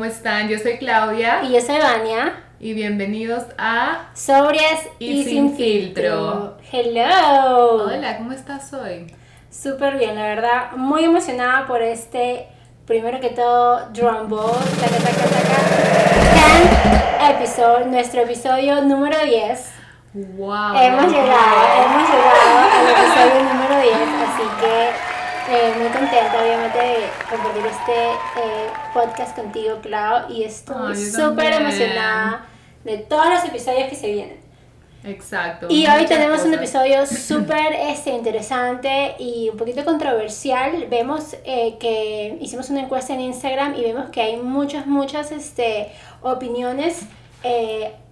¿Cómo 0.00 0.10
están? 0.10 0.48
Yo 0.48 0.58
soy 0.58 0.78
Claudia. 0.78 1.42
Y 1.44 1.52
yo 1.52 1.60
soy 1.60 1.76
Vania. 1.76 2.44
Y 2.58 2.72
bienvenidos 2.72 3.44
a 3.58 4.08
Sobrias 4.14 4.88
y, 4.98 5.24
sin, 5.24 5.54
filtro. 5.54 6.56
Hello. 6.72 7.84
Hola, 7.84 8.16
¿cómo 8.16 8.32
estás 8.32 8.72
hoy? 8.72 9.14
Súper 9.50 9.98
bien, 9.98 10.14
la 10.14 10.22
verdad. 10.22 10.72
Muy 10.74 11.04
emocionada 11.04 11.66
por 11.66 11.82
este, 11.82 12.48
primero 12.86 13.20
que 13.20 13.28
todo, 13.28 13.90
drum 13.92 14.30
ball. 14.30 14.56
Taca, 14.80 14.96
taca, 15.04 15.26
taca. 15.28 17.32
episode, 17.32 17.84
nuestro 17.84 18.22
episodio 18.22 18.80
número 18.80 19.18
10. 19.22 19.70
Wow. 20.14 20.76
Hemos 20.76 21.12
llegado, 21.12 21.74
hemos 21.76 22.08
llegado 22.08 22.70
al 22.72 22.88
episodio 22.88 23.42
número 23.52 23.82
10, 23.82 23.98
así 23.98 24.44
que 24.62 25.09
eh, 25.48 25.72
muy 25.78 25.88
contenta, 25.88 26.42
obviamente, 26.42 26.78
de 26.78 27.08
compartir 27.28 27.66
este 27.66 28.10
eh, 28.10 28.68
podcast 28.92 29.36
contigo, 29.36 29.80
Clau, 29.80 30.30
y 30.30 30.44
estoy 30.44 30.96
súper 30.96 31.54
emocionada 31.54 32.46
de 32.84 32.98
todos 32.98 33.28
los 33.28 33.44
episodios 33.44 33.88
que 33.88 33.96
se 33.96 34.12
vienen. 34.12 34.40
Exacto. 35.02 35.66
Y 35.70 35.86
hoy 35.86 36.04
tenemos 36.06 36.44
un 36.44 36.54
episodio 36.54 37.06
súper 37.06 37.72
este, 37.72 38.10
interesante 38.10 39.14
y 39.18 39.48
un 39.48 39.56
poquito 39.56 39.84
controversial. 39.84 40.86
Vemos 40.90 41.36
eh, 41.44 41.76
que 41.80 42.36
hicimos 42.40 42.68
una 42.70 42.80
encuesta 42.80 43.14
en 43.14 43.20
Instagram 43.20 43.74
y 43.76 43.82
vemos 43.82 44.10
que 44.10 44.20
hay 44.20 44.36
muchas, 44.36 44.86
muchas 44.86 45.32
este, 45.32 45.90
opiniones 46.22 47.02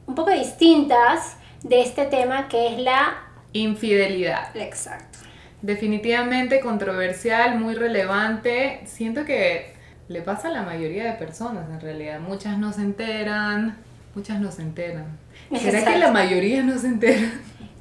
un 0.07 0.15
poco 0.15 0.31
distintas 0.31 1.37
de 1.63 1.83
este 1.83 2.07
tema 2.07 2.49
que 2.49 2.69
es 2.69 2.79
la 2.79 3.19
infidelidad. 3.53 4.57
Exacto 4.57 5.19
definitivamente 5.63 6.61
controversial, 6.61 7.59
muy 7.59 7.75
relevante. 7.75 8.81
Siento 8.85 9.25
que 9.25 9.75
le 10.09 10.23
pasa 10.23 10.49
a 10.49 10.51
la 10.51 10.63
mayoría 10.63 11.05
de 11.05 11.13
personas 11.13 11.69
en 11.71 11.81
realidad. 11.81 12.21
Muchas 12.21 12.59
no 12.59 12.73
se 12.73 12.83
enteran, 12.83 13.77
muchas 14.15 14.41
no 14.41 14.51
se 14.51 14.63
enteran. 14.63 15.19
¿Será 15.59 15.85
que 15.85 15.99
la 15.99 16.11
mayoría 16.11 16.63
no 16.63 16.79
se 16.79 16.89
entera? 16.89 17.33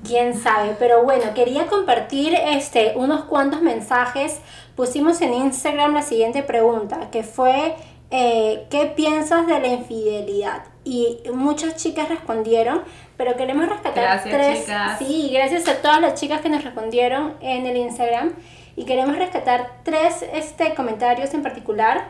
Quién 0.03 0.35
sabe, 0.35 0.75
pero 0.77 1.03
bueno, 1.03 1.33
quería 1.33 1.65
compartir 1.65 2.33
este 2.35 2.93
unos 2.95 3.25
cuantos 3.25 3.61
mensajes. 3.61 4.39
Pusimos 4.75 5.21
en 5.21 5.33
Instagram 5.33 5.93
la 5.93 6.03
siguiente 6.03 6.43
pregunta, 6.43 7.09
que 7.11 7.23
fue 7.23 7.75
eh, 8.09 8.67
¿qué 8.69 8.85
piensas 8.95 9.47
de 9.47 9.59
la 9.59 9.67
infidelidad? 9.67 10.63
Y 10.85 11.19
muchas 11.33 11.75
chicas 11.75 12.07
respondieron, 12.07 12.83
pero 13.17 13.35
queremos 13.35 13.67
rescatar 13.67 14.23
tres. 14.23 14.67
Sí, 14.99 15.31
gracias 15.33 15.67
a 15.67 15.81
todas 15.81 15.99
las 15.99 16.13
chicas 16.13 16.41
que 16.41 16.49
nos 16.49 16.63
respondieron 16.63 17.33
en 17.41 17.65
el 17.65 17.75
Instagram. 17.75 18.33
Y 18.75 18.85
queremos 18.85 19.17
rescatar 19.17 19.71
tres 19.83 20.23
este, 20.33 20.75
comentarios 20.75 21.33
en 21.33 21.41
particular 21.41 22.09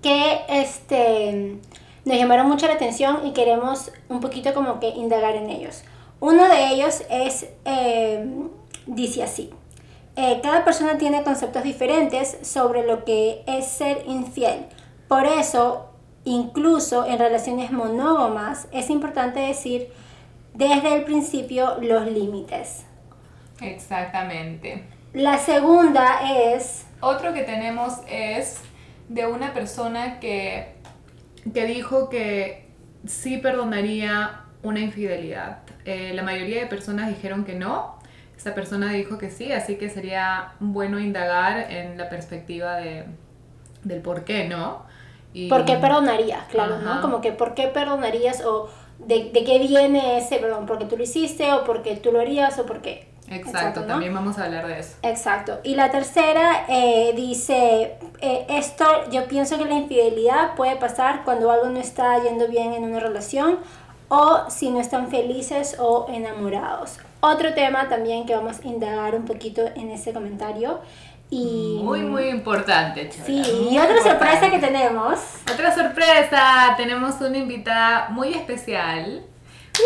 que 0.00 0.40
este, 0.48 1.58
nos 2.06 2.16
llamaron 2.16 2.48
mucho 2.48 2.66
la 2.66 2.72
atención 2.72 3.26
y 3.26 3.32
queremos 3.32 3.92
un 4.08 4.20
poquito 4.20 4.54
como 4.54 4.80
que 4.80 4.88
indagar 4.88 5.36
en 5.36 5.50
ellos. 5.50 5.84
Uno 6.20 6.48
de 6.48 6.68
ellos 6.68 7.02
es, 7.10 7.48
eh, 7.66 8.26
dice 8.86 9.22
así, 9.22 9.50
eh, 10.16 10.40
cada 10.42 10.64
persona 10.64 10.98
tiene 10.98 11.22
conceptos 11.22 11.62
diferentes 11.62 12.38
sobre 12.42 12.86
lo 12.86 13.04
que 13.04 13.42
es 13.46 13.66
ser 13.66 14.04
infiel. 14.06 14.66
Por 15.06 15.26
eso, 15.26 15.91
incluso 16.24 17.06
en 17.06 17.18
relaciones 17.18 17.70
monógamas, 17.70 18.68
es 18.72 18.90
importante 18.90 19.40
decir 19.40 19.88
desde 20.54 20.94
el 20.94 21.04
principio 21.04 21.78
los 21.80 22.06
límites. 22.06 22.84
Exactamente. 23.60 24.84
La 25.12 25.38
segunda 25.38 26.20
es... 26.30 26.86
Otro 27.00 27.32
que 27.32 27.42
tenemos 27.42 27.98
es 28.08 28.60
de 29.08 29.26
una 29.26 29.52
persona 29.52 30.20
que, 30.20 30.74
que 31.52 31.66
dijo 31.66 32.08
que 32.08 32.68
sí 33.06 33.38
perdonaría 33.38 34.42
una 34.62 34.80
infidelidad. 34.80 35.58
Eh, 35.84 36.12
la 36.14 36.22
mayoría 36.22 36.60
de 36.60 36.66
personas 36.66 37.08
dijeron 37.08 37.44
que 37.44 37.54
no, 37.54 37.98
esa 38.36 38.54
persona 38.54 38.92
dijo 38.92 39.18
que 39.18 39.30
sí, 39.30 39.52
así 39.52 39.76
que 39.76 39.88
sería 39.88 40.54
bueno 40.60 40.98
indagar 40.98 41.70
en 41.70 41.98
la 41.98 42.08
perspectiva 42.08 42.76
de, 42.76 43.04
del 43.84 44.00
por 44.00 44.24
qué 44.24 44.48
no. 44.48 44.84
Y... 45.34 45.48
¿Por 45.48 45.64
qué 45.64 45.76
perdonarías? 45.76 46.44
Claro, 46.48 46.78
¿no? 46.78 47.00
Como 47.00 47.20
que 47.20 47.32
¿por 47.32 47.54
qué 47.54 47.68
perdonarías 47.68 48.44
o 48.44 48.68
de, 48.98 49.30
de, 49.30 49.44
qué 49.44 49.58
viene 49.58 50.18
ese 50.18 50.38
perdón? 50.38 50.66
¿Porque 50.66 50.84
tú 50.84 50.96
lo 50.96 51.02
hiciste 51.02 51.52
o 51.52 51.64
porque 51.64 51.96
tú 51.96 52.12
lo 52.12 52.20
harías 52.20 52.58
o 52.58 52.66
por 52.66 52.82
qué? 52.82 53.12
Exacto, 53.34 53.84
también 53.84 54.12
vamos 54.12 54.38
a 54.38 54.44
hablar 54.44 54.66
de 54.66 54.80
eso. 54.80 54.96
Exacto. 55.02 55.60
Y 55.62 55.74
la 55.74 55.90
tercera 55.90 56.66
eh, 56.68 57.12
dice, 57.16 57.96
eh, 58.20 58.46
esto 58.48 58.84
yo 59.10 59.26
pienso 59.26 59.58
que 59.58 59.64
la 59.64 59.74
infidelidad 59.74 60.54
puede 60.54 60.76
pasar 60.76 61.24
cuando 61.24 61.50
algo 61.50 61.66
no 61.66 61.78
está 61.78 62.22
yendo 62.22 62.48
bien 62.48 62.72
en 62.74 62.84
una 62.84 63.00
relación 63.00 63.58
o 64.08 64.50
si 64.50 64.70
no 64.70 64.80
están 64.80 65.08
felices 65.08 65.76
o 65.78 66.06
enamorados. 66.10 66.98
Otro 67.20 67.54
tema 67.54 67.88
también 67.88 68.26
que 68.26 68.34
vamos 68.34 68.60
a 68.62 68.68
indagar 68.68 69.14
un 69.14 69.24
poquito 69.24 69.62
en 69.76 69.90
ese 69.90 70.12
comentario. 70.12 70.80
Y, 71.32 71.80
muy, 71.82 72.02
muy 72.02 72.28
importante, 72.28 73.10
Sí, 73.24 73.42
y 73.70 73.78
otra 73.78 74.02
sorpresa 74.02 74.50
que 74.50 74.58
tenemos. 74.58 75.18
Otra 75.50 75.74
sorpresa, 75.74 76.74
tenemos 76.76 77.18
una 77.22 77.38
invitada 77.38 78.10
muy 78.10 78.34
especial. 78.34 79.24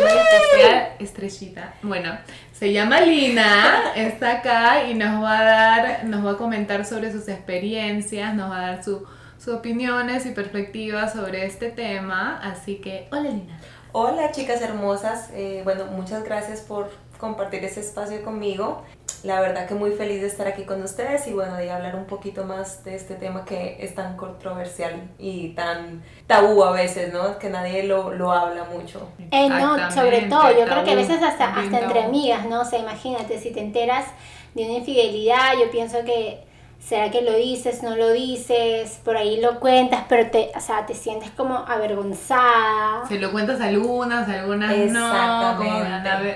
Muy 0.00 0.10
especial, 0.10 0.88
estrellita. 0.98 1.74
Bueno, 1.82 2.18
se 2.52 2.72
llama 2.72 3.00
Lina, 3.00 3.92
está 3.94 4.38
acá 4.38 4.90
y 4.90 4.94
nos 4.94 5.22
va 5.22 5.38
a 5.38 5.44
dar, 5.44 6.04
nos 6.06 6.26
va 6.26 6.32
a 6.32 6.36
comentar 6.36 6.84
sobre 6.84 7.12
sus 7.12 7.28
experiencias, 7.28 8.34
nos 8.34 8.50
va 8.50 8.58
a 8.58 8.66
dar 8.72 8.82
sus 8.82 9.04
opiniones 9.46 10.26
y 10.26 10.32
perspectivas 10.32 11.12
sobre 11.12 11.46
este 11.46 11.70
tema. 11.70 12.40
Así 12.42 12.78
que, 12.78 13.06
hola 13.12 13.30
Lina. 13.30 13.60
Hola 13.92 14.32
chicas 14.32 14.60
hermosas, 14.62 15.30
eh, 15.32 15.60
bueno, 15.62 15.84
muchas 15.86 16.24
gracias 16.24 16.62
por 16.62 16.90
compartir 17.18 17.64
ese 17.64 17.80
espacio 17.80 18.22
conmigo. 18.24 18.82
La 19.24 19.40
verdad 19.40 19.66
que 19.66 19.74
muy 19.74 19.92
feliz 19.92 20.20
de 20.20 20.28
estar 20.28 20.46
aquí 20.46 20.64
con 20.64 20.82
ustedes 20.82 21.26
y 21.26 21.32
bueno, 21.32 21.56
de 21.56 21.70
hablar 21.70 21.96
un 21.96 22.06
poquito 22.06 22.44
más 22.44 22.84
de 22.84 22.94
este 22.94 23.14
tema 23.14 23.44
que 23.44 23.76
es 23.80 23.94
tan 23.94 24.16
controversial 24.16 25.08
y 25.18 25.50
tan 25.50 26.02
tabú 26.26 26.62
a 26.62 26.72
veces, 26.72 27.12
¿no? 27.12 27.38
Que 27.38 27.50
nadie 27.50 27.82
lo, 27.82 28.12
lo 28.12 28.32
habla 28.32 28.64
mucho. 28.64 29.08
Eh, 29.30 29.48
no, 29.48 29.90
sobre 29.90 30.22
todo, 30.22 30.50
yo 30.52 30.64
creo 30.64 30.84
que 30.84 30.92
a 30.92 30.96
veces 30.96 31.22
hasta, 31.22 31.54
hasta 31.54 31.80
entre 31.80 32.04
amigas, 32.04 32.46
¿no? 32.46 32.60
O 32.60 32.64
sea, 32.64 32.78
imagínate, 32.78 33.38
si 33.38 33.50
te 33.50 33.60
enteras 33.60 34.06
de 34.54 34.64
una 34.64 34.78
infidelidad, 34.78 35.54
yo 35.58 35.70
pienso 35.70 36.04
que 36.04 36.45
¿Será 36.78 37.10
que 37.10 37.22
lo 37.22 37.34
dices, 37.34 37.82
no 37.82 37.96
lo 37.96 38.12
dices? 38.12 39.00
Por 39.04 39.16
ahí 39.16 39.40
lo 39.40 39.58
cuentas, 39.58 40.04
pero 40.08 40.30
te, 40.30 40.52
o 40.54 40.60
sea, 40.60 40.86
te 40.86 40.94
sientes 40.94 41.30
como 41.30 41.56
avergonzada. 41.56 43.06
Se 43.08 43.18
lo 43.18 43.32
cuentas 43.32 43.60
a 43.60 43.66
algunas, 43.66 44.28
a 44.28 44.40
algunas 44.40 44.76
no. 44.90 45.58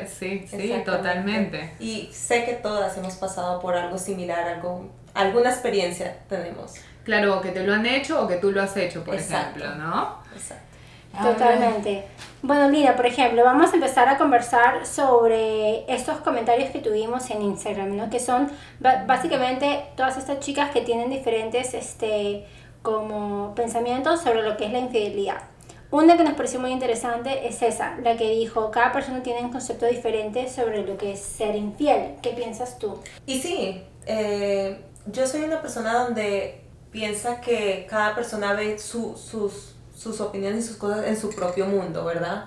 sí, 0.08 0.44
sí, 0.48 0.74
totalmente. 0.84 1.74
Y 1.78 2.08
sé 2.12 2.44
que 2.44 2.54
todas 2.54 2.96
hemos 2.98 3.14
pasado 3.14 3.60
por 3.60 3.76
algo 3.76 3.96
similar, 3.96 4.48
algo, 4.48 4.90
alguna 5.14 5.50
experiencia 5.50 6.18
tenemos. 6.28 6.74
Claro, 7.04 7.38
o 7.38 7.40
que 7.40 7.50
te 7.50 7.64
lo 7.64 7.72
han 7.72 7.86
hecho 7.86 8.22
o 8.22 8.26
que 8.26 8.36
tú 8.36 8.50
lo 8.50 8.62
has 8.62 8.76
hecho, 8.76 9.04
por 9.04 9.14
ejemplo, 9.14 9.74
¿no? 9.76 10.18
Exacto. 10.34 10.69
Totalmente. 11.12 12.04
Bueno, 12.42 12.68
mira, 12.68 12.96
por 12.96 13.04
ejemplo, 13.04 13.44
vamos 13.44 13.72
a 13.72 13.74
empezar 13.74 14.08
a 14.08 14.16
conversar 14.16 14.86
sobre 14.86 15.84
estos 15.92 16.18
comentarios 16.18 16.70
que 16.70 16.78
tuvimos 16.78 17.28
en 17.30 17.42
Instagram, 17.42 17.96
¿no? 17.96 18.08
Que 18.08 18.18
son 18.18 18.50
básicamente 18.78 19.84
todas 19.96 20.16
estas 20.16 20.40
chicas 20.40 20.70
que 20.70 20.80
tienen 20.80 21.10
diferentes, 21.10 21.74
este, 21.74 22.46
como 22.82 23.54
pensamientos 23.54 24.22
sobre 24.22 24.42
lo 24.42 24.56
que 24.56 24.66
es 24.66 24.72
la 24.72 24.78
infidelidad. 24.78 25.42
Una 25.90 26.16
que 26.16 26.22
nos 26.22 26.34
pareció 26.34 26.60
muy 26.60 26.70
interesante 26.70 27.48
es 27.48 27.62
esa, 27.62 27.96
la 27.98 28.16
que 28.16 28.30
dijo, 28.30 28.70
cada 28.70 28.92
persona 28.92 29.22
tiene 29.22 29.40
un 29.40 29.50
concepto 29.50 29.86
diferente 29.86 30.48
sobre 30.48 30.86
lo 30.86 30.96
que 30.96 31.12
es 31.12 31.20
ser 31.20 31.56
infiel. 31.56 32.14
¿Qué 32.22 32.30
piensas 32.30 32.78
tú? 32.78 33.00
Y 33.26 33.40
sí, 33.40 33.82
eh, 34.06 34.80
yo 35.06 35.26
soy 35.26 35.42
una 35.42 35.60
persona 35.60 36.04
donde 36.04 36.60
piensa 36.92 37.40
que 37.40 37.86
cada 37.90 38.14
persona 38.14 38.52
ve 38.52 38.78
sus 38.78 39.69
sus 40.00 40.18
opiniones 40.22 40.64
y 40.64 40.68
sus 40.68 40.76
cosas 40.78 41.06
en 41.06 41.14
su 41.14 41.28
propio 41.28 41.66
mundo, 41.66 42.06
¿verdad? 42.06 42.46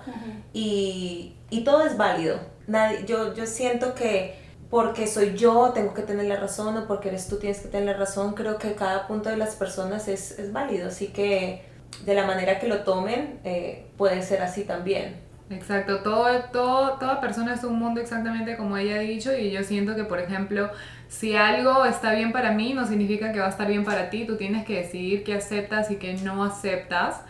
y, 0.52 1.36
y, 1.50 1.62
todo 1.62 1.86
es 1.86 1.96
válido. 1.96 2.40
Nadie, 2.66 3.04
yo, 3.06 3.32
yo 3.32 3.46
siento 3.46 3.94
que 3.94 4.42
porque 4.70 5.06
soy 5.06 5.36
yo 5.36 5.70
tengo 5.72 5.94
que 5.94 6.02
tener 6.02 6.26
la 6.26 6.34
razón 6.34 6.76
o 6.76 6.88
porque 6.88 7.10
eres 7.10 7.28
tú 7.28 7.36
tienes 7.36 7.60
que 7.60 7.68
tener 7.68 7.86
la 7.86 7.96
razón, 7.96 8.34
creo 8.34 8.58
que 8.58 8.74
cada 8.74 9.06
punto 9.06 9.28
de 9.28 9.36
las 9.36 9.54
personas 9.54 10.08
es, 10.08 10.36
es 10.36 10.52
válido, 10.52 10.88
así 10.88 11.08
que 11.08 11.64
de 12.04 12.14
la 12.14 12.26
manera 12.26 12.58
que 12.58 12.66
lo 12.66 12.80
tomen 12.80 13.38
eh, 13.44 13.86
puede 13.96 14.20
ser 14.22 14.42
así 14.42 14.64
también. 14.64 15.22
Exacto, 15.48 16.00
todo, 16.00 16.26
todo, 16.50 16.94
toda 16.94 17.20
persona 17.20 17.54
es 17.54 17.62
un 17.62 17.78
mundo 17.78 18.00
exactamente 18.00 18.56
como 18.56 18.76
ella 18.76 18.96
ha 18.96 18.98
dicho 18.98 19.32
y 19.32 19.52
yo 19.52 19.62
siento 19.62 19.94
que, 19.94 20.02
por 20.02 20.18
ejemplo, 20.18 20.70
si 21.18 21.36
algo 21.36 21.84
está 21.84 22.12
bien 22.12 22.32
para 22.32 22.50
mí, 22.52 22.74
no 22.74 22.86
significa 22.86 23.32
que 23.32 23.38
va 23.40 23.46
a 23.46 23.50
estar 23.50 23.68
bien 23.68 23.84
para 23.84 24.10
ti, 24.10 24.24
tú 24.26 24.36
tienes 24.36 24.64
que 24.64 24.76
decidir 24.78 25.22
qué 25.24 25.34
aceptas 25.34 25.90
y 25.90 25.96
qué 25.96 26.14
no 26.14 26.42
aceptas 26.44 27.20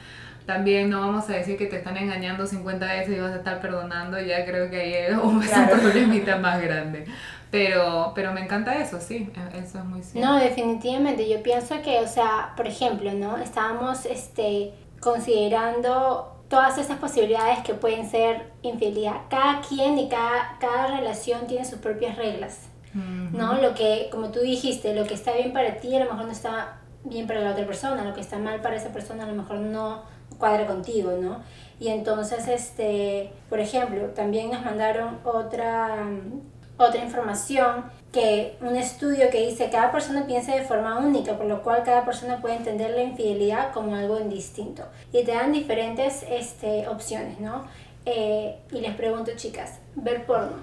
también 0.47 0.91
no 0.91 1.01
vamos 1.01 1.29
a 1.31 1.33
decir 1.33 1.57
que 1.57 1.65
te 1.67 1.77
están 1.77 1.97
engañando 1.97 2.47
50 2.47 2.85
veces 2.87 3.17
y 3.17 3.19
vas 3.21 3.33
a 3.33 3.37
estar 3.37 3.61
perdonando, 3.63 4.21
ya 4.21 4.45
creo 4.45 4.69
que 4.69 4.79
ahí 4.79 4.93
es 4.95 5.17
un, 5.17 5.41
Claro. 5.47 5.79
problemita 5.81 6.37
más 6.37 6.61
grande. 6.61 7.07
Pero, 7.51 8.13
pero 8.15 8.31
me 8.33 8.41
encanta 8.43 8.75
eso, 8.75 9.01
sí, 9.01 9.31
e- 9.35 9.59
eso 9.59 9.79
es 9.79 9.85
muy 9.87 10.03
cierto. 10.03 10.29
No, 10.29 10.37
definitivamente. 10.39 11.27
Yo 11.31 11.43
pienso 11.43 11.81
que, 11.83 12.01
o 12.01 12.07
sea, 12.07 12.53
por 12.57 12.67
ejemplo, 12.67 13.11
¿no? 13.15 13.39
Estábamos 13.39 14.05
este, 14.05 14.73
considerando 15.01 16.31
todas 16.49 16.77
esas 16.79 16.99
posibilidades 16.99 17.61
que 17.61 17.75
pueden 17.75 18.09
ser 18.11 18.51
infidelidad. 18.63 19.23
Cada 19.31 19.61
quien 19.63 19.99
y 19.99 20.09
cada, 20.09 20.57
cada 20.61 20.99
relación 20.99 21.47
tiene 21.47 21.65
sus 21.65 21.79
propias 21.79 22.17
reglas, 22.17 22.69
¿no? 22.95 23.55
Lo 23.61 23.75
que, 23.75 24.09
como 24.11 24.31
tú 24.31 24.41
dijiste, 24.41 24.95
lo 24.95 25.05
que 25.05 25.15
está 25.15 25.33
bien 25.33 25.53
para 25.53 25.77
ti 25.77 25.95
a 25.97 26.05
lo 26.05 26.11
mejor 26.11 26.27
no 26.27 26.33
está 26.33 26.79
bien 27.05 27.27
para 27.27 27.41
la 27.41 27.51
otra 27.53 27.67
persona, 27.67 28.05
lo 28.05 28.15
que 28.15 28.21
está 28.21 28.39
mal 28.39 28.61
para 28.61 28.77
esa 28.77 28.91
persona 28.91 29.25
a 29.25 29.27
lo 29.27 29.35
mejor 29.35 29.59
no 29.59 30.03
cuadra 30.39 30.67
contigo, 30.67 31.13
¿no? 31.21 31.41
Y 31.79 31.89
entonces, 31.89 32.49
este, 32.49 33.31
por 33.49 33.61
ejemplo, 33.61 34.09
también 34.09 34.51
nos 34.51 34.65
mandaron 34.65 35.19
otra, 35.25 36.07
otra 36.79 37.05
información 37.05 37.85
que 38.13 38.57
un 38.61 38.77
estudio 38.77 39.29
que 39.31 39.45
dice 39.47 39.71
cada 39.71 39.91
persona 39.91 40.27
piensa 40.27 40.55
de 40.55 40.63
forma 40.63 40.99
única, 40.99 41.37
por 41.37 41.47
lo 41.47 41.63
cual 41.63 41.83
cada 41.85 42.05
persona 42.05 42.41
puede 42.41 42.57
entender 42.57 42.91
la 42.91 43.03
infidelidad 43.03 43.73
como 43.73 43.97
algo 43.97 44.21
indistinto. 44.21 44.85
Y 45.13 45.25
te 45.25 45.33
dan 45.33 45.53
diferentes 45.53 46.25
este, 46.29 46.89
opciones, 46.89 47.41
¿no? 47.41 47.65
Eh, 48.07 48.57
y 48.71 48.81
les 48.81 48.95
pregunto, 48.95 49.33
chicas, 49.37 49.79
ver 49.95 50.27
porno, 50.27 50.57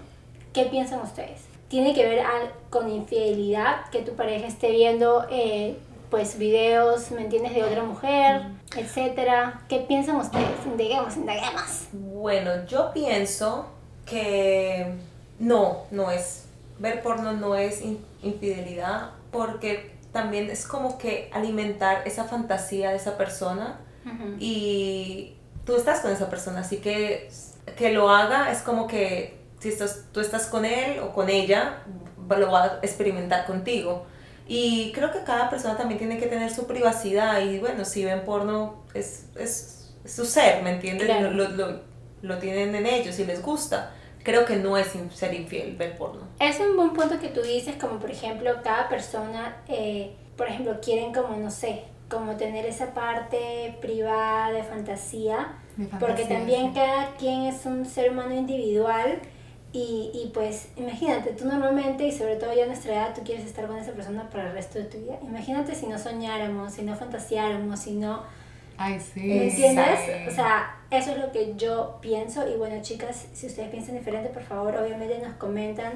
¿qué 0.54 0.66
piensan 0.66 1.02
ustedes? 1.02 1.51
¿Tiene 1.72 1.96
que 1.96 2.04
ver 2.06 2.20
al- 2.20 2.52
con 2.70 2.92
infidelidad, 2.92 3.90
que 3.92 4.02
tu 4.02 4.14
pareja 4.16 4.46
esté 4.46 4.70
viendo 4.72 5.26
eh, 5.32 5.78
pues 6.10 6.38
videos, 6.38 7.10
¿me 7.12 7.22
entiendes?, 7.22 7.54
de 7.56 7.64
otra 7.64 7.84
mujer, 7.84 8.42
etcétera? 8.76 9.62
¿Qué 9.70 9.80
piensan 9.80 10.18
ustedes? 10.18 10.46
Indaguemos, 10.66 11.16
indaguemos. 11.16 11.88
Bueno, 11.94 12.66
yo 12.68 12.92
pienso 12.94 13.68
que 14.06 14.94
no, 15.40 15.84
no 15.92 16.12
es. 16.12 16.46
Ver 16.80 17.02
porno 17.02 17.32
no 17.34 17.56
es 17.56 17.82
in- 17.82 18.04
infidelidad 18.22 19.12
porque 19.32 19.96
también 20.12 20.50
es 20.50 20.68
como 20.68 20.98
que 20.98 21.30
alimentar 21.32 22.06
esa 22.06 22.26
fantasía 22.26 22.90
de 22.90 22.98
esa 22.98 23.18
persona 23.18 23.80
y 24.40 25.36
tú 25.66 25.76
estás 25.78 26.00
con 26.02 26.12
esa 26.12 26.30
persona, 26.30 26.60
así 26.62 26.78
que 26.78 27.30
que 27.78 27.92
lo 27.94 28.10
haga 28.10 28.52
es 28.52 28.60
como 28.64 28.88
que 28.88 29.38
si 29.62 29.70
estás, 29.70 30.08
tú 30.12 30.20
estás 30.20 30.48
con 30.48 30.66
él 30.66 31.00
o 31.00 31.14
con 31.14 31.30
ella, 31.30 31.84
lo 32.30 32.52
va 32.52 32.64
a 32.66 32.80
experimentar 32.82 33.46
contigo. 33.46 34.06
Y 34.48 34.92
creo 34.92 35.12
que 35.14 35.24
cada 35.24 35.50
persona 35.50 35.78
también 35.78 35.98
tiene 36.00 36.18
que 36.18 36.28
tener 36.28 36.52
su 36.54 36.68
privacidad 36.68 37.40
y 37.40 37.60
bueno, 37.60 37.86
si 37.86 38.04
ven 38.04 38.26
porno 38.26 38.84
es, 38.94 39.28
es, 39.38 39.94
es 40.04 40.14
su 40.14 40.26
ser, 40.26 40.62
¿me 40.64 40.72
entiendes? 40.72 41.06
Claro. 41.06 41.32
Lo, 41.32 41.48
lo, 41.50 41.80
lo 42.22 42.38
tienen 42.40 42.76
en 42.76 42.86
ellos 42.86 43.18
y 43.20 43.26
les 43.26 43.42
gusta. 43.42 43.94
Creo 44.24 44.46
que 44.46 44.58
no 44.58 44.78
es 44.78 44.94
in- 44.96 45.10
ser 45.12 45.34
infiel 45.34 45.76
ver 45.78 45.98
porno. 45.98 46.22
Es 46.40 46.60
un 46.60 46.76
buen 46.76 46.92
punto 46.94 47.20
que 47.20 47.30
tú 47.30 47.42
dices, 47.42 47.76
como 47.80 47.98
por 48.00 48.12
ejemplo, 48.12 48.52
cada 48.64 48.90
persona, 48.90 49.58
eh, 49.68 50.16
por 50.36 50.48
ejemplo, 50.48 50.80
quieren 50.82 51.14
como, 51.14 51.36
no 51.38 51.50
sé, 51.50 51.84
como 52.10 52.36
tener 52.36 52.66
esa 52.66 52.94
parte 52.94 53.78
privada 53.82 54.52
de 54.52 54.64
fantasía, 54.64 55.54
De 55.78 55.86
porque 55.86 56.24
fantasía, 56.26 56.38
también 56.38 56.68
sí. 56.68 56.72
cada 56.76 57.16
quien 57.16 57.44
es 57.44 57.66
un 57.66 57.86
ser 57.86 58.12
humano 58.12 58.34
individual 58.36 59.20
y, 59.74 60.12
y 60.14 60.32
pues 60.34 60.68
imagínate, 60.76 61.32
tú 61.32 61.46
normalmente 61.46 62.06
y 62.06 62.12
sobre 62.12 62.36
todo 62.36 62.54
ya 62.54 62.66
a 62.66 62.68
nuestra 62.68 62.94
edad, 62.94 63.16
tú 63.16 63.22
quieres 63.24 63.46
estar 63.46 63.68
con 63.68 63.78
esa 63.78 63.94
persona 63.94 64.30
para 64.30 64.48
el 64.48 64.54
resto 64.54 64.80
de 64.80 64.86
tu 64.86 64.98
vida. 64.98 65.18
Imagínate 65.24 65.76
si 65.76 65.88
no 65.88 65.98
soñáramos, 65.98 66.74
si 66.74 66.82
no 66.82 66.96
fantaseáramos, 66.96 67.80
si 67.80 67.94
no... 67.94 68.24
Ay, 68.78 69.00
sí. 69.00 69.22
¿Me 69.22 69.48
entiendes? 69.48 70.00
sí. 70.06 70.30
O 70.30 70.32
sea, 70.32 70.76
eso 70.90 71.12
es 71.12 71.18
lo 71.20 71.32
que 71.32 71.56
yo 71.56 72.00
pienso. 72.02 72.48
Y 72.50 72.58
bueno, 72.58 72.82
chicas, 72.82 73.28
si 73.34 73.46
ustedes 73.48 73.70
piensan 73.70 73.96
diferente, 73.96 74.30
por 74.30 74.44
favor, 74.44 74.76
obviamente 74.76 75.20
nos 75.20 75.36
comentan 75.36 75.94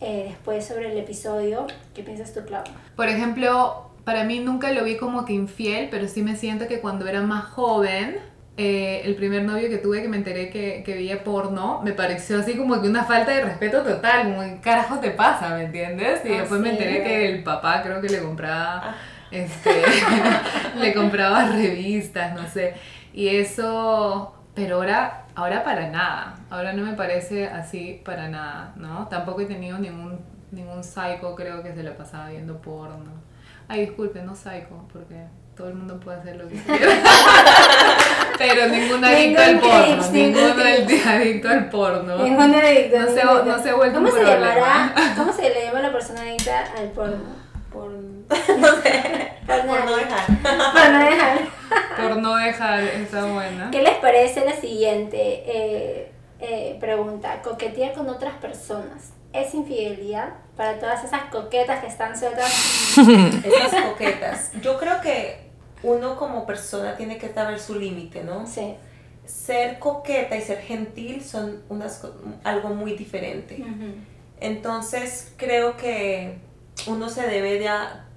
eh, 0.00 0.26
después 0.28 0.64
sobre 0.64 0.90
el 0.90 0.98
episodio. 0.98 1.66
¿Qué 1.94 2.02
piensas 2.02 2.32
tú, 2.34 2.40
Clau? 2.44 2.64
Por 2.96 3.08
ejemplo, 3.08 3.90
para 4.04 4.24
mí 4.24 4.40
nunca 4.40 4.72
lo 4.72 4.82
vi 4.84 4.96
como 4.96 5.24
que 5.24 5.34
infiel, 5.34 5.88
pero 5.90 6.08
sí 6.08 6.22
me 6.22 6.34
siento 6.34 6.66
que 6.66 6.80
cuando 6.80 7.06
era 7.06 7.22
más 7.22 7.44
joven, 7.44 8.18
eh, 8.56 9.02
el 9.04 9.16
primer 9.16 9.42
novio 9.42 9.68
que 9.68 9.78
tuve 9.78 10.00
que 10.02 10.08
me 10.08 10.16
enteré 10.16 10.48
que, 10.50 10.82
que 10.84 10.94
veía 10.94 11.24
porno, 11.24 11.80
me 11.82 11.92
pareció 11.92 12.38
así 12.38 12.56
como 12.56 12.80
que 12.80 12.88
una 12.88 13.04
falta 13.04 13.32
de 13.32 13.42
respeto 13.42 13.82
total, 13.82 14.24
como 14.24 14.42
¿qué 14.42 14.60
carajo 14.60 14.98
te 15.00 15.10
pasa? 15.10 15.50
¿Me 15.56 15.64
entiendes? 15.64 16.20
Y 16.24 16.32
Ah, 16.32 16.40
después 16.40 16.60
me 16.60 16.70
enteré 16.70 17.02
que 17.02 17.28
el 17.34 17.42
papá 17.42 17.82
creo 17.82 18.00
que 18.00 18.08
le 18.08 18.20
compraba, 18.22 18.80
Ah. 18.84 18.94
este, 19.32 19.70
le 20.78 20.94
compraba 20.94 21.46
revistas, 21.48 22.34
no 22.34 22.46
sé. 22.48 22.74
Y 23.12 23.28
eso, 23.28 24.34
pero 24.54 24.76
ahora, 24.76 25.24
ahora 25.34 25.64
para 25.64 25.88
nada, 25.90 26.36
ahora 26.50 26.72
no 26.72 26.84
me 26.84 26.92
parece 26.94 27.48
así 27.48 28.00
para 28.04 28.28
nada, 28.28 28.72
¿no? 28.76 29.08
Tampoco 29.08 29.40
he 29.40 29.46
tenido 29.46 29.78
ningún, 29.78 30.20
ningún 30.52 30.84
psycho 30.84 31.34
creo 31.34 31.62
que 31.62 31.72
se 31.74 31.82
la 31.82 31.96
pasaba 31.96 32.28
viendo 32.30 32.56
porno. 32.60 33.10
Ay, 33.66 33.80
disculpe, 33.86 34.22
no 34.22 34.34
psycho, 34.36 34.86
porque 34.92 35.16
todo 35.56 35.68
el 35.68 35.74
mundo 35.74 35.98
puede 36.00 36.18
hacer 36.20 36.36
lo 36.36 36.48
que 36.48 36.56
quiera. 36.56 36.92
Pero 38.38 38.66
ningún 38.68 39.04
adicto 39.04 39.40
al 39.40 39.54
Ningún 39.54 39.70
porno, 39.70 39.96
ningún 40.12 40.42
ningún 40.56 41.08
adicto 41.08 41.48
al 41.48 41.68
porno. 41.70 42.18
Ninguna 42.18 42.58
adicta, 42.58 42.98
No 43.00 43.06
se- 43.06 43.24
no 43.24 43.62
se 43.62 43.70
ha 43.70 43.74
vuelto 43.74 43.94
¿Cómo 43.96 44.08
un 44.08 44.14
se 44.14 44.20
problema. 44.20 44.54
llamará? 44.54 44.94
¿Cómo 45.16 45.32
se 45.32 45.42
le 45.50 45.64
llama 45.66 45.78
a 45.78 45.82
la 45.82 45.92
persona 45.92 46.22
adicta 46.22 46.64
al 46.76 46.88
porno? 46.90 47.44
Por, 47.72 47.90
no 48.58 48.68
sé, 48.82 49.32
Por 49.46 49.66
por 49.66 49.84
no 49.84 49.96
dejar. 49.96 50.30
No 50.30 51.10
dejar. 51.10 51.38
Por 51.96 52.16
no 52.16 52.36
dejar 52.36 52.82
esa 52.84 53.24
buena. 53.26 53.70
¿Qué 53.70 53.82
les 53.82 53.94
parece 53.98 54.44
la 54.44 54.54
siguiente 54.56 55.16
eh, 55.46 56.12
eh, 56.40 56.76
pregunta? 56.80 57.40
Coquetear 57.42 57.92
con 57.94 58.08
otras 58.08 58.34
personas. 58.34 59.10
¿Es 59.32 59.52
infidelidad 59.54 60.28
para 60.56 60.78
todas 60.78 61.02
esas 61.02 61.22
coquetas 61.24 61.80
que 61.80 61.88
están 61.88 62.16
sueltas? 62.18 62.96
Esas 62.96 63.84
coquetas. 63.86 64.52
Yo 64.62 64.78
creo 64.78 65.00
que 65.00 65.43
uno 65.84 66.16
como 66.16 66.46
persona 66.46 66.96
tiene 66.96 67.18
que 67.18 67.32
saber 67.32 67.60
su 67.60 67.78
límite, 67.78 68.24
¿no? 68.24 68.46
Sí. 68.46 68.74
Ser 69.26 69.78
coqueta 69.78 70.36
y 70.36 70.40
ser 70.40 70.58
gentil 70.58 71.22
son 71.22 71.62
unas, 71.68 72.02
algo 72.42 72.70
muy 72.70 72.94
diferente. 72.94 73.64
Entonces 74.40 75.32
creo 75.36 75.76
que 75.76 76.38
uno 76.86 77.08
se 77.08 77.26
debe 77.26 77.58
de, 77.58 77.70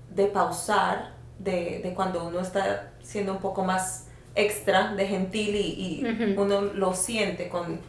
de 0.10 0.26
pausar 0.28 1.12
de, 1.40 1.80
de 1.84 1.94
cuando 1.94 2.28
uno 2.28 2.40
está 2.40 2.92
siendo 3.04 3.34
un 3.34 3.40
poco 3.40 3.64
más 3.64 4.08
extra 4.36 4.94
de 4.94 5.08
gentil 5.08 5.56
y, 5.56 6.36
uno 6.38 6.62
lo 6.62 6.94
siente 6.94 7.50
con, 7.50 7.80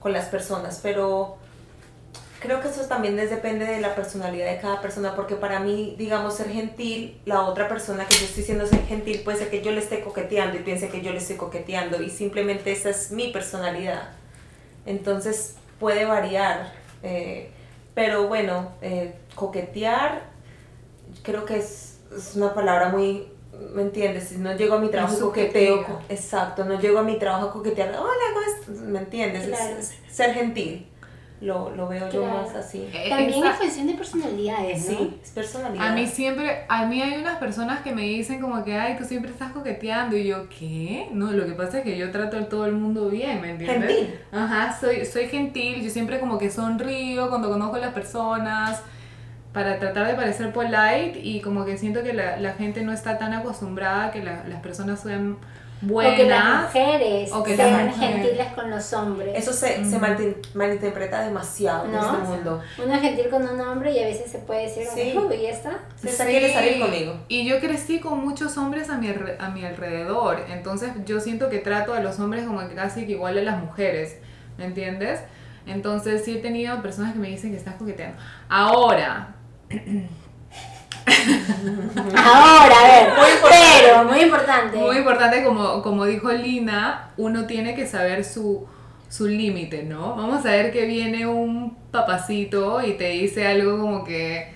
con 0.00 0.12
las 0.12 0.26
personas, 0.26 0.80
pero 0.82 1.38
creo 2.42 2.60
que 2.60 2.68
eso 2.68 2.82
también 2.86 3.18
es- 3.18 3.30
depende 3.30 3.64
de 3.64 3.80
la 3.80 3.94
personalidad 3.94 4.50
de 4.50 4.58
cada 4.60 4.80
persona, 4.80 5.14
porque 5.14 5.36
para 5.36 5.60
mí, 5.60 5.94
digamos, 5.96 6.34
ser 6.36 6.50
gentil, 6.50 7.20
la 7.24 7.42
otra 7.42 7.68
persona 7.68 8.04
que 8.06 8.14
yo 8.16 8.24
estoy 8.24 8.42
siendo 8.42 8.66
ser 8.66 8.84
gentil 8.86 9.20
puede 9.24 9.38
ser 9.38 9.48
que 9.50 9.62
yo 9.62 9.70
le 9.70 9.78
esté 9.80 10.00
coqueteando 10.00 10.56
y 10.58 10.60
piense 10.62 10.88
que 10.88 11.00
yo 11.02 11.12
le 11.12 11.18
estoy 11.18 11.36
coqueteando 11.36 12.02
y 12.02 12.10
simplemente 12.10 12.72
esa 12.72 12.90
es 12.90 13.12
mi 13.12 13.28
personalidad. 13.32 14.10
Entonces 14.86 15.54
puede 15.78 16.04
variar, 16.04 16.72
eh, 17.02 17.50
pero 17.94 18.26
bueno, 18.28 18.72
eh, 18.82 19.14
coquetear 19.34 20.22
creo 21.22 21.44
que 21.44 21.58
es, 21.58 21.98
es 22.16 22.34
una 22.36 22.54
palabra 22.54 22.88
muy, 22.88 23.28
¿me 23.74 23.82
entiendes? 23.82 24.28
Si 24.30 24.36
no 24.38 24.54
llego 24.56 24.74
a 24.76 24.80
mi 24.80 24.88
trabajo 24.90 25.18
coqueteo, 25.20 25.84
co- 25.84 26.00
exacto, 26.08 26.64
no 26.64 26.80
llego 26.80 26.98
a 26.98 27.02
mi 27.02 27.18
trabajo 27.18 27.48
a 27.48 27.52
coquetear, 27.52 27.90
hola, 27.90 28.12
¿cómo 28.34 28.46
estás? 28.46 28.68
¿Me 28.84 28.98
entiendes? 28.98 29.42
Es- 29.44 29.48
Claro. 29.48 29.76
es 29.78 29.94
ser 30.10 30.34
gentil, 30.34 30.86
lo, 31.42 31.74
lo 31.74 31.88
veo 31.88 32.08
yo 32.10 32.24
más 32.24 32.54
así. 32.54 32.88
Eh, 32.92 33.08
También 33.10 33.44
es 33.44 33.56
cuestión 33.56 33.86
de 33.88 33.94
personalidades, 33.94 34.90
¿no? 34.90 34.98
Sí, 34.98 35.18
es 35.22 35.30
personalidad. 35.30 35.88
A 35.88 35.92
mí 35.92 36.06
siempre, 36.06 36.64
a 36.68 36.86
mí 36.86 37.02
hay 37.02 37.20
unas 37.20 37.38
personas 37.38 37.80
que 37.80 37.92
me 37.92 38.02
dicen 38.02 38.40
como 38.40 38.62
que, 38.64 38.78
ay, 38.78 38.96
tú 38.96 39.04
siempre 39.04 39.30
estás 39.30 39.52
coqueteando 39.52 40.16
y 40.16 40.24
yo, 40.28 40.48
¿qué? 40.48 41.08
No, 41.12 41.32
lo 41.32 41.44
que 41.44 41.52
pasa 41.52 41.78
es 41.78 41.84
que 41.84 41.98
yo 41.98 42.10
trato 42.10 42.38
a 42.38 42.48
todo 42.48 42.66
el 42.66 42.72
mundo 42.74 43.08
bien, 43.08 43.40
¿me 43.40 43.50
entiendes? 43.50 43.90
Gentil. 43.92 44.20
Ajá, 44.32 44.78
soy, 44.80 45.04
soy 45.04 45.26
gentil, 45.28 45.82
yo 45.82 45.90
siempre 45.90 46.20
como 46.20 46.38
que 46.38 46.50
sonrío 46.50 47.28
cuando 47.28 47.48
conozco 47.50 47.76
a 47.76 47.80
las 47.80 47.92
personas 47.92 48.80
para 49.52 49.78
tratar 49.78 50.06
de 50.06 50.14
parecer 50.14 50.52
polite 50.52 51.20
y 51.22 51.40
como 51.42 51.64
que 51.66 51.76
siento 51.76 52.02
que 52.02 52.14
la, 52.14 52.38
la 52.38 52.52
gente 52.54 52.82
no 52.82 52.92
está 52.92 53.18
tan 53.18 53.34
acostumbrada 53.34 54.06
a 54.06 54.10
que 54.10 54.22
la- 54.22 54.44
las 54.48 54.62
personas 54.62 55.00
sean 55.00 55.36
O 55.84 55.98
que 55.98 56.24
las 56.26 56.44
buenas. 56.44 56.62
mujeres 56.64 57.32
o 57.32 57.42
que 57.42 57.56
las 57.56 57.66
sean 57.68 57.86
mujeres. 57.88 58.14
gentiles 58.22 58.46
con 58.54 58.70
los 58.70 58.92
hombres. 58.92 59.34
Eso 59.36 59.52
se, 59.52 59.84
se 59.84 59.98
malin- 59.98 60.36
malinterpreta 60.54 61.22
demasiado 61.24 61.86
en 61.86 61.92
No. 61.92 62.00
este 62.00 62.28
mundo. 62.28 62.62
Uno 62.84 62.94
es 62.94 63.00
gentil 63.00 63.28
con 63.30 63.42
un 63.48 63.60
hombre 63.60 63.92
y 63.92 63.98
a 64.02 64.06
veces 64.06 64.30
se 64.30 64.38
puede 64.38 64.62
decir, 64.68 64.84
Sí. 64.94 65.14
¿y 65.40 65.46
esta? 65.46 65.78
César 65.96 66.28
quiere 66.28 66.52
salir 66.52 66.78
conmigo. 66.80 67.16
Y 67.28 67.44
yo 67.48 67.58
crecí 67.60 67.98
con 68.00 68.24
muchos 68.24 68.56
hombres 68.58 68.90
a 68.90 68.98
mi, 68.98 69.08
a 69.38 69.48
mi 69.50 69.64
alrededor, 69.64 70.44
entonces 70.50 70.90
yo 71.04 71.18
siento 71.20 71.48
que 71.50 71.58
trato 71.58 71.94
a 71.94 72.00
los 72.00 72.18
hombres 72.20 72.44
como 72.46 72.60
casi 72.74 73.06
que 73.06 73.12
igual 73.12 73.36
a 73.38 73.42
las 73.42 73.60
mujeres, 73.60 74.18
¿me 74.58 74.66
entiendes? 74.66 75.20
Entonces 75.66 76.24
sí 76.24 76.36
he 76.38 76.40
tenido 76.40 76.80
personas 76.82 77.12
que 77.12 77.18
me 77.18 77.28
dicen 77.28 77.50
que 77.50 77.56
estás 77.56 77.74
coqueteando. 77.74 78.18
Ahora, 78.48 79.34
Ahora, 82.16 82.74
a 82.76 82.86
ver, 82.86 83.12
pero, 83.82 84.04
muy 84.04 84.20
importante. 84.20 84.76
Muy 84.76 84.96
importante, 84.98 85.42
como, 85.44 85.82
como 85.82 86.04
dijo 86.04 86.30
Lina, 86.32 87.10
uno 87.16 87.46
tiene 87.46 87.74
que 87.74 87.86
saber 87.86 88.24
su, 88.24 88.66
su 89.08 89.26
límite, 89.26 89.82
¿no? 89.82 90.14
Vamos 90.16 90.44
a 90.46 90.50
ver 90.50 90.72
que 90.72 90.86
viene 90.86 91.26
un 91.26 91.76
papacito 91.90 92.82
y 92.82 92.92
te 92.92 93.10
dice 93.10 93.46
algo 93.46 93.78
como 93.78 94.04
que, 94.04 94.52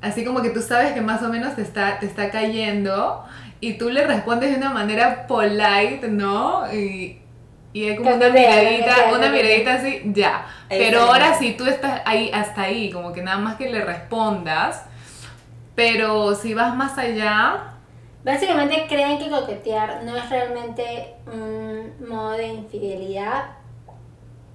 así 0.00 0.24
como 0.24 0.42
que 0.42 0.50
tú 0.50 0.60
sabes 0.60 0.92
que 0.92 1.00
más 1.00 1.22
o 1.22 1.28
menos 1.28 1.56
te 1.56 1.62
está, 1.62 1.98
te 1.98 2.06
está 2.06 2.30
cayendo 2.30 3.24
y 3.60 3.74
tú 3.74 3.90
le 3.90 4.04
respondes 4.06 4.50
de 4.50 4.56
una 4.56 4.70
manera 4.70 5.26
polite, 5.26 6.08
¿no? 6.08 6.72
Y, 6.72 7.20
y 7.72 7.88
hay 7.88 7.96
como 7.96 8.10
Que 8.10 8.16
una 8.16 8.28
miradita, 8.30 8.96
una 9.14 9.28
miradita 9.30 9.74
así, 9.74 10.02
ya. 10.06 10.46
Pero 10.68 11.02
ahora 11.02 11.38
si 11.38 11.52
tú 11.52 11.66
estás 11.66 12.02
ahí, 12.04 12.30
hasta 12.34 12.62
ahí, 12.62 12.90
como 12.90 13.12
que 13.12 13.22
nada 13.22 13.38
más 13.38 13.56
que 13.56 13.70
le 13.70 13.84
respondas, 13.84 14.86
pero 15.74 16.34
si 16.34 16.54
vas 16.54 16.74
más 16.74 16.98
allá, 16.98 17.68
Básicamente 18.24 18.86
creen 18.88 19.18
que 19.18 19.28
coquetear 19.30 20.04
no 20.04 20.16
es 20.16 20.30
realmente 20.30 21.14
un 21.26 21.92
modo 22.08 22.30
de 22.32 22.46
infidelidad 22.52 23.46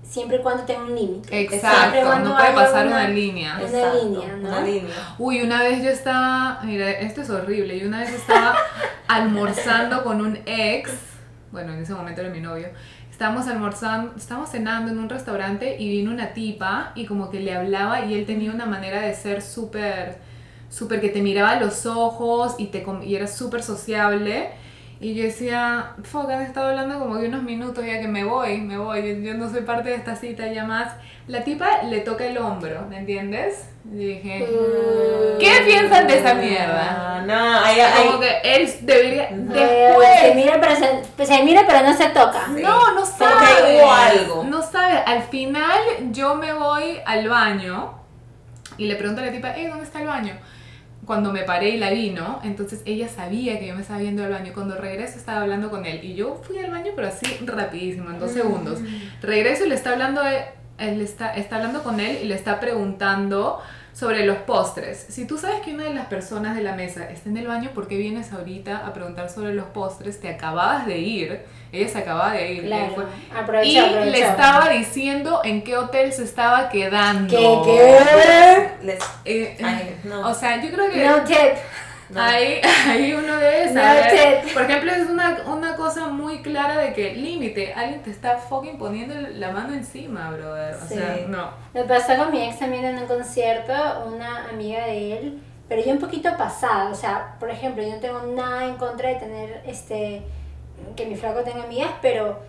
siempre 0.04 0.38
y 0.38 0.40
cuando 0.40 0.64
tenga 0.64 0.84
un 0.84 0.96
límite. 0.96 1.42
Exacto, 1.42 1.98
cuando 2.04 2.30
no 2.30 2.38
puede 2.38 2.54
pasar 2.54 2.88
una- 2.88 2.96
una 3.00 3.10
línea. 3.10 3.56
Una 3.58 3.66
Exacto, 3.68 4.04
línea, 4.04 4.28
¿no? 4.38 4.48
Una 4.48 4.62
línea. 4.62 4.96
Uy, 5.20 5.42
una 5.42 5.64
vez 5.64 5.84
yo 5.84 5.90
estaba, 5.90 6.62
mira, 6.64 6.90
esto 6.92 7.22
es 7.22 7.30
horrible, 7.30 7.78
yo 7.78 7.88
una 7.88 8.00
vez 8.00 8.14
estaba 8.14 8.56
almorzando 9.10 10.04
con 10.04 10.22
un 10.22 10.40
ex, 10.46 10.92
bueno, 11.52 11.74
en 11.74 11.82
ese 11.82 11.94
momento 11.94 12.22
era 12.22 12.30
mi 12.30 12.40
novio, 12.40 12.70
estábamos 13.12 13.48
almorzando, 13.48 14.14
estábamos 14.16 14.50
cenando 14.50 14.92
en 14.92 15.00
un 15.00 15.10
restaurante 15.10 15.76
y 15.78 15.90
vino 15.90 16.12
una 16.12 16.30
tipa 16.34 16.92
y 16.96 17.06
como 17.06 17.30
que 17.30 17.42
le 17.42 17.54
hablaba 17.54 18.06
y 18.06 18.14
él 18.14 18.26
tenía 18.26 18.52
una 18.52 18.66
manera 18.66 19.02
de 19.02 19.14
ser 19.14 19.42
súper, 19.42 20.20
súper 20.70 21.02
que 21.02 21.10
te 21.10 21.22
miraba 21.22 21.52
a 21.52 21.60
los 21.60 21.86
ojos 21.86 22.56
y, 22.58 22.68
te, 22.68 22.86
y 23.04 23.16
era 23.16 23.28
súper 23.28 23.64
sociable. 23.64 24.52
Y 25.00 25.14
yo 25.14 25.24
decía, 25.26 25.92
fuck, 26.02 26.28
han 26.28 26.42
estado 26.42 26.70
hablando 26.70 26.98
como 26.98 27.18
de 27.18 27.28
unos 27.28 27.44
minutos 27.44 27.86
ya 27.86 28.02
que 28.02 28.08
me 28.08 28.24
voy, 28.24 28.58
me 28.62 28.80
voy, 28.80 29.02
yo, 29.08 29.22
yo 29.32 29.34
no 29.36 29.48
soy 29.48 29.62
parte 29.62 29.90
de 29.90 29.96
esta 29.96 30.16
cita 30.16 30.48
ya 30.48 30.64
más. 30.66 30.92
La 31.28 31.44
tipa 31.44 31.84
le 31.84 32.00
toca 32.00 32.26
el 32.26 32.36
hombro, 32.40 32.84
¿me 32.90 32.98
entiendes? 32.98 33.70
Y 33.94 33.98
dije, 33.98 34.40
Mm. 34.50 35.38
¿qué 35.40 35.62
piensan 35.66 36.08
de 36.08 36.18
esa 36.18 36.34
mierda? 36.34 37.24
No, 37.28 37.60
ahí, 37.64 37.80
ahí. 37.80 38.08
Como 38.08 38.20
que 38.20 38.40
él 38.44 38.74
debería... 38.82 39.30
Eh, 39.30 39.36
Después... 39.36 40.08
se 40.20 40.34
mira, 40.36 40.60
pero 40.60 40.76
se, 40.76 41.02
pues, 41.16 41.28
se 41.28 41.44
mira 41.44 41.64
pero 41.68 41.82
no 41.84 41.96
se 41.96 42.08
toca. 42.10 42.48
Sí. 42.56 42.62
No, 42.64 42.94
no 42.96 43.04
que 43.04 43.78
hubo 43.80 43.92
algo. 43.92 44.44
No 44.46 44.64
sabes. 44.64 45.02
Al 45.06 45.22
final 45.24 45.80
yo 46.12 46.34
me 46.36 46.54
voy 46.54 47.00
al 47.06 47.30
baño 47.30 47.94
y 48.78 48.88
le 48.88 48.96
pregunto 48.96 49.22
a 49.22 49.26
la 49.26 49.32
tipa, 49.32 49.54
hey, 49.56 49.68
¿dónde 49.68 49.84
está 49.84 50.02
el 50.02 50.08
baño? 50.08 50.34
Cuando 51.08 51.32
me 51.34 51.42
paré 51.44 51.70
y 51.70 51.78
la 51.78 51.90
vi, 51.90 52.12
¿no? 52.12 52.40
Entonces 52.44 52.82
ella 52.86 53.08
sabía 53.08 53.58
que 53.60 53.66
yo 53.68 53.74
me 53.76 53.82
estaba 53.82 54.02
yendo 54.02 54.24
al 54.24 54.30
baño. 54.32 54.52
Cuando 54.54 54.76
regreso 54.78 55.18
estaba 55.18 55.42
hablando 55.42 55.70
con 55.72 55.86
él. 55.86 56.04
Y 56.04 56.14
yo 56.14 56.40
fui 56.44 56.60
al 56.60 56.70
baño, 56.70 56.92
pero 56.96 57.08
así 57.08 57.26
rapidísimo, 57.46 58.12
en 58.12 58.20
dos 58.20 58.32
segundos. 58.32 58.80
Regreso 59.22 59.66
y 59.66 59.70
le 59.70 59.76
está 59.76 59.94
hablando, 59.94 60.22
de- 60.22 60.46
él 60.78 61.02
está, 61.02 61.34
está 61.34 61.56
hablando 61.56 61.82
con 61.82 62.00
él 62.00 62.20
y 62.22 62.26
le 62.26 62.36
está 62.36 62.60
preguntando 62.60 63.60
sobre 63.98 64.26
los 64.28 64.38
postres. 64.40 65.08
Si 65.10 65.26
tú 65.26 65.38
sabes 65.40 65.62
que 65.62 65.74
una 65.74 65.86
de 65.86 65.94
las 65.96 66.06
personas 66.06 66.56
de 66.56 66.62
la 66.62 66.74
mesa 66.74 67.10
está 67.10 67.30
en 67.30 67.38
el 67.38 67.48
baño, 67.48 67.72
¿por 67.74 67.88
qué 67.88 67.98
vienes 67.98 68.32
ahorita 68.32 68.86
a 68.86 68.94
preguntar 68.94 69.28
sobre 69.30 69.54
los 69.56 69.66
postres? 69.68 70.20
Te 70.20 70.30
acababas 70.30 70.86
de 70.86 71.00
ir. 71.00 71.42
Ella 71.72 71.88
se 71.90 71.98
acababa 71.98 72.34
de 72.34 72.54
ir. 72.54 72.66
Claro, 72.66 72.94
fue- 72.94 73.06
y 73.66 73.74
le 74.12 74.20
estaba 74.30 74.70
diciendo 74.70 75.42
en 75.44 75.64
qué 75.64 75.78
hotel 75.78 76.14
se 76.14 76.24
estaba 76.26 76.70
quedando. 76.70 77.36
¿Qué, 77.36 77.60
qué? 77.66 78.86
Les- 78.86 79.00
Eh, 79.26 79.58
Ay, 79.64 79.96
no. 80.04 80.30
O 80.30 80.34
sea, 80.34 80.62
yo 80.62 80.70
creo 80.72 80.92
que 80.92 81.04
No 81.04 81.24
tip. 81.24 81.38
No. 82.10 82.22
ahí, 82.22 82.62
ahí 82.88 83.14
uno 83.14 83.34
No 83.36 83.74
saber. 83.74 84.42
tip. 84.44 84.54
Por 84.54 84.64
ejemplo, 84.64 84.92
es 84.92 85.10
una, 85.10 85.38
una 85.48 85.76
cosa 85.76 86.08
muy 86.08 86.42
clara 86.42 86.78
de 86.78 86.94
que 86.94 87.14
límite, 87.16 87.74
alguien 87.74 88.02
te 88.04 88.12
está 88.12 88.38
fucking 88.38 88.78
poniendo 88.78 89.14
la 89.36 89.52
mano 89.52 89.74
encima, 89.74 90.32
brother. 90.32 90.76
O 90.76 90.88
Sí. 90.88 90.96
sea, 90.96 91.18
no. 91.28 91.50
Me 91.74 91.84
pasó 91.84 92.16
con 92.18 92.32
mi 92.32 92.44
ex 92.44 92.60
también 92.60 92.86
en 92.86 92.98
un 92.98 93.06
concierto, 93.08 93.74
una 94.08 94.50
amiga 94.50 94.86
de 94.86 95.18
él, 95.18 95.42
pero 95.68 95.84
yo 95.84 95.92
un 95.92 96.00
poquito 96.00 96.30
pasada, 96.38 96.90
o 96.90 96.96
sea, 96.96 97.36
por 97.40 97.50
ejemplo, 97.50 97.84
yo 97.84 97.90
no 97.90 98.00
tengo 98.00 98.22
nada 98.36 98.66
en 98.66 98.76
contra 98.78 99.10
de 99.10 99.16
tener, 99.16 99.62
este, 99.66 100.22
que 100.96 101.06
mi 101.06 101.16
flaco 101.16 101.42
tenga 101.42 101.64
amigas, 101.64 101.92
pero 102.02 102.40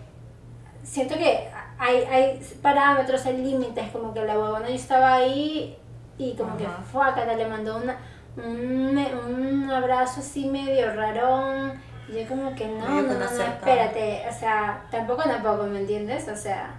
siento 0.83 1.15
que 1.15 1.49
hay, 1.77 2.03
hay 2.09 2.41
parámetros, 2.61 3.25
hay 3.25 3.37
límites, 3.37 3.89
como 3.91 4.13
que 4.13 4.21
la 4.23 4.39
huevona 4.39 4.69
yo 4.69 4.75
estaba 4.75 5.15
ahí 5.15 5.77
y 6.17 6.33
como 6.35 6.55
que 6.57 6.65
Ajá. 6.65 6.77
fuácata, 6.91 7.33
le 7.35 7.45
mandó 7.47 7.77
una, 7.77 7.97
un, 8.37 8.97
un 9.27 9.69
abrazo 9.69 10.21
así 10.21 10.45
medio 10.45 10.93
rarón, 10.93 11.73
y 12.07 12.19
yo 12.19 12.27
como 12.27 12.55
que 12.55 12.67
no, 12.67 12.87
no, 12.87 13.01
no, 13.01 13.13
no, 13.13 13.25
espérate, 13.25 14.23
o 14.29 14.33
sea, 14.33 14.83
tampoco 14.89 15.23
tampoco, 15.23 15.63
¿me 15.63 15.79
entiendes? 15.79 16.27
O 16.27 16.35
sea... 16.35 16.75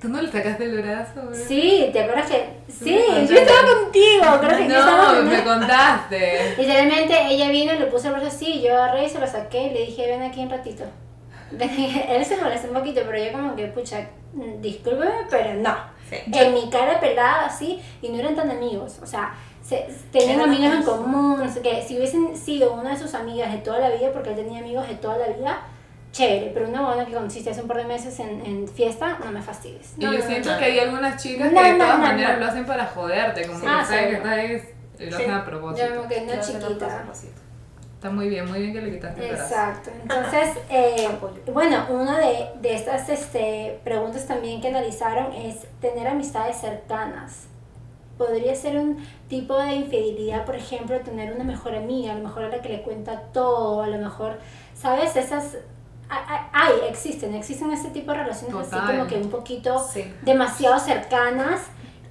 ¿Tú 0.00 0.08
no 0.08 0.22
le 0.22 0.30
sacaste 0.30 0.64
el 0.64 0.80
brazo, 0.80 1.22
bro? 1.22 1.34
Sí, 1.34 1.90
¿te 1.92 2.02
acuerdas 2.02 2.30
que? 2.30 2.60
Sí, 2.68 2.96
yo 3.28 3.36
estaba 3.36 3.80
contigo, 3.82 4.24
creo 4.40 4.58
que 4.58 4.68
No, 4.68 5.22
me 5.24 5.42
contaste. 5.42 6.54
Literalmente 6.56 7.14
ella 7.28 7.50
vino 7.50 7.72
y 7.72 7.78
le 7.78 7.86
puse 7.86 8.06
el 8.06 8.14
brazo 8.14 8.28
así, 8.28 8.62
yo 8.62 8.74
agarré 8.74 9.06
y 9.06 9.08
se 9.08 9.18
lo 9.18 9.26
saqué 9.26 9.64
y 9.64 9.70
le 9.74 9.80
dije, 9.86 10.06
ven 10.06 10.22
aquí 10.22 10.40
un 10.40 10.50
ratito. 10.50 10.84
Él 11.50 12.24
se 12.24 12.36
molestó 12.36 12.68
un 12.68 12.74
poquito, 12.74 13.00
pero 13.06 13.18
yo 13.18 13.32
como 13.32 13.56
que, 13.56 13.66
pucha, 13.66 14.08
discúlpeme, 14.60 15.26
pero 15.30 15.54
no. 15.54 15.74
Sí. 16.08 16.16
En 16.32 16.54
mi 16.54 16.70
cara 16.70 17.00
pelada 17.00 17.46
así, 17.46 17.82
y 18.00 18.08
no 18.08 18.18
eran 18.18 18.36
tan 18.36 18.50
amigos, 18.50 18.98
o 19.02 19.06
sea, 19.06 19.34
se, 19.68 19.86
tenían 20.12 20.40
Eran 20.40 20.48
amigos 20.50 20.74
en 20.76 20.82
común, 20.82 21.38
no 21.38 21.52
sé 21.52 21.60
qué. 21.60 21.82
Si 21.86 21.96
hubiesen 21.96 22.36
sido 22.36 22.72
una 22.74 22.90
de 22.90 22.96
sus 22.98 23.14
amigas 23.14 23.52
de 23.52 23.58
toda 23.58 23.78
la 23.80 23.90
vida, 23.90 24.10
porque 24.12 24.30
él 24.30 24.36
tenía 24.36 24.60
amigos 24.60 24.88
de 24.88 24.94
toda 24.94 25.18
la 25.18 25.26
vida, 25.28 25.58
chévere, 26.10 26.50
pero 26.54 26.68
una 26.68 26.80
buena 26.86 27.04
que 27.04 27.12
conociste 27.12 27.50
hace 27.50 27.60
un 27.60 27.68
par 27.68 27.76
de 27.78 27.84
meses 27.84 28.18
en, 28.20 28.44
en 28.46 28.66
fiesta, 28.66 29.18
no 29.22 29.30
me 29.30 29.42
fastidies. 29.42 29.92
Y 29.98 30.04
No, 30.04 30.12
yo 30.12 30.20
no, 30.20 30.24
siento 30.26 30.52
no. 30.52 30.58
que 30.58 30.64
hay 30.64 30.78
algunas 30.78 31.22
chicas 31.22 31.52
No, 31.52 31.60
que 31.60 31.66
de 31.66 31.72
no, 31.74 31.84
todas 31.84 31.98
no, 31.98 32.04
maneras 32.06 32.32
no. 32.34 32.40
lo 32.40 32.46
hacen 32.50 32.64
para 32.66 32.86
joderte, 32.86 33.46
como 33.46 33.58
Sí. 33.58 33.64
que 33.66 33.70
Ah, 33.70 33.84
sabes 33.84 34.00
que 34.06 34.10
seguro. 34.16 34.32
estás 34.32 34.68
y 35.00 35.04
lo 35.04 35.10
Sí. 35.16 35.22
hacen 35.22 35.30
a 35.34 35.38
Yo 35.38 35.44
propósito. 35.44 35.94
como 35.96 36.08
que 36.08 36.20
no 36.22 36.32
chiquita. 36.40 37.04
Está 37.94 38.10
muy 38.10 38.28
bien, 38.28 38.48
muy 38.48 38.60
bien 38.60 38.72
que 38.72 38.80
le 38.80 38.92
quitaste 38.92 39.20
el 39.28 39.34
brazo. 39.34 39.44
Exacto. 39.54 39.90
Entonces, 40.02 40.50
eh, 40.70 41.08
bueno, 41.52 41.84
una 41.90 42.16
de, 42.18 42.46
de 42.60 42.74
estas 42.74 43.08
este, 43.08 43.80
preguntas 43.82 44.24
también 44.26 44.60
que 44.60 44.68
analizaron 44.68 45.32
es 45.32 45.66
tener 45.80 46.06
amistades 46.06 46.56
cercanas. 46.58 47.48
Podría 48.18 48.54
ser 48.56 48.76
un 48.76 48.98
tipo 49.28 49.56
de 49.56 49.76
infidelidad, 49.76 50.44
por 50.44 50.56
ejemplo, 50.56 50.98
tener 51.00 51.32
una 51.32 51.44
mejor 51.44 51.74
amiga, 51.76 52.12
a 52.12 52.16
lo 52.16 52.24
mejor 52.24 52.44
a 52.44 52.48
la 52.48 52.60
que 52.60 52.68
le 52.68 52.82
cuenta 52.82 53.20
todo, 53.32 53.82
a 53.82 53.86
lo 53.86 53.96
mejor, 53.98 54.38
¿sabes? 54.74 55.14
Esas... 55.16 55.56
hay- 56.10 56.88
existen, 56.88 57.34
existen 57.34 57.70
ese 57.72 57.90
tipo 57.90 58.12
de 58.12 58.18
relaciones 58.18 58.54
así 58.72 58.76
como 58.86 59.06
que 59.06 59.16
un 59.16 59.30
poquito 59.30 59.78
Sí. 59.78 60.12
demasiado 60.22 60.78
cercanas, 60.78 61.60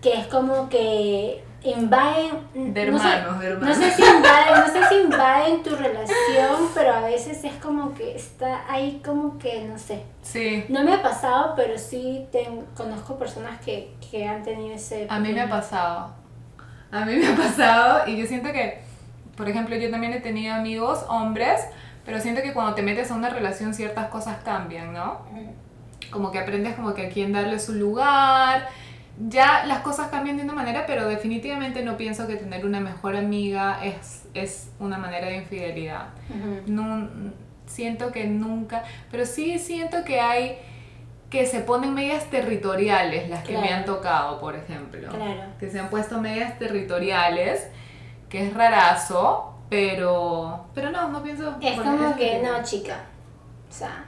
que 0.02 0.14
es 0.14 0.28
como 0.28 0.70
que 0.70 1.44
invaden... 1.64 2.74
De 2.74 2.92
no 2.92 3.00
sé- 3.00 3.08
hermanos, 3.08 3.40
de 3.40 3.48
no 3.50 3.54
hermanos. 3.56 3.78
sé, 3.78 3.92
si 3.92 4.02
invaden, 4.04 4.54
no 4.60 4.68
sé 4.68 4.90
si 4.90 4.96
invaden 5.02 5.64
tu 5.64 5.76
relación, 5.76 6.70
pero 6.74 6.94
a 6.94 7.02
veces 7.02 7.44
es 7.44 7.54
como 7.56 7.94
que 7.94 8.16
está 8.16 8.62
ahí 8.72 9.02
como 9.04 9.38
que, 9.38 9.64
no 9.64 9.78
sé. 9.78 10.04
Sí. 10.22 10.66
No 10.70 10.84
me 10.84 10.94
ha 10.94 11.02
pasado, 11.02 11.54
pero 11.56 11.78
sí 11.78 12.28
conozco 12.76 13.18
personas 13.18 13.60
que, 13.62 13.96
que 14.12 14.28
han 14.28 14.44
tenido 14.44 14.76
ese... 14.76 15.08
A 15.10 15.20
mí 15.20 15.34
me 15.34 15.42
ha 15.42 15.50
pasado. 15.50 16.14
A 16.92 17.04
mí 17.06 17.16
me 17.16 17.28
ha 17.28 17.36
pasado 17.36 18.08
y 18.08 18.18
yo 18.18 18.26
siento 18.26 18.52
que, 18.54 18.82
por 19.36 19.50
ejemplo, 19.50 19.76
yo 19.76 19.92
también 19.92 20.14
he 20.14 20.20
tenido 20.22 20.54
amigos 20.56 21.04
hombres, 21.10 21.62
pero 22.06 22.22
siento 22.22 22.42
que 22.42 22.54
cuando 22.54 22.74
te 22.76 22.82
metes 22.82 23.12
a 23.12 23.16
una 23.16 23.30
relación 23.30 23.74
ciertas 23.74 24.08
cosas 24.08 24.38
cambian, 24.46 24.94
¿no? 24.94 25.20
Como 26.12 26.32
que 26.32 26.40
aprendes 26.40 26.76
como 26.76 26.94
que 26.94 27.08
a 27.08 27.10
quién 27.10 27.34
darle 27.34 27.60
su 27.60 27.74
lugar. 27.74 28.70
Ya 29.20 29.66
las 29.66 29.80
cosas 29.80 30.10
cambian 30.10 30.38
de 30.38 30.44
una 30.44 30.54
manera, 30.54 30.86
pero 30.86 31.08
definitivamente 31.08 31.84
no 31.84 31.98
pienso 31.98 32.28
que 32.28 32.36
tener 32.36 32.66
una 32.66 32.80
mejor 32.80 33.16
amiga 33.16 33.84
es, 33.84 34.26
es 34.34 34.72
una 34.80 34.98
manera 34.98 35.28
de 35.28 35.38
infidelidad. 35.38 36.10
Ujú. 36.30 36.72
No, 36.72 37.10
siento 37.66 38.12
que 38.12 38.26
nunca, 38.26 38.84
pero 39.12 39.26
sí 39.26 39.60
siento 39.60 40.04
que 40.04 40.20
hay 40.20 40.58
que 41.30 41.46
se 41.46 41.60
ponen 41.60 41.94
medias 41.94 42.30
territoriales 42.30 43.30
las 43.30 43.44
que 43.44 43.58
me 43.58 43.70
han 43.70 43.86
tocado, 43.86 44.40
por 44.40 44.56
ejemplo. 44.56 45.10
Claro. 45.10 45.42
Que 45.60 45.70
se 45.70 45.80
han 45.80 45.90
puesto 45.90 46.22
medias 46.22 46.58
territoriales, 46.58 47.68
que 48.30 48.48
es 48.48 48.54
rarazo, 48.54 49.54
pero 49.70 50.68
pero 50.74 50.92
no, 50.92 51.10
no 51.10 51.22
pienso 51.24 51.58
Es 51.62 51.80
como 51.80 52.16
que, 52.16 52.42
no, 52.42 52.64
chica. 52.64 53.06
O 53.70 53.74
sea, 53.74 54.06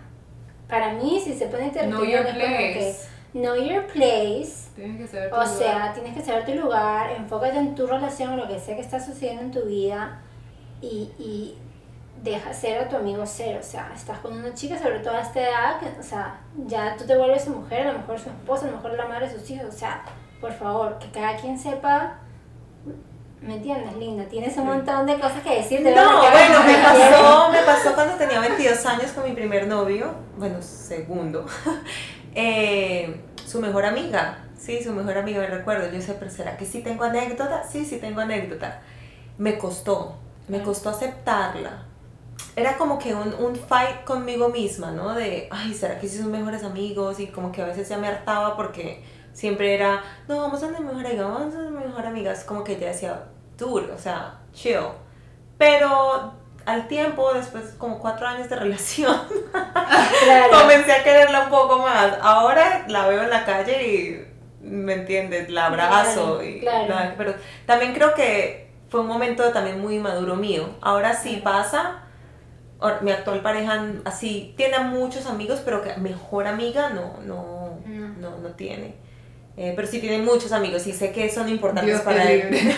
para 0.70 0.94
mí, 0.94 1.20
si 1.22 1.34
se 1.34 1.48
pone 1.48 1.70
territorial, 1.72 2.25
your 2.25 2.38
es 2.38 2.46
como 2.46 2.58
que... 2.58 2.96
Know 3.33 3.55
your 3.55 3.86
place. 3.88 4.69
Tienes 4.75 4.98
que 4.98 5.07
saber 5.07 5.29
tu 5.29 5.36
O 5.36 5.39
lugar. 5.39 5.57
sea, 5.57 5.93
tienes 5.93 6.13
que 6.15 6.21
saber 6.24 6.45
tu 6.45 6.53
lugar, 6.55 7.12
enfócate 7.12 7.57
en 7.57 7.75
tu 7.75 7.86
relación, 7.86 8.38
lo 8.38 8.48
que 8.48 8.59
sea 8.59 8.75
que 8.75 8.81
está 8.81 9.00
sucediendo 9.00 9.43
en 9.43 9.51
tu 9.51 9.62
vida 9.65 10.19
y, 10.81 11.12
y 11.19 11.57
deja 12.24 12.53
ser 12.53 12.79
a 12.83 12.89
tu 12.89 12.95
amigo 12.95 13.25
ser. 13.25 13.57
O 13.57 13.63
sea, 13.63 13.91
estás 13.95 14.17
con 14.19 14.33
una 14.33 14.53
chica, 14.53 14.77
sobre 14.77 15.00
todo 15.00 15.13
a 15.15 15.21
esta 15.21 15.41
edad, 15.41 15.79
que, 15.79 16.00
o 16.00 16.03
sea, 16.03 16.39
ya 16.65 16.95
tú 16.98 17.05
te 17.05 17.15
vuelves 17.17 17.43
su 17.43 17.51
mujer, 17.51 17.88
a 17.88 17.93
lo 17.93 18.00
mejor 18.00 18.19
su 18.19 18.29
esposa, 18.29 18.65
a 18.67 18.71
lo 18.71 18.77
mejor 18.77 18.93
la 18.93 19.07
madre 19.07 19.29
de 19.29 19.39
sus 19.39 19.50
hijos. 19.51 19.67
O 19.67 19.77
sea, 19.77 20.03
por 20.41 20.51
favor, 20.53 20.98
que 20.98 21.09
cada 21.12 21.36
quien 21.36 21.57
sepa 21.59 22.19
¿Me 23.41 23.55
entiendes, 23.55 23.95
Linda? 23.95 24.25
Tienes 24.25 24.57
un 24.57 24.65
montón 24.65 25.05
de 25.05 25.13
cosas 25.15 25.41
que 25.41 25.55
decir. 25.55 25.79
No, 25.81 26.21
bueno, 26.29 26.63
me 26.65 26.75
pasó, 26.83 27.50
me 27.50 27.62
pasó 27.62 27.95
cuando 27.95 28.15
tenía 28.15 28.41
22 28.41 28.86
años 28.86 29.12
con 29.13 29.24
mi 29.24 29.31
primer 29.31 29.65
novio, 29.65 30.13
bueno, 30.38 30.62
segundo, 30.62 31.45
eh, 32.36 33.21
su 33.45 33.59
mejor 33.59 33.86
amiga, 33.86 34.45
sí, 34.57 34.83
su 34.83 34.93
mejor 34.93 35.17
amiga, 35.17 35.39
me 35.41 35.48
recuerdo. 35.48 35.91
Yo 35.91 36.01
sé, 36.01 36.13
pero 36.13 36.31
¿será 36.31 36.57
que 36.57 36.65
sí 36.65 36.81
tengo 36.81 37.03
anécdota? 37.03 37.63
Sí, 37.69 37.86
sí 37.86 37.98
tengo 37.98 38.21
anécdota. 38.21 38.81
Me 39.38 39.57
costó, 39.57 40.17
me 40.48 40.62
costó 40.62 40.89
aceptarla. 40.89 41.86
Era 42.55 42.77
como 42.77 43.00
que 43.00 43.13
un, 43.13 43.33
un 43.33 43.55
fight 43.55 44.03
conmigo 44.03 44.50
misma, 44.50 44.91
¿no? 44.91 45.13
De, 45.13 45.48
ay, 45.51 45.74
¿será 45.74 46.00
que 46.00 46.07
sí 46.07 46.17
son 46.17 46.31
mejores 46.31 46.63
amigos? 46.63 47.19
Y 47.19 47.27
como 47.27 47.51
que 47.51 47.62
a 47.62 47.65
veces 47.65 47.88
ya 47.88 47.98
me 47.98 48.07
hartaba 48.07 48.55
porque 48.55 49.03
siempre 49.33 49.74
era, 49.74 50.03
no, 50.27 50.38
vamos 50.38 50.62
a 50.62 50.69
ser 50.69 50.81
mejor 50.81 51.05
amiga, 51.05 51.25
vamos 51.25 51.53
a 51.53 51.57
ser 51.57 51.71
mejor 51.71 52.05
amigas. 52.05 52.43
Como 52.43 52.63
que 52.63 52.77
ya 52.77 52.88
decía, 52.88 53.24
duro, 53.57 53.93
o 53.95 53.98
sea, 53.98 54.39
chill. 54.53 54.88
Pero 55.57 56.38
al 56.72 56.88
tiempo, 56.88 57.34
después 57.34 57.74
como 57.78 58.00
cuatro 58.00 58.28
años 58.28 58.50
de 58.50 58.56
relación, 58.56 59.16
comencé 60.52 60.92
a 60.92 61.04
quererla 61.04 61.44
un 61.46 61.50
poco 61.50 61.80
más. 61.80 62.18
Ahora 62.22 62.86
la 62.88 63.08
veo 63.08 63.24
en 63.24 63.30
la 63.30 63.46
calle 63.46 63.88
y, 63.88 64.28
¿me 64.62 64.94
entiendes? 64.94 65.50
La 65.50 65.68
abrazo. 65.68 66.44
y, 66.44 66.66
pero 67.18 67.36
también 67.66 67.94
creo 67.94 68.14
que 68.14 68.70
fue 68.90 69.02
un 69.02 69.08
momento 69.08 69.52
también 69.52 69.80
muy 69.80 70.00
maduro 70.00 70.36
mío. 70.36 70.70
Ahora 70.82 71.14
sí 71.14 71.42
pasa, 71.44 72.04
mi 73.02 73.12
actual 73.12 73.42
pareja 73.42 73.86
así 74.06 74.54
tiene 74.58 74.80
muchos 74.80 75.26
amigos, 75.26 75.62
pero 75.64 75.82
que 75.82 75.96
mejor 75.98 76.48
amiga 76.48 76.90
no, 76.90 77.20
no, 77.24 77.80
no, 77.86 78.38
no 78.38 78.50
tiene. 78.50 78.96
Eh, 79.62 79.74
pero 79.75 79.86
sí 79.86 80.00
tiene 80.00 80.20
muchos 80.20 80.54
amigos 80.54 80.88
y 80.88 80.94
sé 80.94 81.12
que 81.12 81.30
son 81.30 81.50
importantes 81.50 82.00
para 82.00 82.32
él. 82.32 82.48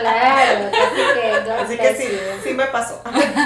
claro, 0.00 0.70
así 1.62 1.76
que, 1.78 1.94
sí, 1.94 2.08
sí 2.42 2.52
me 2.52 2.66
pasó. 2.66 3.00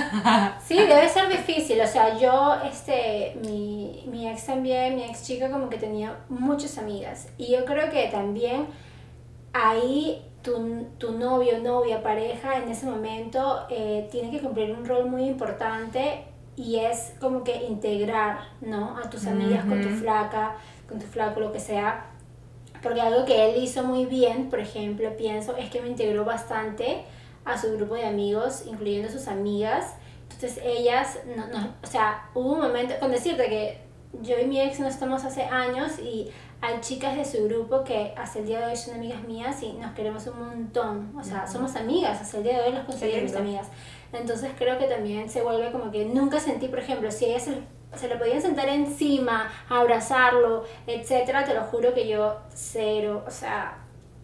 sí, 0.66 0.78
debe 0.78 1.06
ser 1.10 1.28
difícil. 1.28 1.78
O 1.78 1.86
sea, 1.86 2.16
yo, 2.16 2.54
este, 2.64 3.36
mi, 3.44 4.02
mi 4.06 4.26
ex 4.30 4.46
también, 4.46 4.96
mi 4.96 5.04
ex 5.04 5.24
chica 5.24 5.50
como 5.50 5.68
que 5.68 5.76
tenía 5.76 6.20
muchas 6.30 6.78
amigas. 6.78 7.28
Y 7.36 7.52
yo 7.52 7.66
creo 7.66 7.90
que 7.90 8.08
también 8.10 8.68
ahí 9.52 10.24
tu, 10.40 10.86
tu 10.96 11.18
novio, 11.18 11.58
novia, 11.58 12.02
pareja 12.02 12.56
en 12.56 12.70
ese 12.70 12.86
momento 12.86 13.66
eh, 13.68 14.08
tiene 14.10 14.30
que 14.30 14.40
cumplir 14.40 14.70
un 14.72 14.86
rol 14.86 15.10
muy 15.10 15.24
importante 15.24 16.24
y 16.56 16.78
es 16.78 17.12
como 17.20 17.44
que 17.44 17.66
integrar, 17.66 18.38
¿no? 18.62 18.96
A 18.96 19.10
tus 19.10 19.26
amigas 19.26 19.66
con 19.66 19.82
tu 19.82 19.90
flaca, 19.90 20.56
con 20.88 20.98
tu 20.98 21.04
flaco, 21.04 21.40
lo 21.40 21.52
que 21.52 21.60
sea 21.60 22.14
porque 22.82 23.00
algo 23.00 23.24
que 23.24 23.50
él 23.50 23.62
hizo 23.62 23.82
muy 23.82 24.06
bien, 24.06 24.50
por 24.50 24.60
ejemplo, 24.60 25.16
pienso, 25.16 25.56
es 25.56 25.70
que 25.70 25.80
me 25.80 25.88
integró 25.88 26.24
bastante 26.24 27.04
a 27.44 27.58
su 27.58 27.72
grupo 27.76 27.94
de 27.94 28.04
amigos, 28.04 28.64
incluyendo 28.66 29.08
sus 29.08 29.28
amigas. 29.28 29.94
Entonces 30.30 30.60
ellas, 30.64 31.18
no, 31.36 31.46
no, 31.48 31.74
o 31.82 31.86
sea, 31.86 32.30
hubo 32.34 32.52
un 32.52 32.60
momento, 32.60 32.94
con 33.00 33.10
decirte 33.10 33.48
que 33.48 33.88
yo 34.22 34.38
y 34.38 34.46
mi 34.46 34.60
ex 34.60 34.80
no 34.80 34.88
estamos 34.88 35.24
hace 35.24 35.42
años 35.42 35.98
y 35.98 36.28
hay 36.60 36.80
chicas 36.80 37.16
de 37.16 37.24
su 37.24 37.44
grupo 37.44 37.84
que 37.84 38.12
hasta 38.16 38.40
el 38.40 38.46
día 38.46 38.60
de 38.60 38.66
hoy 38.66 38.76
son 38.76 38.94
amigas 38.94 39.22
mías 39.24 39.62
y 39.62 39.72
nos 39.74 39.92
queremos 39.92 40.26
un 40.26 40.38
montón. 40.38 41.12
O 41.16 41.22
sea, 41.22 41.46
somos 41.46 41.76
amigas, 41.76 42.20
hasta 42.20 42.38
el 42.38 42.42
día 42.42 42.58
de 42.58 42.68
hoy 42.68 42.72
las 42.72 42.84
considero 42.84 43.22
mis 43.22 43.36
amigas. 43.36 43.68
Entonces 44.12 44.50
creo 44.58 44.78
que 44.78 44.86
también 44.86 45.28
se 45.28 45.42
vuelve 45.42 45.70
como 45.70 45.90
que 45.90 46.04
nunca 46.04 46.40
sentí, 46.40 46.68
por 46.68 46.80
ejemplo, 46.80 47.10
si 47.10 47.26
ellas 47.26 47.44
se 47.44 47.58
se 47.94 48.08
le 48.08 48.16
podían 48.16 48.40
sentar 48.42 48.68
encima, 48.68 49.50
abrazarlo, 49.68 50.64
etcétera, 50.86 51.44
te 51.44 51.54
lo 51.54 51.62
juro 51.62 51.94
que 51.94 52.08
yo 52.08 52.38
cero, 52.54 53.24
o 53.26 53.30
sea, 53.30 53.78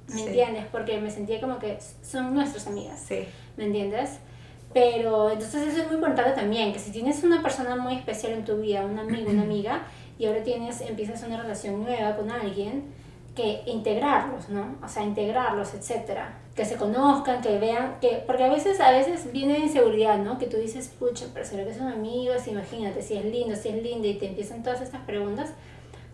¿me 0.08 0.22
entiendes? 0.22 0.66
Porque 0.70 1.00
me 1.00 1.10
sentía 1.10 1.40
como 1.40 1.58
que 1.58 1.78
son 2.02 2.34
nuestras 2.34 2.66
amigas, 2.66 3.00
sí. 3.00 3.26
¿me 3.56 3.64
entiendes? 3.64 4.18
Pero 4.72 5.30
entonces 5.30 5.68
eso 5.68 5.82
es 5.82 5.86
muy 5.86 5.96
importante 5.96 6.32
también, 6.32 6.72
que 6.72 6.78
si 6.78 6.90
tienes 6.90 7.22
una 7.22 7.42
persona 7.42 7.76
muy 7.76 7.94
especial 7.94 8.32
en 8.32 8.44
tu 8.44 8.56
vida, 8.56 8.84
un 8.84 8.98
amigo, 8.98 9.30
una 9.30 9.42
amiga, 9.42 9.82
y 10.18 10.26
ahora 10.26 10.42
tienes, 10.42 10.80
empiezas 10.80 11.22
una 11.22 11.40
relación 11.40 11.82
nueva 11.82 12.16
con 12.16 12.30
alguien, 12.30 12.92
que 13.34 13.62
integrarlos, 13.66 14.48
¿no? 14.48 14.76
O 14.82 14.88
sea, 14.88 15.02
integrarlos, 15.02 15.74
etcétera. 15.74 16.38
Que 16.54 16.64
se 16.64 16.76
conozcan, 16.76 17.40
que 17.42 17.58
vean, 17.58 17.98
que 18.00 18.22
porque 18.26 18.44
a 18.44 18.48
veces 18.48 18.80
a 18.80 18.92
veces 18.92 19.32
viene 19.32 19.58
inseguridad, 19.58 20.18
¿no? 20.18 20.38
Que 20.38 20.46
tú 20.46 20.56
dices, 20.56 20.88
pucha, 20.88 21.26
pero 21.34 21.44
será 21.44 21.64
que 21.64 21.74
son 21.74 21.88
amigos, 21.88 22.46
imagínate, 22.46 23.02
si 23.02 23.16
es 23.16 23.24
lindo, 23.24 23.56
si 23.56 23.70
es 23.70 23.82
linda 23.82 24.06
y 24.06 24.14
te 24.14 24.28
empiezan 24.28 24.62
todas 24.62 24.80
estas 24.80 25.00
preguntas, 25.02 25.52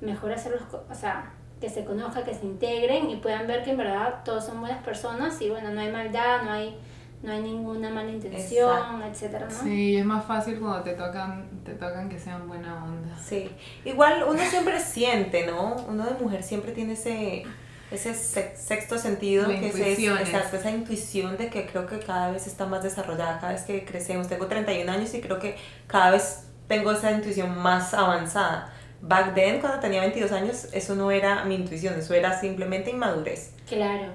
mejor 0.00 0.33
hacerlos, 0.33 0.62
o 0.72 0.94
sea, 0.94 1.33
que 1.61 1.68
se 1.68 1.85
conozcan, 1.85 2.24
que 2.24 2.35
se 2.35 2.46
integren 2.46 3.11
y 3.11 3.16
puedan 3.16 3.46
ver 3.46 3.62
que 3.62 3.72
en 3.72 3.76
verdad 3.76 4.22
todos 4.24 4.46
son 4.46 4.61
buenas 4.61 4.83
personas 4.83 5.40
y 5.42 5.50
bueno, 5.50 5.70
no 5.72 5.81
hay 5.81 5.92
maldad, 5.92 6.42
no 6.42 6.53
hay 6.53 6.74
no 7.22 7.33
hay 7.33 7.42
ninguna 7.42 7.90
mala 7.90 8.11
intención, 8.11 9.03
etcétera, 9.03 9.46
¿no? 9.46 9.62
Sí, 9.62 9.96
es 9.96 10.05
más 10.07 10.24
fácil 10.24 10.59
cuando 10.59 10.83
te 10.83 10.94
tocan, 10.94 11.50
te 11.64 11.74
tocan 11.74 12.09
que 12.09 12.18
sean 12.18 12.48
buena 12.48 12.83
onda. 12.83 13.14
Sí, 13.18 13.50
igual 13.85 14.24
uno 14.26 14.40
siempre 14.40 14.81
siente, 14.81 15.46
¿no? 15.46 15.76
Uno 15.87 16.07
de 16.07 16.14
mujer 16.14 16.42
siempre 16.42 16.72
tiene 16.72 16.94
ese, 16.94 17.42
ese 17.90 18.14
sexto 18.14 18.98
sentido, 18.98 19.48
que 19.48 19.68
es, 19.68 19.98
exacto, 19.98 20.57
esa 20.57 20.70
intuición 20.70 21.37
de 21.37 21.48
que 21.48 21.66
creo 21.66 21.87
que 21.87 21.98
cada 21.98 22.31
vez 22.31 22.46
está 22.46 22.66
más 22.66 22.83
desarrollada, 22.83 23.40
cada 23.40 23.53
vez 23.53 23.62
que 23.62 23.85
crecemos. 23.85 24.29
Tengo 24.29 24.46
31 24.46 24.90
años 24.90 25.12
y 25.14 25.20
creo 25.20 25.38
que 25.38 25.57
cada 25.87 26.11
vez 26.11 26.44
tengo 26.68 26.92
esa 26.92 27.11
intuición 27.11 27.59
más 27.59 27.94
avanzada. 27.94 28.72
Back 29.03 29.35
then, 29.35 29.61
cuando 29.61 29.81
tenía 29.81 30.00
22 30.03 30.31
años, 30.33 30.68
eso 30.72 30.94
no 30.94 31.11
era 31.11 31.44
mi 31.44 31.55
intuición, 31.55 31.94
eso 31.98 32.14
era 32.14 32.38
simplemente 32.38 32.90
inmadurez. 32.90 33.55
Claro. 33.68 34.12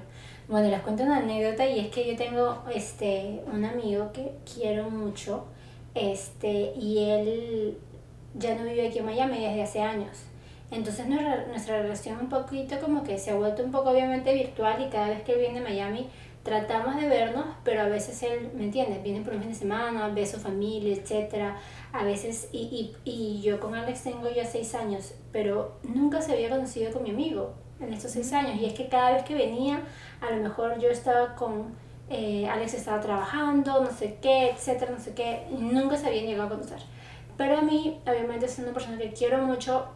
Bueno, 0.48 0.68
les 0.68 0.80
cuento 0.80 1.02
una 1.02 1.18
anécdota 1.18 1.66
y 1.66 1.80
es 1.80 1.88
que 1.88 2.06
yo 2.06 2.16
tengo 2.16 2.62
este, 2.72 3.42
un 3.52 3.64
amigo 3.64 4.12
que 4.12 4.32
quiero 4.54 4.90
mucho 4.90 5.44
este, 5.94 6.72
y 6.76 7.10
él 7.10 7.78
ya 8.34 8.54
no 8.54 8.64
vive 8.64 8.88
aquí 8.88 9.00
en 9.00 9.06
Miami 9.06 9.40
desde 9.40 9.62
hace 9.62 9.82
años. 9.82 10.16
Entonces 10.70 11.06
nuestra, 11.06 11.46
nuestra 11.46 11.82
relación 11.82 12.18
un 12.20 12.28
poquito 12.28 12.78
como 12.80 13.04
que 13.04 13.18
se 13.18 13.30
ha 13.30 13.36
vuelto 13.36 13.62
un 13.62 13.70
poco 13.70 13.90
obviamente 13.90 14.34
virtual 14.34 14.82
y 14.82 14.90
cada 14.90 15.08
vez 15.08 15.22
que 15.22 15.32
él 15.32 15.38
viene 15.38 15.60
a 15.60 15.62
Miami 15.62 16.08
tratamos 16.46 16.94
de 16.96 17.08
vernos, 17.08 17.44
pero 17.64 17.82
a 17.82 17.86
veces 17.86 18.22
él, 18.22 18.50
¿me 18.54 18.64
entiendes? 18.64 19.02
Viene 19.02 19.20
por 19.22 19.34
un 19.34 19.40
fin 19.40 19.50
de 19.50 19.56
semana, 19.56 20.08
ve 20.08 20.22
a 20.22 20.26
su 20.26 20.38
familia, 20.38 20.94
etc. 20.94 21.54
A 21.92 22.04
veces, 22.04 22.48
y, 22.52 22.94
y, 23.04 23.10
y 23.10 23.42
yo 23.42 23.58
con 23.58 23.74
Alex 23.74 24.04
tengo 24.04 24.30
ya 24.30 24.44
seis 24.44 24.74
años, 24.76 25.14
pero 25.32 25.78
nunca 25.82 26.22
se 26.22 26.32
había 26.32 26.48
conocido 26.48 26.92
con 26.92 27.02
mi 27.02 27.10
amigo 27.10 27.54
en 27.80 27.92
estos 27.92 28.12
seis 28.12 28.32
años. 28.32 28.60
Y 28.60 28.66
es 28.66 28.74
que 28.74 28.88
cada 28.88 29.12
vez 29.12 29.24
que 29.24 29.34
venía, 29.34 29.82
a 30.20 30.30
lo 30.30 30.40
mejor 30.40 30.78
yo 30.78 30.88
estaba 30.88 31.34
con, 31.34 31.74
eh, 32.08 32.48
Alex 32.48 32.74
estaba 32.74 33.00
trabajando, 33.00 33.82
no 33.82 33.90
sé 33.90 34.18
qué, 34.22 34.50
etcétera, 34.50 34.92
no 34.92 35.00
sé 35.00 35.14
qué, 35.14 35.48
y 35.50 35.56
nunca 35.56 35.96
se 35.96 36.06
habían 36.06 36.26
llegado 36.26 36.46
a 36.46 36.50
conocer. 36.50 36.78
Pero 37.36 37.58
a 37.58 37.62
mí, 37.62 38.00
obviamente, 38.06 38.46
es 38.46 38.56
una 38.60 38.72
persona 38.72 38.98
que 38.98 39.12
quiero 39.12 39.38
mucho. 39.38 39.86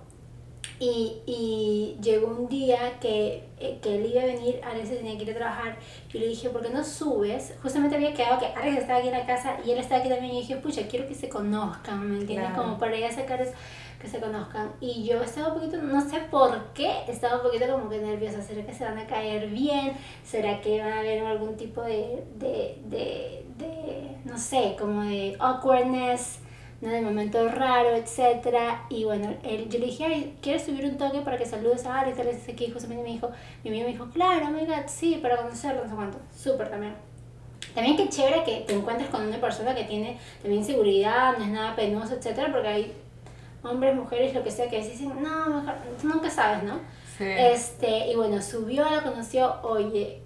Y, 0.83 1.19
y 1.27 1.99
llegó 2.03 2.29
un 2.29 2.49
día 2.49 2.99
que, 3.01 3.45
eh, 3.59 3.79
que 3.83 3.97
él 3.97 4.07
iba 4.07 4.23
a 4.23 4.25
venir, 4.25 4.63
Alex 4.65 4.89
tenía 4.89 5.15
que 5.19 5.25
ir 5.25 5.31
a 5.33 5.35
trabajar. 5.35 5.77
Yo 6.09 6.19
le 6.19 6.29
dije, 6.29 6.49
¿por 6.49 6.63
qué 6.63 6.71
no 6.71 6.83
subes? 6.83 7.53
Justamente 7.63 7.97
había 7.97 8.15
quedado 8.15 8.41
que 8.41 8.47
Alex 8.47 8.79
estaba 8.79 8.99
aquí 8.99 9.09
en 9.09 9.15
la 9.15 9.27
casa 9.27 9.59
y 9.63 9.73
él 9.73 9.79
estaba 9.79 10.01
aquí 10.01 10.09
también. 10.09 10.35
Y 10.35 10.41
dije, 10.41 10.57
pucha, 10.57 10.89
quiero 10.89 11.07
que 11.07 11.15
se 11.15 11.29
conozcan, 11.29 12.11
¿me 12.11 12.21
entiendes? 12.21 12.53
Como 12.57 12.79
para 12.79 12.97
ir 12.97 13.05
a 13.05 13.13
sacar 13.13 13.43
eso 13.43 13.53
que 14.01 14.09
se 14.09 14.19
conozcan. 14.19 14.73
Y 14.81 15.05
yo 15.05 15.23
estaba 15.23 15.49
un 15.53 15.61
poquito, 15.61 15.77
no 15.83 16.01
sé 16.01 16.21
por 16.31 16.73
qué, 16.73 16.91
estaba 17.07 17.37
un 17.37 17.43
poquito 17.43 17.71
como 17.71 17.91
que 17.91 17.99
nerviosa. 17.99 18.41
¿Será 18.41 18.65
que 18.65 18.73
se 18.73 18.85
van 18.85 18.97
a 18.97 19.07
caer 19.07 19.49
bien? 19.49 19.93
¿Será 20.25 20.63
que 20.63 20.81
van 20.81 20.95
a 20.95 21.01
haber 21.01 21.23
algún 21.27 21.59
tipo 21.59 21.83
de, 21.83 22.25
de, 22.37 22.79
de, 22.87 23.45
de 23.59 24.17
no 24.25 24.39
sé, 24.39 24.77
como 24.79 25.03
de 25.03 25.37
awkwardness? 25.39 26.39
¿No? 26.81 26.89
de 26.89 27.01
momento 27.01 27.49
raro, 27.49 27.95
etcétera 27.95 28.87
y 28.89 29.05
bueno, 29.05 29.35
él, 29.43 29.69
yo 29.69 29.79
le 29.79 29.87
dije, 29.87 30.05
Ay, 30.05 30.37
¿quieres 30.41 30.65
subir 30.65 30.85
un 30.85 30.97
toque 30.97 31.21
para 31.21 31.37
que 31.37 31.47
saludes 31.47 31.85
a 31.87 32.01
Alex? 32.01 32.19
Alex 32.19 32.49
aquí, 32.49 32.71
justamente 32.71 33.03
me 33.03 33.11
dijo, 33.11 33.31
mi 33.65 33.71
amigo 33.71 33.87
me 33.87 33.93
dijo, 33.93 34.11
claro, 34.11 34.47
oh 34.49 34.51
my 34.51 34.67
god, 34.67 34.87
sí, 34.87 35.19
para 35.21 35.37
conocerlo, 35.37 35.83
no 35.85 35.89
sé 35.89 35.95
cuánto, 35.95 36.19
súper 36.35 36.71
también. 36.71 36.95
También 37.75 37.97
qué 37.97 38.09
chévere 38.09 38.43
que 38.45 38.65
te 38.67 38.75
encuentres 38.75 39.11
con 39.11 39.27
una 39.27 39.41
persona 39.41 39.75
que 39.75 39.85
tiene 39.85 40.19
también 40.43 40.65
seguridad, 40.65 41.37
no 41.39 41.45
es 41.45 41.51
nada 41.51 41.77
penoso, 41.77 42.15
etcétera, 42.15 42.51
porque 42.51 42.69
hay 42.69 42.93
hombres, 43.63 43.95
mujeres, 43.95 44.35
lo 44.35 44.43
que 44.43 44.51
sea, 44.51 44.69
que 44.69 44.79
dicen, 44.83 45.23
no, 45.23 45.47
mejor, 45.47 45.75
tú 46.01 46.09
nunca 46.09 46.31
sabes, 46.31 46.63
¿no? 46.65 46.81
Sí. 47.17 47.25
Este, 47.27 48.11
y 48.11 48.17
bueno, 48.17 48.41
subió, 48.41 48.91
la 48.91 49.03
conoció, 49.03 49.61
oye, 49.63 50.23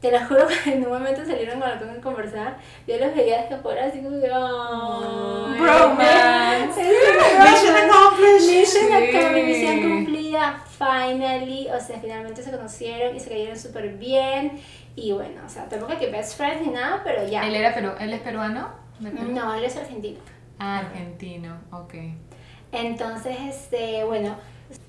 te 0.00 0.10
lo 0.10 0.18
juro 0.26 0.46
que 0.46 0.72
en 0.74 0.84
un 0.84 0.92
momento 0.92 1.24
salieron 1.24 1.60
con 1.60 1.68
la 1.68 1.76
a 1.76 2.00
conversar, 2.00 2.58
yo 2.86 2.96
los 2.98 3.14
veía 3.14 3.42
desde 3.42 3.54
afuera 3.54 3.86
así 3.86 4.00
como 4.00 4.20
que, 4.20 4.30
oh, 4.30 5.48
bromance, 5.58 6.82
mission 6.82 7.76
accomplished, 7.76 8.48
mission 8.48 8.92
accomplished, 8.92 9.46
misión 9.46 9.82
cumplida, 9.82 10.62
finally, 10.78 11.68
o 11.70 11.80
sea, 11.80 11.98
finalmente 12.00 12.42
se 12.42 12.50
conocieron 12.50 13.16
y 13.16 13.20
se 13.20 13.30
cayeron 13.30 13.58
súper 13.58 13.96
bien, 13.96 14.60
y 14.94 15.12
bueno, 15.12 15.42
o 15.44 15.48
sea, 15.48 15.68
tampoco 15.68 15.98
que 15.98 16.10
best 16.10 16.36
friends 16.36 16.66
ni 16.66 16.72
nada, 16.72 17.02
pero 17.04 17.26
ya. 17.26 17.46
¿Él, 17.46 17.54
era 17.54 17.74
peru 17.74 17.90
¿Él 18.00 18.12
es 18.12 18.20
peruano? 18.20 18.70
No, 18.98 19.54
él 19.54 19.64
es 19.64 19.76
argentino. 19.76 20.18
Ah, 20.58 20.78
argentino, 20.78 21.58
ok. 21.70 21.94
Entonces, 22.72 23.36
este, 23.46 24.04
bueno, 24.04 24.36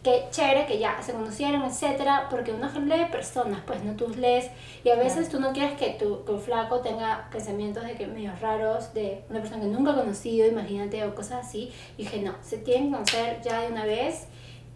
que 0.04 0.26
chévere 0.32 0.66
que 0.66 0.80
ya 0.80 1.02
se 1.02 1.13
conocieron, 1.13 1.63
etcétera, 1.63 2.28
porque 2.30 2.52
uno 2.52 2.68
lee 2.86 3.06
personas, 3.12 3.62
pues 3.66 3.84
no 3.84 3.94
tú 3.94 4.10
lees. 4.10 4.50
Y 4.84 4.90
a 4.90 4.96
veces 4.96 5.30
tú 5.30 5.40
no 5.40 5.54
quieres 5.54 5.78
que 5.78 5.92
tu, 5.92 6.18
tu 6.18 6.38
flaco 6.40 6.80
tenga 6.80 7.30
pensamientos 7.32 7.84
de 7.84 7.94
que 7.94 8.08
medio 8.08 8.32
raros 8.42 8.94
de 8.94 9.24
una 9.30 9.40
persona 9.40 9.62
que 9.62 9.68
nunca 9.68 9.92
ha 9.92 9.96
conocido, 9.96 10.48
imagínate 10.48 11.04
o 11.06 11.13
cosas 11.13 11.46
así. 11.46 11.72
Y 11.98 12.04
dije, 12.04 12.22
no, 12.22 12.36
se 12.42 12.58
tienen 12.58 12.86
que 12.86 12.92
conocer 12.94 13.42
ya 13.44 13.62
de 13.62 13.68
una 13.72 13.86
vez 13.86 14.28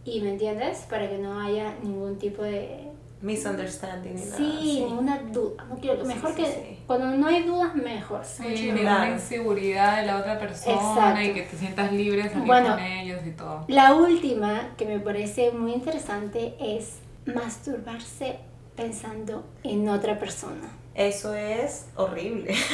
y 0.05 0.21
me 0.21 0.31
entiendes 0.31 0.85
para 0.89 1.09
que 1.09 1.17
no 1.17 1.39
haya 1.39 1.75
ningún 1.81 2.17
tipo 2.17 2.43
de 2.43 2.90
Misunderstanding 3.21 4.15
ni 4.15 4.21
nada. 4.25 4.37
sí, 4.37 4.83
ninguna 4.87 5.19
duda. 5.31 5.63
No 5.69 5.75
quiero, 5.77 6.01
Sí, 6.01 6.07
mejor 6.07 6.31
sí, 6.31 6.35
que 6.37 6.45
sí. 6.47 6.79
cuando 6.87 7.07
no 7.17 7.27
hay 7.27 7.43
dudas 7.43 7.75
mejor. 7.75 8.21
Sí, 8.25 8.43
ninguna. 8.43 8.81
Claro. 8.81 9.13
inseguridad 9.13 9.97
de 10.01 10.07
la 10.07 10.17
otra 10.17 10.39
persona 10.39 10.75
Exacto. 10.75 11.21
y 11.21 11.33
que 11.33 11.41
te 11.43 11.57
sientas 11.57 11.91
libre 11.91 12.23
de 12.23 12.29
salir 12.29 12.47
Bueno. 12.47 12.69
con 12.75 12.79
ellos 12.83 13.19
y 13.25 13.31
todo. 13.31 13.65
La 13.67 13.93
última 13.93 14.69
que 14.77 14.85
me 14.85 14.99
parece 14.99 15.51
muy 15.51 15.73
interesante 15.73 16.55
es 16.59 16.95
masturbarse 17.25 18.39
pensando 18.75 19.45
en 19.63 19.87
otra 19.89 20.17
persona. 20.17 20.69
Eso 20.95 21.33
es 21.35 21.85
horrible. 21.95 22.53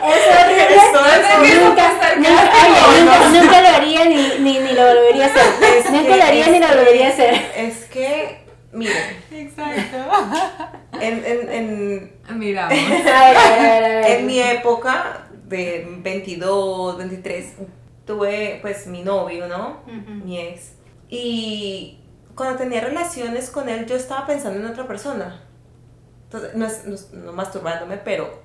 Es 0.10 0.22
horrible. 0.26 0.76
Eso 0.76 1.06
es 1.06 1.34
horrible. 1.36 1.64
Nunca, 1.64 1.92
nunca, 2.16 2.52
oye, 2.88 3.00
nunca, 3.02 3.40
nunca 3.42 3.60
lo 3.62 3.68
haría 3.68 4.04
ni, 4.06 4.28
ni, 4.40 4.58
ni 4.58 4.72
lo 4.72 4.86
volvería 4.86 5.24
a 5.24 5.28
hacer. 5.28 5.42
Es 5.78 5.90
nunca 5.90 6.08
que- 6.12 6.16
lo 6.16 6.24
haría 6.24 6.46
ni 6.48 6.58
lo 6.58 6.68
volvería 6.68 7.06
a 7.06 7.10
hacer. 7.10 7.34
Es 7.56 7.84
que, 7.86 8.44
miren, 8.72 8.96
Exacto. 9.30 9.96
en, 11.00 11.24
en, 11.24 11.52
en, 11.52 12.38
Miramos. 12.38 12.72
A 12.78 12.88
ver, 12.88 13.08
a 13.08 13.30
ver, 13.30 13.36
a 13.36 13.62
ver, 13.62 13.84
a 13.84 13.88
ver. 14.00 14.10
en 14.20 14.26
mi 14.26 14.38
época 14.40 15.26
de 15.44 15.84
22, 15.98 16.96
23, 16.98 17.46
tuve 18.06 18.58
pues 18.62 18.86
mi 18.86 19.02
novio, 19.02 19.48
¿no? 19.48 19.80
Ujú. 19.86 20.24
Mi 20.24 20.38
ex. 20.40 20.72
Y 21.08 21.98
cuando 22.36 22.56
tenía 22.56 22.80
relaciones 22.80 23.50
con 23.50 23.68
él, 23.68 23.84
yo 23.86 23.96
estaba 23.96 24.26
pensando 24.26 24.60
en 24.60 24.66
otra 24.66 24.86
persona. 24.86 25.42
Entonces, 26.24 26.54
no 26.54 26.66
es 26.66 26.84
no, 26.86 26.94
es- 26.94 27.12
no 27.12 27.32
masturbándome, 27.32 27.96
pero 27.98 28.40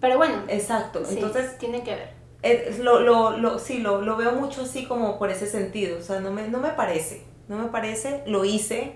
Pero 0.00 0.16
bueno, 0.16 0.42
exacto. 0.48 1.04
sí, 1.04 1.14
Entonces, 1.14 1.58
tiene 1.58 1.82
que 1.82 1.94
ver. 1.94 2.10
Eh, 2.42 2.78
lo, 2.82 3.00
lo, 3.00 3.36
lo, 3.36 3.58
sí, 3.58 3.78
lo, 3.78 4.00
lo 4.00 4.16
veo 4.16 4.32
mucho 4.32 4.62
así 4.62 4.86
como 4.86 5.18
por 5.18 5.30
ese 5.30 5.46
sentido, 5.46 5.98
o 5.98 6.02
sea, 6.02 6.20
no 6.20 6.30
me, 6.30 6.48
no 6.48 6.58
me 6.58 6.70
parece, 6.70 7.24
no 7.48 7.58
me 7.58 7.68
parece, 7.68 8.22
lo 8.26 8.46
hice 8.46 8.94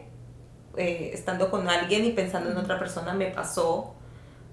eh, 0.77 1.11
estando 1.13 1.51
con 1.51 1.69
alguien 1.69 2.05
y 2.05 2.13
pensando 2.13 2.51
en 2.51 2.57
otra 2.57 2.79
persona, 2.79 3.13
me 3.13 3.27
pasó, 3.31 3.95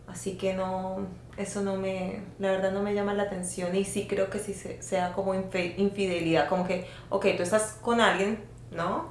así 0.07 0.37
que 0.37 0.53
no, 0.53 1.07
eso 1.37 1.61
no 1.61 1.77
me, 1.77 2.23
la 2.39 2.51
verdad 2.51 2.71
no 2.71 2.83
me 2.83 2.93
llama 2.93 3.13
la 3.13 3.23
atención 3.23 3.75
y 3.75 3.85
sí 3.85 4.07
creo 4.07 4.29
que 4.29 4.39
sí 4.39 4.53
se- 4.53 4.81
sea 4.81 5.13
como 5.13 5.33
infidelidad, 5.33 6.49
como 6.49 6.65
que, 6.67 6.85
ok, 7.09 7.27
tú 7.37 7.43
estás 7.43 7.77
con 7.81 8.01
alguien, 8.01 8.43
¿no? 8.71 9.09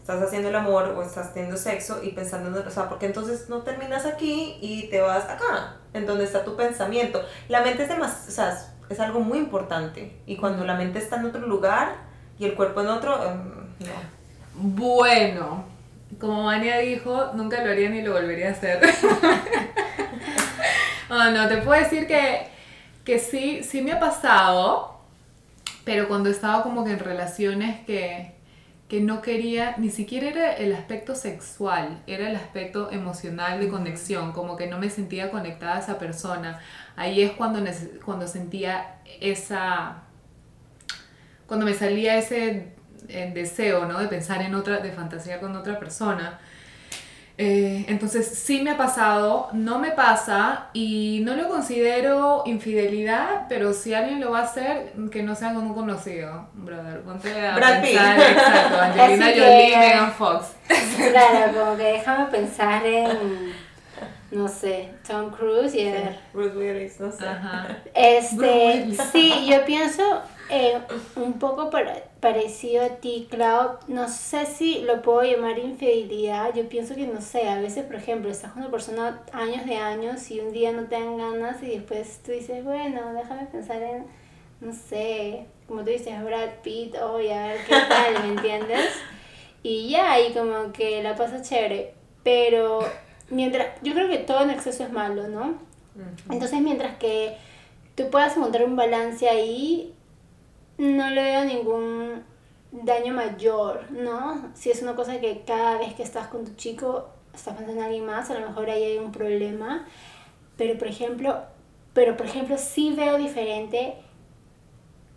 Estás 0.00 0.20
haciendo 0.22 0.48
el 0.48 0.56
amor 0.56 0.88
o 0.90 1.02
estás 1.02 1.32
teniendo 1.32 1.56
sexo 1.56 2.02
y 2.02 2.10
pensando 2.10 2.58
en 2.60 2.66
o 2.66 2.70
sea, 2.70 2.88
porque 2.88 3.06
entonces 3.06 3.48
no 3.48 3.62
terminas 3.62 4.04
aquí 4.04 4.58
y 4.60 4.88
te 4.90 5.00
vas 5.00 5.24
acá, 5.28 5.76
en 5.94 6.06
donde 6.06 6.24
está 6.24 6.44
tu 6.44 6.56
pensamiento. 6.56 7.22
La 7.48 7.62
mente 7.62 7.82
es 7.84 7.88
demasiado, 7.88 8.28
o 8.28 8.30
sea, 8.30 8.58
es- 8.88 9.00
algo 9.00 9.20
muy 9.20 9.38
importante. 9.38 10.16
Y 10.26 10.36
cuando 10.36 10.64
la 10.66 10.74
mente 10.74 10.98
está 10.98 11.16
en 11.16 11.24
otro 11.26 11.40
lugar 11.46 11.94
y 12.38 12.44
el 12.44 12.54
cuerpo 12.54 12.82
en 12.82 12.88
otro, 12.88 13.24
em, 13.24 13.38
no. 13.80 14.22
Bueno, 14.54 15.64
como 16.20 16.44
Vania 16.44 16.78
dijo, 16.78 17.30
nunca 17.34 17.64
lo 17.64 17.70
haría 17.70 17.88
ni 17.88 18.02
lo 18.02 18.12
volvería 18.12 18.48
a 18.48 18.52
hacer. 18.52 18.80
oh, 21.10 21.24
no, 21.30 21.48
te 21.48 21.58
puedo 21.58 21.80
decir 21.82 22.06
que, 22.06 22.46
que 23.04 23.18
sí, 23.18 23.62
sí 23.62 23.82
me 23.82 23.92
ha 23.92 24.00
pasado, 24.00 24.98
pero 25.84 26.08
cuando 26.08 26.30
estaba 26.30 26.62
como 26.62 26.84
que 26.84 26.92
en 26.92 26.98
relaciones 26.98 27.80
que, 27.86 28.32
que 28.92 29.00
no 29.00 29.22
quería, 29.22 29.74
ni 29.78 29.88
siquiera 29.88 30.28
era 30.28 30.52
el 30.52 30.74
aspecto 30.74 31.14
sexual, 31.14 32.02
era 32.06 32.28
el 32.28 32.36
aspecto 32.36 32.90
emocional 32.90 33.58
de 33.58 33.68
conexión, 33.70 34.32
como 34.32 34.54
que 34.54 34.66
no 34.66 34.78
me 34.78 34.90
sentía 34.90 35.30
conectada 35.30 35.76
a 35.76 35.78
esa 35.78 35.98
persona. 35.98 36.60
Ahí 36.94 37.22
es 37.22 37.32
cuando, 37.32 37.64
cuando 38.04 38.28
sentía 38.28 38.96
esa, 39.18 40.02
cuando 41.46 41.64
me 41.64 41.72
salía 41.72 42.18
ese 42.18 42.74
eh, 43.08 43.30
deseo, 43.34 43.86
¿no? 43.86 43.98
De 43.98 44.08
pensar 44.08 44.42
en 44.42 44.54
otra, 44.54 44.80
de 44.80 44.92
fantasear 44.92 45.40
con 45.40 45.56
otra 45.56 45.78
persona. 45.78 46.38
Eh, 47.38 47.86
entonces 47.88 48.28
sí 48.28 48.60
me 48.62 48.72
ha 48.72 48.76
pasado, 48.76 49.48
no 49.52 49.78
me 49.78 49.90
pasa 49.92 50.68
y 50.74 51.22
no 51.24 51.34
lo 51.34 51.48
considero 51.48 52.42
infidelidad, 52.44 53.46
pero 53.48 53.72
si 53.72 53.94
alguien 53.94 54.20
lo 54.20 54.30
va 54.32 54.40
a 54.40 54.44
hacer, 54.44 54.92
que 55.10 55.22
no 55.22 55.34
sea 55.34 55.54
con 55.54 55.64
un 55.64 55.74
conocido, 55.74 56.48
brother. 56.52 57.00
Ponte 57.02 57.46
a 57.48 57.56
Brad 57.56 57.80
Pitt. 57.82 57.90
pensar, 57.92 58.20
exacto, 58.20 58.80
Angelina 58.80 59.26
Así 59.26 59.34
que- 59.34 59.40
Jolie, 59.40 59.78
Megan 59.78 60.12
Fox. 60.12 60.46
Claro, 61.10 61.52
como 61.58 61.76
que 61.76 61.82
déjame 61.84 62.26
pensar 62.26 62.86
en, 62.86 63.52
no 64.30 64.46
sé, 64.48 64.90
Tom 65.06 65.30
Cruise 65.30 65.74
y 65.74 65.84
ver. 65.90 66.18
Bruce 66.32 66.56
Willis, 66.56 67.00
no 67.00 67.10
sé. 67.12 67.26
Ajá. 67.26 67.66
Este, 67.94 68.36
Bruce. 68.36 69.02
sí, 69.10 69.46
yo 69.48 69.64
pienso 69.64 70.02
eh, 70.48 70.78
un 71.16 71.38
poco 71.38 71.70
parecido 72.20 72.84
a 72.84 72.88
ti, 72.96 73.26
Clau. 73.30 73.78
No 73.88 74.08
sé 74.08 74.46
si 74.46 74.80
lo 74.82 75.02
puedo 75.02 75.22
llamar 75.22 75.58
infidelidad. 75.58 76.54
Yo 76.54 76.68
pienso 76.68 76.94
que 76.94 77.06
no 77.06 77.20
sé. 77.20 77.48
A 77.48 77.60
veces, 77.60 77.84
por 77.84 77.96
ejemplo, 77.96 78.30
estás 78.30 78.52
con 78.52 78.62
una 78.62 78.70
persona 78.70 79.22
años 79.32 79.66
de 79.66 79.76
años 79.76 80.30
y 80.30 80.40
un 80.40 80.52
día 80.52 80.72
no 80.72 80.84
te 80.84 80.96
dan 80.96 81.16
ganas 81.16 81.62
y 81.62 81.68
después 81.68 82.20
tú 82.24 82.32
dices, 82.32 82.64
bueno, 82.64 83.12
déjame 83.14 83.46
pensar 83.46 83.82
en, 83.82 84.06
no 84.60 84.72
sé, 84.72 85.46
como 85.66 85.84
tú 85.84 85.90
dices, 85.90 86.22
Brad 86.22 86.50
Pitt, 86.62 86.96
oye, 86.96 87.32
a 87.32 87.46
ver 87.48 87.60
qué 87.66 87.74
tal, 87.88 88.22
¿me 88.22 88.32
entiendes? 88.34 88.90
Y 89.64 89.90
ya, 89.90 90.18
y 90.18 90.32
como 90.32 90.72
que 90.72 91.04
la 91.04 91.14
pasa 91.14 91.40
chévere. 91.40 91.94
Pero 92.24 92.80
mientras, 93.30 93.80
yo 93.82 93.94
creo 93.94 94.08
que 94.08 94.18
todo 94.18 94.42
en 94.42 94.50
exceso 94.50 94.82
es 94.82 94.92
malo, 94.92 95.28
¿no? 95.28 95.54
Entonces, 96.30 96.60
mientras 96.60 96.96
que 96.96 97.36
tú 97.94 98.10
puedas 98.10 98.36
encontrar 98.36 98.64
un 98.64 98.74
balance 98.74 99.28
ahí, 99.28 99.94
no 100.78 101.10
le 101.10 101.22
veo 101.22 101.44
ningún 101.44 102.22
daño 102.72 103.12
mayor, 103.14 103.90
¿no? 103.90 104.50
Si 104.54 104.70
es 104.70 104.82
una 104.82 104.94
cosa 104.94 105.20
que 105.20 105.42
cada 105.46 105.78
vez 105.78 105.94
que 105.94 106.02
estás 106.02 106.28
con 106.28 106.44
tu 106.44 106.54
chico 106.54 107.08
estás 107.34 107.54
pensando 107.54 107.80
en 107.80 107.86
alguien 107.86 108.06
más, 108.06 108.30
a 108.30 108.38
lo 108.38 108.46
mejor 108.48 108.70
ahí 108.70 108.82
hay 108.82 108.98
un 108.98 109.12
problema. 109.12 109.86
Pero, 110.56 110.78
por 110.78 110.88
ejemplo, 110.88 111.40
pero, 111.94 112.16
por 112.16 112.26
ejemplo 112.26 112.56
sí 112.58 112.94
veo 112.96 113.18
diferente 113.18 113.94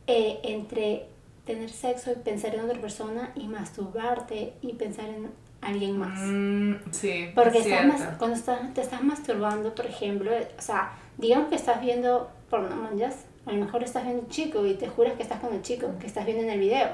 eh, 0.07 0.39
entre 0.43 1.07
tener 1.45 1.69
sexo 1.69 2.11
y 2.11 2.15
pensar 2.15 2.55
en 2.55 2.61
otra 2.61 2.79
persona 2.79 3.31
y 3.35 3.47
masturbarte 3.47 4.53
y 4.61 4.73
pensar 4.73 5.05
en 5.09 5.31
alguien 5.61 5.97
más. 5.97 6.19
Mm, 6.21 6.73
sí, 6.91 7.31
Porque 7.35 7.59
es 7.59 7.65
estás 7.67 7.85
mas- 7.85 8.17
cuando 8.17 8.35
estás, 8.35 8.73
te 8.73 8.81
estás 8.81 9.03
masturbando, 9.03 9.73
por 9.73 9.85
ejemplo, 9.85 10.31
o 10.57 10.61
sea, 10.61 10.93
digamos 11.17 11.49
que 11.49 11.55
estás 11.55 11.81
viendo 11.81 12.29
porno, 12.49 12.75
manjas, 12.75 13.25
a 13.45 13.51
lo 13.51 13.65
mejor 13.65 13.83
estás 13.83 14.03
viendo 14.03 14.23
un 14.23 14.29
chico 14.29 14.65
y 14.65 14.73
te 14.75 14.87
juras 14.87 15.13
que 15.13 15.23
estás 15.23 15.39
con 15.39 15.53
el 15.53 15.61
chico 15.61 15.87
que 15.99 16.07
estás 16.07 16.25
viendo 16.25 16.43
en 16.43 16.49
el 16.49 16.59
video. 16.59 16.89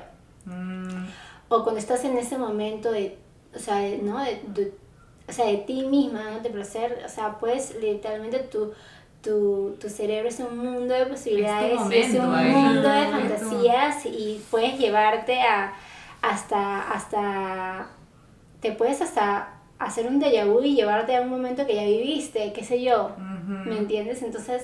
Mm, 0.45 1.05
O 1.49 1.63
cuando 1.63 1.79
estás 1.79 2.03
en 2.05 2.17
ese 2.17 2.37
momento 2.37 2.91
de, 2.91 3.17
o 3.55 3.59
sea, 3.59 3.77
de- 3.77 3.97
¿no? 3.99 4.23
De, 4.23 4.41
de- 4.47 4.73
o 5.27 5.31
sea, 5.33 5.45
de 5.47 5.57
ti 5.57 5.83
misma, 5.83 6.23
¿no? 6.31 6.39
De 6.39 6.49
placer, 6.49 7.03
o 7.05 7.09
sea, 7.09 7.37
puedes 7.39 7.75
literalmente 7.79 8.39
tu, 8.39 8.71
tu, 9.21 9.75
tu 9.79 9.89
cerebro 9.89 10.29
es 10.29 10.39
un 10.39 10.57
mundo 10.57 10.93
de 10.93 11.05
posibilidades, 11.05 11.73
es 11.73 11.79
momento 11.79 12.23
un 12.23 12.35
ahí, 12.35 12.51
mundo 12.53 12.89
de 12.89 13.01
es 13.03 13.09
fantasías 13.11 14.05
y 14.05 14.41
puedes 14.49 14.77
llevarte 14.79 15.41
a 15.41 15.73
hasta, 16.21 16.91
hasta, 16.91 17.87
te 18.61 18.71
puedes 18.73 19.01
hasta 19.01 19.53
hacer 19.79 20.05
un 20.07 20.21
déjà 20.21 20.45
vu 20.45 20.61
y 20.63 20.75
llevarte 20.75 21.15
a 21.15 21.21
un 21.21 21.29
momento 21.29 21.65
que 21.65 21.75
ya 21.75 21.83
viviste, 21.83 22.53
qué 22.53 22.63
sé 22.63 22.83
yo, 22.83 23.11
ujú. 23.17 23.69
¿me 23.69 23.77
entiendes? 23.79 24.21
Entonces, 24.21 24.63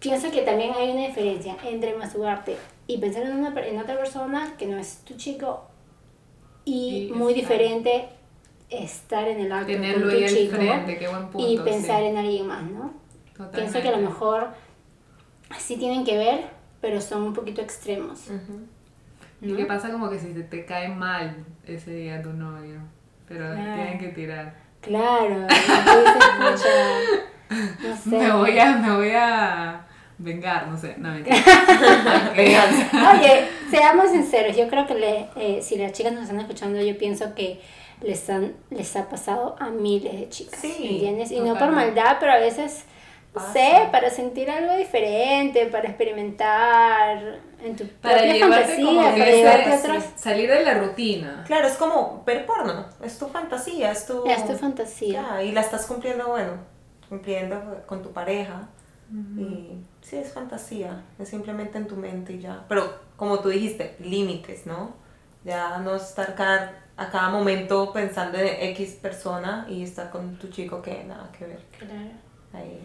pienso 0.00 0.30
que 0.30 0.42
también 0.42 0.72
hay 0.76 0.90
una 0.90 1.06
diferencia 1.06 1.56
entre 1.64 1.94
masturbarte 1.94 2.56
y 2.86 2.98
pensar 2.98 3.22
en, 3.22 3.36
una, 3.36 3.54
en 3.66 3.78
otra 3.78 3.96
persona 3.96 4.54
que 4.58 4.66
no 4.66 4.76
es 4.78 4.98
tu 5.04 5.14
chico 5.16 5.66
y, 6.64 7.08
Y 7.10 7.12
muy 7.12 7.32
estar- 7.32 7.40
diferente 7.42 8.08
estar 8.70 9.26
en 9.28 9.40
el 9.40 9.52
acto 9.52 9.66
Tenerlo 9.66 10.10
con 10.10 10.20
tu 10.20 10.26
chico 10.26 10.56
frente, 10.56 10.98
qué 10.98 11.08
buen 11.08 11.28
punto. 11.28 11.48
y 11.48 11.58
pensar 11.58 12.00
sí. 12.00 12.06
en 12.06 12.16
alguien 12.18 12.46
más, 12.46 12.62
¿no? 12.64 12.92
Totalmente. 13.32 13.58
Pienso 13.60 13.80
que 13.82 13.88
a 13.88 13.98
lo 14.00 14.08
mejor 14.08 14.48
sí 15.58 15.76
tienen 15.76 16.04
que 16.04 16.16
ver, 16.16 16.44
pero 16.80 17.00
son 17.00 17.22
un 17.22 17.32
poquito 17.34 17.60
extremos. 17.62 18.28
Ujú. 18.28 18.60
¿Y 19.42 19.46
¿no? 19.48 19.56
qué 19.56 19.64
pasa 19.64 19.90
como 19.90 20.08
que 20.10 20.18
si 20.18 20.28
te, 20.34 20.42
te 20.44 20.64
cae 20.66 20.88
mal 20.88 21.44
ese 21.66 21.92
día 21.92 22.22
tu 22.22 22.32
novio? 22.32 22.78
Pero 23.28 23.46
Claro. 23.46 23.74
tienen 23.74 23.98
que 23.98 24.08
tirar. 24.08 24.54
Claro, 24.80 25.46
tú 25.48 25.54
dices, 25.54 26.24
"Pucha, 26.38 27.88
no 27.88 27.96
sé. 28.04 28.08
Me 28.10 28.32
voy 28.32 28.58
a, 28.58 28.76
me 28.76 28.96
voy 28.96 29.10
a 29.14 29.86
vengar, 30.22 30.68
no 30.68 30.78
sé, 30.78 30.94
no 30.98 31.10
mentira. 31.12 31.36
Oye, 32.34 33.48
seamos 33.70 34.10
sinceros, 34.10 34.56
yo 34.56 34.68
creo 34.68 34.86
que 34.86 34.94
le, 34.94 35.28
eh, 35.36 35.60
si 35.62 35.76
las 35.76 35.92
chicas 35.92 36.12
nos 36.12 36.24
están 36.24 36.40
escuchando, 36.40 36.80
yo 36.80 36.96
pienso 36.98 37.34
que 37.34 37.60
les, 38.02 38.28
han, 38.30 38.54
les 38.70 38.94
ha 38.96 39.08
pasado 39.08 39.56
a 39.58 39.70
miles 39.70 40.12
de 40.18 40.28
chicas, 40.28 40.60
Sí, 40.60 40.76
¿me 40.80 40.90
entiendes? 40.90 41.30
Y 41.32 41.40
no 41.40 41.58
por 41.58 41.70
maldad, 41.70 42.16
pero 42.20 42.32
a 42.32 42.38
veces 42.38 42.84
pasa? 43.32 43.52
sé, 43.52 43.88
para 43.92 44.10
sentir 44.10 44.50
algo 44.50 44.76
diferente, 44.76 45.66
para 45.66 45.88
experimentar 45.88 47.40
en 47.62 47.76
tu 47.76 47.86
Para 48.00 48.16
propia 48.16 48.32
llevarte 48.34 48.56
fantasía, 48.76 48.84
como 48.86 49.02
para 49.02 49.14
que 49.24 49.36
llevarte 49.36 49.72
otros. 49.74 50.04
salir 50.16 50.50
de 50.50 50.62
la 50.64 50.74
rutina. 50.74 51.44
Claro, 51.46 51.66
es 51.68 51.74
como 51.74 52.22
ver 52.26 52.46
porno, 52.46 52.86
es 53.02 53.18
tu 53.18 53.26
fantasía, 53.28 53.92
es 53.92 54.06
tu... 54.06 54.26
Es 54.26 54.46
tu 54.46 54.54
fantasía. 54.56 55.22
Ya, 55.30 55.42
y 55.42 55.52
la 55.52 55.60
estás 55.60 55.86
cumpliendo, 55.86 56.28
bueno, 56.28 56.52
cumpliendo 57.08 57.82
con 57.86 58.02
tu 58.02 58.12
pareja. 58.12 58.68
Y 59.36 59.78
sí, 60.02 60.16
es 60.16 60.32
fantasía, 60.32 61.02
es 61.18 61.28
simplemente 61.28 61.78
en 61.78 61.86
tu 61.88 61.96
mente 61.96 62.34
y 62.34 62.40
ya. 62.40 62.64
Pero 62.68 62.94
como 63.16 63.40
tú 63.40 63.48
dijiste, 63.48 63.96
límites, 64.00 64.66
¿no? 64.66 64.94
Ya 65.44 65.78
no 65.78 65.96
estar 65.96 66.34
cada- 66.34 66.84
a 66.96 67.10
cada 67.10 67.30
momento 67.30 67.92
pensando 67.92 68.38
en 68.38 68.46
X 68.70 68.98
persona 69.02 69.66
y 69.68 69.82
estar 69.82 70.10
con 70.10 70.36
tu 70.38 70.48
chico 70.48 70.80
que 70.82 71.02
nada 71.04 71.30
que 71.36 71.46
ver. 71.46 71.60
Claro. 71.78 72.10
Ahí. 72.52 72.78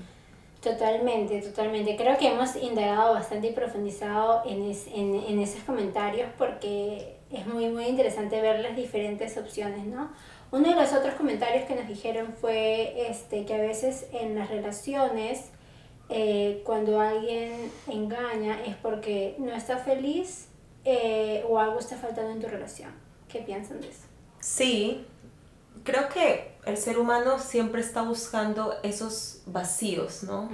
Totalmente, 0.62 1.42
totalmente. 1.42 1.96
Creo 1.96 2.18
que 2.18 2.30
hemos 2.32 2.56
indagado 2.56 3.14
bastante 3.14 3.48
y 3.50 3.52
profundizado 3.52 4.42
en, 4.46 4.64
es- 4.64 4.88
en, 4.88 5.16
en 5.16 5.40
esos 5.40 5.64
comentarios 5.64 6.30
porque 6.38 7.18
es 7.30 7.46
muy, 7.46 7.70
muy 7.70 7.86
interesante 7.86 8.42
ver 8.42 8.62
las 8.62 8.76
diferentes 8.76 9.38
opciones, 9.38 9.86
¿no? 9.86 10.10
Uno 10.52 10.70
de 10.70 10.76
los 10.76 10.92
otros 10.94 11.16
comentarios 11.16 11.66
que 11.66 11.76
nos 11.76 11.88
dijeron 11.88 12.34
fue 12.40 13.10
este, 13.10 13.46
que 13.46 13.54
a 13.56 13.58
veces 13.58 14.08
en 14.14 14.36
las 14.36 14.50
relaciones, 14.50 15.50
eh, 16.10 16.62
cuando 16.66 17.00
alguien 17.00 17.72
engaña 17.88 18.64
es 18.64 18.76
porque 18.76 19.36
no 19.40 19.54
está 19.54 19.78
feliz 19.78 20.48
eh, 20.84 21.44
o 21.50 21.60
algo 21.60 21.80
está 21.80 21.98
faltando 21.98 22.32
en 22.32 22.40
tu 22.40 22.48
relación. 22.48 22.92
¿Qué 23.28 23.40
piensan 23.40 23.82
de 23.82 23.90
eso? 23.90 24.04
Sí, 24.40 25.06
creo 25.84 26.08
que 26.10 26.56
el 26.66 26.78
ser 26.78 27.00
humano 27.00 27.40
siempre 27.40 27.82
está 27.82 28.04
buscando 28.04 28.76
esos 28.84 29.42
vacíos, 29.48 30.24
¿no? 30.24 30.50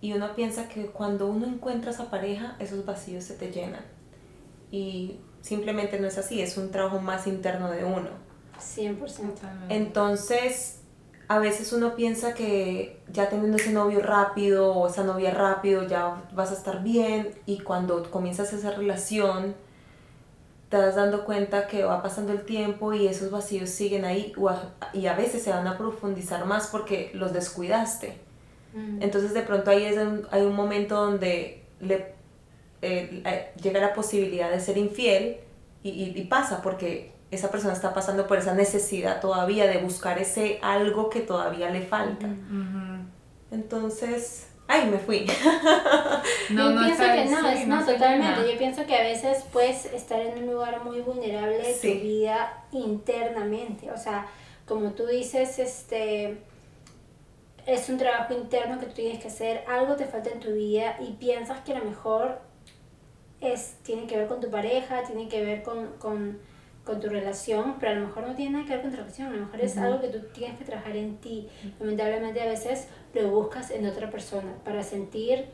Y 0.00 0.12
uno 0.12 0.34
piensa 0.34 0.68
que 0.68 0.86
cuando 0.86 1.26
uno 1.26 1.46
encuentra 1.46 1.90
esa 1.90 2.10
pareja, 2.10 2.56
esos 2.58 2.84
vacíos 2.84 3.24
se 3.24 3.34
te 3.34 3.50
llenan. 3.50 3.84
Y 4.70 5.18
simplemente 5.40 6.00
no 6.00 6.06
es 6.06 6.18
así, 6.18 6.40
es 6.40 6.56
un 6.56 6.70
trabajo 6.70 7.00
más 7.00 7.26
interno 7.26 7.70
de 7.70 7.84
uno. 7.84 8.10
100%. 8.58 8.98
Totalmente. 8.98 9.74
Entonces, 9.74 10.73
a 11.28 11.38
veces 11.38 11.72
uno 11.72 11.96
piensa 11.96 12.34
que 12.34 13.00
ya 13.12 13.28
teniendo 13.30 13.56
ese 13.56 13.72
novio 13.72 14.00
rápido 14.00 14.72
o 14.74 14.88
esa 14.88 15.04
novia 15.04 15.30
rápido 15.32 15.86
ya 15.86 16.22
vas 16.34 16.50
a 16.50 16.54
estar 16.54 16.82
bien 16.82 17.30
y 17.46 17.60
cuando 17.60 18.10
comienzas 18.10 18.52
esa 18.52 18.72
relación 18.72 19.54
te 20.70 20.76
das 20.78 20.96
dando 20.96 21.24
cuenta 21.24 21.66
que 21.68 21.84
va 21.84 22.02
pasando 22.02 22.32
el 22.32 22.44
tiempo 22.44 22.92
y 22.94 23.06
esos 23.06 23.30
vacíos 23.30 23.70
siguen 23.70 24.04
ahí 24.04 24.32
y 24.92 25.06
a 25.06 25.14
veces 25.14 25.42
se 25.42 25.50
van 25.50 25.66
a 25.66 25.78
profundizar 25.78 26.46
más 26.46 26.66
porque 26.68 27.10
los 27.14 27.32
descuidaste. 27.32 28.18
Mm. 28.74 29.02
Entonces 29.02 29.34
de 29.34 29.42
pronto 29.42 29.70
ahí 29.70 29.84
es 29.84 29.96
un, 29.98 30.26
hay 30.30 30.42
un 30.42 30.54
momento 30.56 30.96
donde 30.96 31.64
le, 31.80 32.14
eh, 32.82 33.22
eh, 33.24 33.52
llega 33.62 33.80
la 33.80 33.94
posibilidad 33.94 34.50
de 34.50 34.60
ser 34.60 34.78
infiel 34.78 35.38
y, 35.82 35.90
y- 35.90 36.12
y 36.18 36.24
pasa 36.26 36.60
porque 36.62 37.13
esa 37.30 37.50
persona 37.50 37.72
está 37.72 37.92
pasando 37.94 38.26
por 38.26 38.38
esa 38.38 38.54
necesidad 38.54 39.20
todavía 39.20 39.66
de 39.66 39.78
buscar 39.78 40.18
ese 40.18 40.58
algo 40.62 41.10
que 41.10 41.20
todavía 41.20 41.70
le 41.70 41.82
falta. 41.82 42.28
Entonces, 43.50 44.48
ay, 44.68 44.88
me 44.90 44.98
fui. 44.98 45.26
No, 46.50 46.70
yo 46.70 46.70
no 46.70 46.84
pienso 46.84 47.02
que 47.04 47.24
no, 47.26 47.40
sí, 47.40 47.58
es, 47.62 47.66
no 47.68 47.84
totalmente. 47.84 48.52
Yo 48.52 48.58
pienso 48.58 48.86
que 48.86 48.96
a 48.96 49.02
veces 49.02 49.44
puedes 49.52 49.86
estar 49.86 50.20
en 50.20 50.38
un 50.44 50.52
lugar 50.52 50.84
muy 50.84 51.00
vulnerable 51.00 51.58
de 51.58 51.74
Sí. 51.74 51.94
tu 51.94 52.00
vida 52.02 52.64
internamente. 52.72 53.90
O 53.90 53.96
sea, 53.96 54.26
como 54.66 54.90
tú 54.90 55.06
dices, 55.06 55.58
este 55.58 56.38
es 57.66 57.88
un 57.88 57.96
trabajo 57.98 58.34
interno 58.34 58.78
que 58.78 58.86
tú 58.86 58.92
tienes 58.92 59.20
que 59.22 59.28
hacer, 59.28 59.64
algo 59.68 59.96
te 59.96 60.04
falta 60.04 60.30
en 60.30 60.40
tu 60.40 60.52
vida 60.52 60.96
y 61.00 61.12
piensas 61.12 61.60
que 61.60 61.72
a 61.72 61.78
lo 61.78 61.84
mejor 61.86 62.40
es, 63.40 63.76
tiene 63.82 64.06
que 64.06 64.18
ver 64.18 64.26
con 64.28 64.40
tu 64.40 64.50
pareja, 64.50 65.02
tiene 65.04 65.28
que 65.28 65.42
ver 65.42 65.62
con, 65.62 65.88
con, 65.98 66.38
con 66.84 67.00
tu 67.00 67.08
relación, 67.08 67.76
pero 67.80 67.92
a 67.92 67.94
lo 67.94 68.06
mejor 68.06 68.26
no 68.26 68.34
tiene 68.34 68.52
nada 68.52 68.64
que 68.64 68.72
ver 68.72 68.82
con 68.82 68.90
tu 68.90 68.96
relación, 68.98 69.28
a 69.28 69.32
lo 69.32 69.40
mejor 69.46 69.60
es 69.60 69.76
algo 69.78 70.00
que 70.00 70.08
tú 70.08 70.18
tienes 70.32 70.58
que 70.58 70.64
trabajar 70.64 70.94
en 70.96 71.16
ti. 71.16 71.48
Lamentablemente 71.80 72.42
a 72.42 72.46
veces 72.46 72.88
lo 73.14 73.30
buscas 73.30 73.70
en 73.70 73.86
otra 73.86 74.10
persona 74.10 74.52
para 74.64 74.82
sentir 74.82 75.46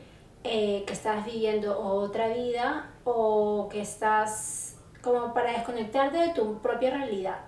eh, 0.43 0.83
que 0.85 0.93
estás 0.93 1.25
viviendo 1.25 1.79
otra 1.79 2.27
vida 2.27 2.89
o 3.05 3.69
que 3.71 3.81
estás 3.81 4.75
como 5.01 5.33
para 5.33 5.53
desconectarte 5.53 6.17
de 6.17 6.29
tu 6.29 6.59
propia 6.59 6.91
realidad. 6.91 7.41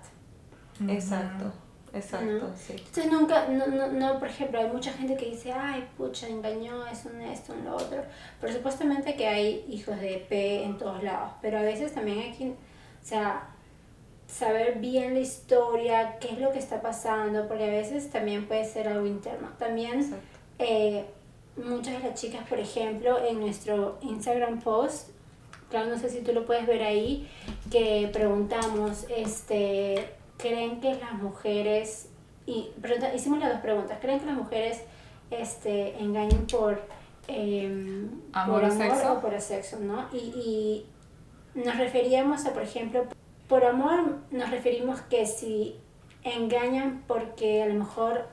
Exacto, 0.88 1.52
exacto, 1.92 2.48
¿No? 2.48 2.56
sí. 2.56 2.72
Entonces 2.72 3.12
nunca, 3.12 3.48
no, 3.48 3.66
no, 3.66 3.88
no, 3.88 4.18
por 4.18 4.28
ejemplo, 4.28 4.58
hay 4.58 4.68
mucha 4.68 4.92
gente 4.92 5.16
que 5.16 5.26
dice, 5.26 5.52
ay, 5.52 5.86
pucha, 5.96 6.26
engañó, 6.26 6.86
es 6.86 7.04
un 7.04 7.20
esto, 7.20 7.52
un 7.52 7.64
lo 7.64 7.76
otro. 7.76 8.02
Pero 8.40 8.52
supuestamente 8.52 9.14
que 9.14 9.26
hay 9.26 9.66
hijos 9.68 10.00
de 10.00 10.24
P 10.28 10.64
en 10.64 10.78
todos 10.78 11.02
lados. 11.02 11.32
Pero 11.42 11.58
a 11.58 11.62
veces 11.62 11.92
también 11.92 12.20
hay 12.20 12.32
que, 12.32 12.50
o 12.50 12.54
sea, 13.02 13.53
saber 14.26 14.78
bien 14.78 15.14
la 15.14 15.20
historia, 15.20 16.18
qué 16.18 16.28
es 16.32 16.38
lo 16.38 16.50
que 16.52 16.58
está 16.58 16.80
pasando, 16.82 17.46
porque 17.48 17.64
a 17.64 17.70
veces 17.70 18.10
también 18.10 18.46
puede 18.46 18.64
ser 18.64 18.88
algo 18.88 19.06
interno. 19.06 19.48
También 19.58 20.14
eh, 20.58 21.04
muchas 21.56 22.02
de 22.02 22.08
las 22.10 22.20
chicas, 22.20 22.46
por 22.48 22.58
ejemplo, 22.58 23.18
en 23.24 23.40
nuestro 23.40 23.98
Instagram 24.02 24.60
post, 24.60 25.10
claro, 25.70 25.90
no 25.90 25.98
sé 25.98 26.08
si 26.10 26.20
tú 26.20 26.32
lo 26.32 26.46
puedes 26.46 26.66
ver 26.66 26.82
ahí, 26.82 27.28
que 27.70 28.08
preguntamos, 28.12 29.06
este, 29.14 30.08
¿creen 30.36 30.80
que 30.80 30.94
las 30.94 31.12
mujeres, 31.14 32.08
y 32.46 32.70
pregunta- 32.80 33.14
hicimos 33.14 33.38
las 33.40 33.50
dos 33.52 33.60
preguntas, 33.60 33.98
¿creen 34.00 34.20
que 34.20 34.26
las 34.26 34.36
mujeres 34.36 34.82
este, 35.30 35.96
engañan 35.98 36.46
por, 36.46 36.80
em, 37.28 38.10
¿Amor 38.32 38.60
por 38.62 38.70
o 38.70 38.72
sexo? 38.76 39.12
o 39.14 39.20
por 39.20 39.40
sexo, 39.40 39.78
¿no? 39.80 40.06
Y, 40.12 40.16
y 40.18 40.86
nos 41.54 41.76
referíamos 41.78 42.44
a, 42.46 42.52
por 42.52 42.62
ejemplo, 42.62 43.04
por 43.48 43.64
amor 43.64 44.18
nos 44.30 44.50
referimos 44.50 45.00
que 45.02 45.26
si 45.26 45.76
engañan 46.22 47.04
porque 47.06 47.62
a 47.62 47.66
lo 47.66 47.74
mejor 47.74 48.26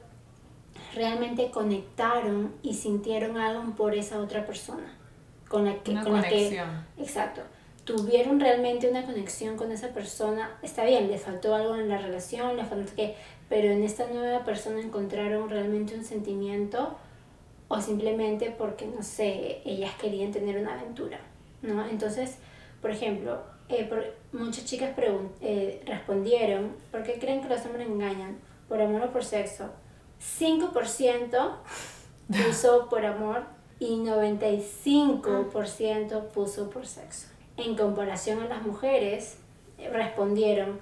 realmente 0.95 1.51
conectaron 1.51 2.53
y 2.61 2.73
sintieron 2.73 3.37
algo 3.37 3.75
por 3.75 3.95
esa 3.95 4.19
otra 4.19 4.45
persona 4.45 4.97
con 5.47 5.65
la 5.65 5.83
que 5.83 5.91
Una 5.91 6.03
con 6.03 6.13
la 6.13 6.27
que 6.27 6.61
exacto. 6.97 7.41
Tuvieron 7.83 8.39
realmente 8.39 8.89
una 8.89 9.05
conexión 9.05 9.57
con 9.57 9.71
esa 9.71 9.89
persona 9.89 10.57
está 10.61 10.85
bien 10.85 11.09
le 11.09 11.17
faltó 11.17 11.55
algo 11.55 11.75
en 11.75 11.89
la 11.89 11.97
relación 11.97 12.55
le 12.55 12.63
faltó 12.63 12.95
que 12.95 13.15
pero 13.49 13.69
en 13.69 13.83
esta 13.83 14.07
nueva 14.07 14.45
persona 14.45 14.79
encontraron 14.79 15.49
realmente 15.49 15.95
un 15.95 16.05
sentimiento 16.05 16.95
o 17.67 17.81
simplemente 17.81 18.53
porque 18.57 18.85
no 18.85 19.01
sé 19.01 19.61
ellas 19.65 19.93
querían 19.99 20.31
tener 20.31 20.57
una 20.57 20.75
aventura 20.75 21.19
no 21.63 21.85
entonces 21.87 22.37
por 22.81 22.91
ejemplo 22.91 23.41
eh, 23.71 23.85
por- 23.85 24.13
muchas 24.39 24.65
chicas 24.65 24.91
eh, 25.41 25.81
respondieron 25.85 26.75
¿por 26.91 27.03
qué 27.03 27.19
creen 27.19 27.41
que 27.41 27.49
los 27.49 27.65
hombres 27.65 27.87
engañan? 27.87 28.37
¿por 28.69 28.81
amor 28.81 29.03
o 29.03 29.11
por 29.11 29.23
sexo? 29.23 29.69
5% 30.39 31.55
puso 32.45 32.87
por 32.89 33.05
amor 33.05 33.43
y 33.79 33.97
95% 33.97 36.27
puso 36.29 36.69
por 36.69 36.85
sexo. 36.87 37.27
En 37.57 37.75
comparación 37.75 38.39
a 38.41 38.47
las 38.47 38.61
mujeres, 38.63 39.37
eh, 39.77 39.89
respondieron 39.89 40.79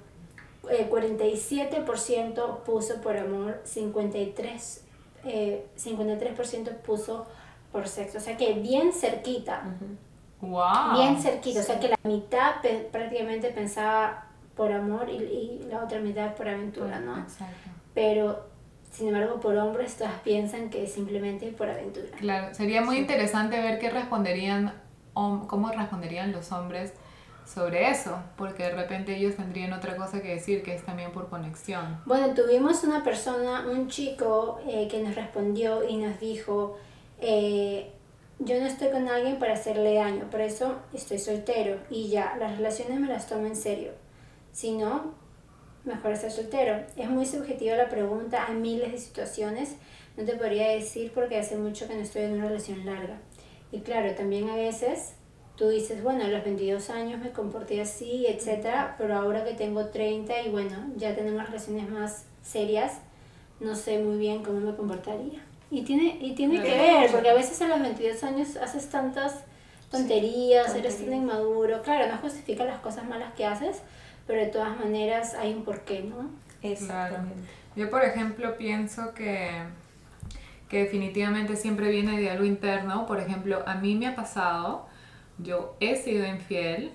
eh, 0.70 0.88
47% 0.90 2.62
puso 2.64 3.00
por 3.00 3.16
amor, 3.16 3.60
53%, 3.64 4.82
eh, 5.24 5.66
53% 5.76 6.76
puso 6.82 7.26
por 7.72 7.88
sexo. 7.88 8.18
O 8.18 8.20
sea 8.20 8.36
que 8.36 8.52
bien 8.54 8.92
cerquita, 8.92 9.64
Wow. 10.40 10.92
bien 10.94 11.20
cerquita. 11.20 11.60
O 11.60 11.62
sea 11.62 11.78
que 11.80 11.88
la 11.88 11.96
mitad 12.04 12.60
pe- 12.62 12.88
prácticamente 12.90 13.50
pensaba 13.50 14.26
por 14.56 14.72
amor 14.72 15.08
y, 15.08 15.16
y 15.16 15.66
la 15.70 15.84
otra 15.84 16.00
mitad 16.00 16.34
por 16.34 16.48
aventura, 16.48 17.00
¿no? 17.00 17.18
Exacto. 17.18 17.70
Pero, 17.94 18.46
sin 18.92 19.08
embargo, 19.08 19.40
por 19.40 19.56
hombres 19.56 19.96
todas 19.96 20.14
piensan 20.20 20.70
que 20.70 20.84
es 20.84 20.92
simplemente 20.92 21.50
por 21.52 21.68
aventura. 21.68 22.08
Claro, 22.18 22.54
sería 22.54 22.82
muy 22.82 22.96
interesante 22.98 23.60
ver 23.60 23.78
qué 23.78 23.90
responderían, 23.90 24.72
cómo 25.14 25.70
responderían 25.70 26.32
los 26.32 26.52
hombres 26.52 26.92
sobre 27.46 27.90
eso, 27.90 28.16
porque 28.36 28.62
de 28.64 28.70
repente 28.70 29.16
ellos 29.16 29.34
tendrían 29.36 29.72
otra 29.72 29.96
cosa 29.96 30.22
que 30.22 30.28
decir, 30.28 30.62
que 30.62 30.74
es 30.74 30.84
también 30.84 31.10
por 31.10 31.28
conexión. 31.28 32.00
Bueno, 32.06 32.32
tuvimos 32.34 32.84
una 32.84 33.02
persona, 33.02 33.66
un 33.68 33.88
chico 33.88 34.60
eh, 34.68 34.86
que 34.88 35.02
nos 35.02 35.14
respondió 35.16 35.86
y 35.88 35.96
nos 35.96 36.20
dijo, 36.20 36.76
eh, 37.20 37.92
yo 38.42 38.58
no 38.58 38.66
estoy 38.66 38.88
con 38.88 39.06
alguien 39.06 39.38
para 39.38 39.52
hacerle 39.52 39.94
daño, 39.94 40.28
por 40.30 40.40
eso 40.40 40.76
estoy 40.94 41.18
soltero 41.18 41.78
y 41.90 42.08
ya, 42.08 42.36
las 42.38 42.56
relaciones 42.56 42.98
me 42.98 43.06
las 43.06 43.26
tomo 43.26 43.46
en 43.46 43.54
serio. 43.54 43.92
Si 44.50 44.72
no, 44.72 45.14
mejor 45.84 46.12
estar 46.12 46.30
soltero. 46.30 46.84
Es 46.96 47.10
muy 47.10 47.26
subjetiva 47.26 47.76
la 47.76 47.90
pregunta, 47.90 48.46
hay 48.48 48.54
miles 48.54 48.92
de 48.92 48.98
situaciones, 48.98 49.76
no 50.16 50.24
te 50.24 50.36
podría 50.36 50.68
decir 50.68 51.12
porque 51.14 51.36
hace 51.36 51.56
mucho 51.58 51.86
que 51.86 51.94
no 51.94 52.00
estoy 52.00 52.22
en 52.22 52.32
una 52.32 52.48
relación 52.48 52.86
larga. 52.86 53.18
Y 53.72 53.80
claro, 53.80 54.14
también 54.14 54.48
a 54.48 54.56
veces 54.56 55.14
tú 55.56 55.68
dices, 55.68 56.02
bueno, 56.02 56.24
a 56.24 56.28
los 56.28 56.42
22 56.42 56.88
años 56.88 57.20
me 57.20 57.32
comporté 57.32 57.82
así, 57.82 58.26
etcétera, 58.26 58.94
pero 58.96 59.16
ahora 59.16 59.44
que 59.44 59.52
tengo 59.52 59.86
30 59.86 60.42
y 60.42 60.48
bueno, 60.48 60.90
ya 60.96 61.14
tenemos 61.14 61.44
relaciones 61.44 61.90
más 61.90 62.24
serias, 62.42 63.00
no 63.60 63.74
sé 63.74 63.98
muy 63.98 64.16
bien 64.16 64.42
cómo 64.42 64.60
me 64.60 64.74
comportaría. 64.74 65.42
Y 65.70 65.82
tiene, 65.82 66.18
y 66.20 66.34
tiene 66.34 66.54
Claro. 66.60 66.68
que 66.68 66.76
ver, 66.78 67.10
porque 67.12 67.30
a 67.30 67.34
veces 67.34 67.60
a 67.62 67.68
los 67.68 67.80
22 67.80 68.22
años 68.24 68.56
haces 68.56 68.90
tantas 68.90 69.44
tonterías, 69.90 70.74
eres 70.74 71.04
tan 71.04 71.12
inmaduro. 71.14 71.82
Claro, 71.82 72.10
no 72.12 72.18
justifica 72.18 72.64
las 72.64 72.80
cosas 72.80 73.04
malas 73.08 73.32
que 73.34 73.44
haces, 73.46 73.82
pero 74.26 74.40
de 74.40 74.46
todas 74.48 74.76
maneras 74.78 75.34
hay 75.34 75.52
un 75.52 75.64
porqué, 75.64 76.02
¿no? 76.02 76.30
Exactamente. 76.62 77.34
Yo, 77.76 77.88
por 77.90 78.04
ejemplo, 78.04 78.56
pienso 78.56 79.14
que, 79.14 79.50
que 80.68 80.82
definitivamente 80.84 81.56
siempre 81.56 81.90
viene 81.90 82.20
de 82.20 82.30
algo 82.30 82.44
interno. 82.44 83.06
Por 83.06 83.20
ejemplo, 83.20 83.62
a 83.66 83.76
mí 83.76 83.94
me 83.94 84.06
ha 84.08 84.16
pasado, 84.16 84.86
yo 85.38 85.76
he 85.80 85.96
sido 85.96 86.26
infiel, 86.26 86.92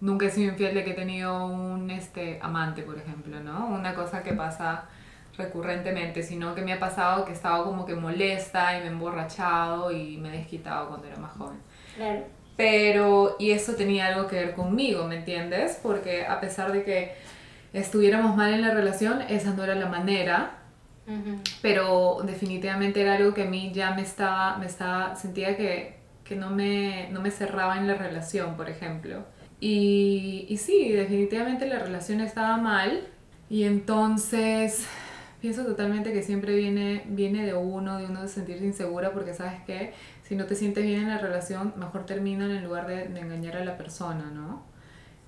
nunca 0.00 0.26
he 0.26 0.30
sido 0.30 0.52
infiel 0.52 0.74
de 0.74 0.84
que 0.84 0.90
he 0.90 0.94
tenido 0.94 1.46
un 1.46 1.90
este, 1.90 2.38
amante, 2.42 2.82
por 2.82 2.98
ejemplo, 2.98 3.40
¿no? 3.40 3.68
Una 3.68 3.94
cosa 3.94 4.22
que 4.22 4.32
pasa 4.34 4.84
recurrentemente, 5.36 6.22
sino 6.22 6.54
que 6.54 6.62
me 6.62 6.72
ha 6.72 6.78
pasado 6.78 7.24
que 7.24 7.32
he 7.32 7.34
estado 7.34 7.64
como 7.64 7.86
que 7.86 7.94
molesta 7.94 8.76
y 8.76 8.80
me 8.80 8.86
he 8.86 8.88
emborrachado 8.88 9.90
y 9.90 10.16
me 10.18 10.28
he 10.28 10.38
desquitado 10.38 10.88
cuando 10.88 11.06
era 11.06 11.16
más 11.16 11.32
joven. 11.32 11.58
Claro. 11.96 12.24
Pero, 12.56 13.36
y 13.38 13.50
eso 13.50 13.74
tenía 13.74 14.08
algo 14.08 14.26
que 14.28 14.36
ver 14.36 14.54
conmigo, 14.54 15.04
¿me 15.06 15.16
entiendes? 15.16 15.78
Porque 15.82 16.26
a 16.26 16.38
pesar 16.40 16.70
de 16.72 16.84
que 16.84 17.14
estuviéramos 17.72 18.36
mal 18.36 18.52
en 18.52 18.60
la 18.60 18.72
relación, 18.72 19.22
esa 19.22 19.54
no 19.54 19.64
era 19.64 19.74
la 19.74 19.86
manera, 19.86 20.58
Ujú. 21.06 21.40
pero 21.62 22.20
definitivamente 22.24 23.00
era 23.00 23.14
algo 23.14 23.32
que 23.32 23.42
a 23.42 23.46
mí 23.46 23.72
ya 23.74 23.92
me 23.94 24.02
estaba, 24.02 24.58
me 24.58 24.66
estaba, 24.66 25.16
sentía 25.16 25.56
que, 25.56 25.96
que 26.24 26.36
no, 26.36 26.50
me, 26.50 27.08
no 27.10 27.22
me 27.22 27.30
cerraba 27.30 27.78
en 27.78 27.86
la 27.86 27.94
relación, 27.94 28.56
por 28.56 28.68
ejemplo. 28.68 29.24
Y, 29.58 30.46
y 30.48 30.56
sí, 30.58 30.92
definitivamente 30.92 31.66
la 31.66 31.78
relación 31.78 32.20
estaba 32.20 32.58
mal 32.58 33.08
y 33.48 33.64
entonces 33.64 34.86
pienso 35.42 35.64
totalmente 35.64 36.12
que 36.12 36.22
siempre 36.22 36.54
viene, 36.54 37.02
viene 37.08 37.44
de 37.44 37.52
uno, 37.52 37.98
de 37.98 38.06
uno 38.06 38.22
de 38.22 38.28
sentirse 38.28 38.64
insegura 38.64 39.12
porque 39.12 39.34
sabes 39.34 39.60
que 39.66 39.92
si 40.22 40.36
no 40.36 40.46
te 40.46 40.54
sientes 40.54 40.84
bien 40.84 41.02
en 41.02 41.08
la 41.08 41.18
relación, 41.18 41.74
mejor 41.76 42.06
terminan 42.06 42.52
en 42.52 42.62
lugar 42.62 42.86
de, 42.86 43.08
de 43.08 43.20
engañar 43.20 43.56
a 43.56 43.64
la 43.64 43.76
persona, 43.76 44.30
¿no? 44.32 44.62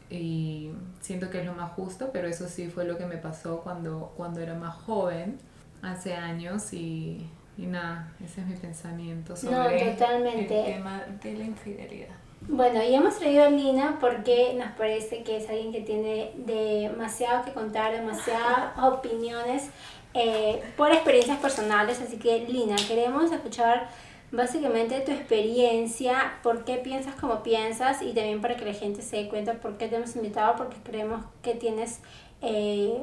Y 0.09 0.71
siento 1.01 1.31
que 1.31 1.41
es 1.41 1.47
lo 1.47 1.55
más 1.55 1.73
justo, 1.73 2.11
pero 2.13 2.29
eso 2.29 2.47
sí 2.47 2.69
fue 2.69 2.85
lo 2.85 2.97
que 2.97 3.07
me 3.07 3.17
pasó 3.17 3.61
cuando, 3.63 4.13
cuando 4.17 4.41
era 4.41 4.55
más 4.55 4.77
joven, 4.77 5.37
hace 5.83 6.15
años, 6.15 6.73
y, 6.73 7.27
y 7.59 7.67
nada, 7.67 8.13
ese 8.25 8.43
es 8.43 8.47
mi 8.47 8.55
pensamiento 8.55 9.35
sobre 9.35 9.95
totalmente. 9.95 10.61
el 10.61 10.75
tema 10.77 11.03
de 11.25 11.35
la 11.35 11.45
infidelidad. 11.45 12.15
Bueno, 12.47 12.83
y 12.83 12.95
hemos 12.95 13.19
traído 13.19 13.45
a 13.45 13.51
Lina 13.51 13.97
porque 14.01 14.55
nos 14.55 14.71
parece 14.73 15.25
que 15.25 15.39
es 15.39 15.49
alguien 15.49 15.73
que 15.73 15.81
tiene 15.81 16.33
demasiado 16.37 17.45
que 17.45 17.53
contar, 17.53 17.93
demasiadas 17.93 18.79
opiniones 18.79 19.71
eh, 20.15 20.63
por 20.77 20.93
experiencias 20.93 21.39
personales. 21.39 22.01
Así 22.01 22.19
que, 22.19 22.47
Lina, 22.49 22.77
queremos 22.89 23.31
escuchar 23.33 23.89
básicamente 24.31 25.01
tu 25.01 25.13
experiencia, 25.13 26.35
por 26.43 26.65
qué 26.65 26.77
piensas 26.77 27.15
como 27.15 27.43
piensas 27.43 28.03
y 28.03 28.13
también 28.13 28.41
para 28.41 28.57
que 28.57 28.65
la 28.65 28.75
gente 28.75 29.03
se 29.03 29.17
dé 29.17 29.29
cuenta 29.29 29.55
por 29.55 29.77
qué 29.77 29.89
te 29.89 29.97
hemos 29.97 30.17
invitado, 30.17 30.57
porque 30.57 30.77
creemos 30.83 31.25
que 31.43 31.55
tienes 31.55 32.01
eh, 32.43 32.95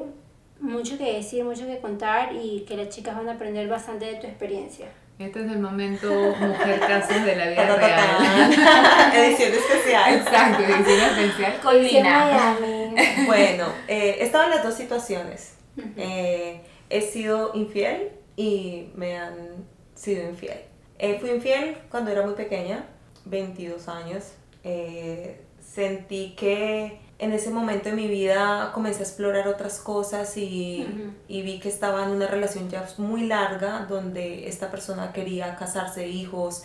mucho 0.60 0.98
que 0.98 1.14
decir, 1.14 1.44
mucho 1.44 1.66
que 1.66 1.78
contar 1.78 2.34
y 2.34 2.64
que 2.68 2.76
las 2.76 2.88
chicas 2.88 3.16
van 3.16 3.28
a 3.28 3.32
aprender 3.32 3.68
bastante 3.68 4.06
de 4.06 4.14
tu 4.14 4.26
experiencia. 4.26 4.86
Este 5.18 5.44
es 5.44 5.52
el 5.52 5.58
momento 5.58 6.10
mujer 6.10 6.80
casos 6.80 7.24
de 7.24 7.36
la 7.36 7.48
vida 7.50 7.76
real. 7.76 8.52
Edición 9.14 9.52
especial. 9.52 10.14
Exacto, 10.14 10.62
edición 10.64 11.00
especial 11.00 11.60
con 11.62 11.80
Dice 11.80 11.94
Lina. 11.94 12.56
Miami. 12.58 13.26
Bueno, 13.26 13.66
eh, 13.86 14.16
he 14.18 14.24
estado 14.24 14.44
en 14.44 14.50
las 14.50 14.64
dos 14.64 14.74
situaciones. 14.74 15.56
Eh, 15.96 16.60
he 16.92 17.00
sido 17.00 17.52
infiel 17.54 18.12
y 18.36 18.90
me 18.94 19.16
han 19.16 19.64
sido 19.94 20.28
infiel. 20.28 20.60
Eh, 20.98 21.18
fui 21.18 21.30
infiel 21.30 21.78
cuando 21.90 22.10
era 22.10 22.24
muy 22.24 22.34
pequeña, 22.34 22.84
22 23.24 23.88
años. 23.88 24.32
Eh, 24.62 25.40
sentí 25.58 26.34
que 26.36 27.00
en 27.18 27.32
ese 27.32 27.50
momento 27.50 27.88
de 27.88 27.96
mi 27.96 28.08
vida 28.08 28.72
comencé 28.74 29.00
a 29.00 29.02
explorar 29.04 29.48
otras 29.48 29.78
cosas 29.80 30.36
y, 30.36 30.86
vi 31.28 31.60
que 31.60 31.68
estaba 31.70 32.04
en 32.04 32.10
una 32.10 32.26
relación 32.26 32.68
ya 32.68 32.86
muy 32.98 33.26
larga 33.26 33.86
donde 33.88 34.48
esta 34.48 34.70
persona 34.70 35.12
quería 35.12 35.56
casarse, 35.56 36.08
hijos 36.08 36.62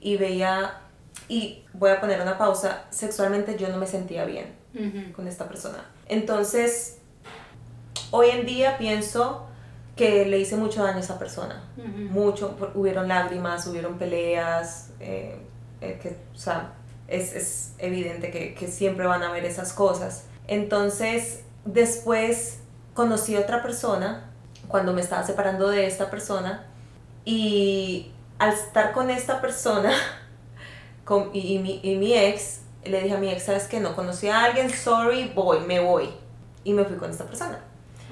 y 0.00 0.16
veía, 0.16 0.82
y 1.28 1.64
voy 1.72 1.90
a 1.90 2.00
poner 2.00 2.20
una 2.20 2.38
pausa, 2.38 2.84
sexualmente 2.90 3.56
yo 3.58 3.68
no 3.68 3.78
me 3.78 3.86
sentía 3.86 4.24
bien 4.24 4.54
con 5.16 5.26
esta 5.26 5.48
persona. 5.48 5.90
Entonces, 6.06 6.98
hoy 8.10 8.28
en 8.30 8.46
día 8.46 8.76
pienso 8.78 9.48
que 9.96 10.26
le 10.26 10.38
hice 10.38 10.56
mucho 10.56 10.82
daño 10.82 10.96
a 10.96 11.00
esa 11.00 11.18
persona. 11.18 11.62
Ujú. 11.76 11.88
Mucho, 12.10 12.56
hubieron 12.74 13.08
lágrimas, 13.08 13.66
hubieron 13.66 13.96
peleas, 13.98 14.90
eh, 15.00 15.38
eh, 15.80 15.98
que, 16.02 16.16
o 16.34 16.38
sea, 16.38 16.72
es, 17.06 17.34
es 17.34 17.74
evidente 17.78 18.30
que, 18.30 18.54
que 18.54 18.66
siempre 18.68 19.06
van 19.06 19.22
a 19.22 19.28
haber 19.28 19.44
esas 19.44 19.72
cosas. 19.72 20.26
Entonces, 20.48 21.42
después 21.64 22.60
conocí 22.92 23.36
a 23.36 23.40
otra 23.40 23.62
persona, 23.62 24.30
cuando 24.68 24.92
me 24.92 25.00
estaba 25.00 25.24
separando 25.24 25.68
de 25.68 25.86
esta 25.86 26.10
persona, 26.10 26.66
y 27.24 28.10
al 28.38 28.52
estar 28.52 28.92
con 28.92 29.10
esta 29.10 29.40
persona 29.40 29.92
con, 31.04 31.30
y, 31.32 31.54
y 31.54 31.58
mi, 31.58 31.80
y 31.82 31.96
mi 31.96 32.14
ex, 32.14 32.62
le 32.84 33.02
dije 33.02 33.14
a 33.14 33.18
mi 33.18 33.30
ex, 33.30 33.44
¿sabes 33.44 33.68
qué? 33.68 33.80
No 33.80 33.94
conocí 33.94 34.28
a 34.28 34.44
alguien, 34.44 34.70
sorry, 34.70 35.30
voy, 35.34 35.60
me 35.60 35.80
voy. 35.80 36.10
Y 36.64 36.72
me 36.72 36.84
fui 36.84 36.96
con 36.96 37.10
esta 37.10 37.24
persona. 37.24 37.60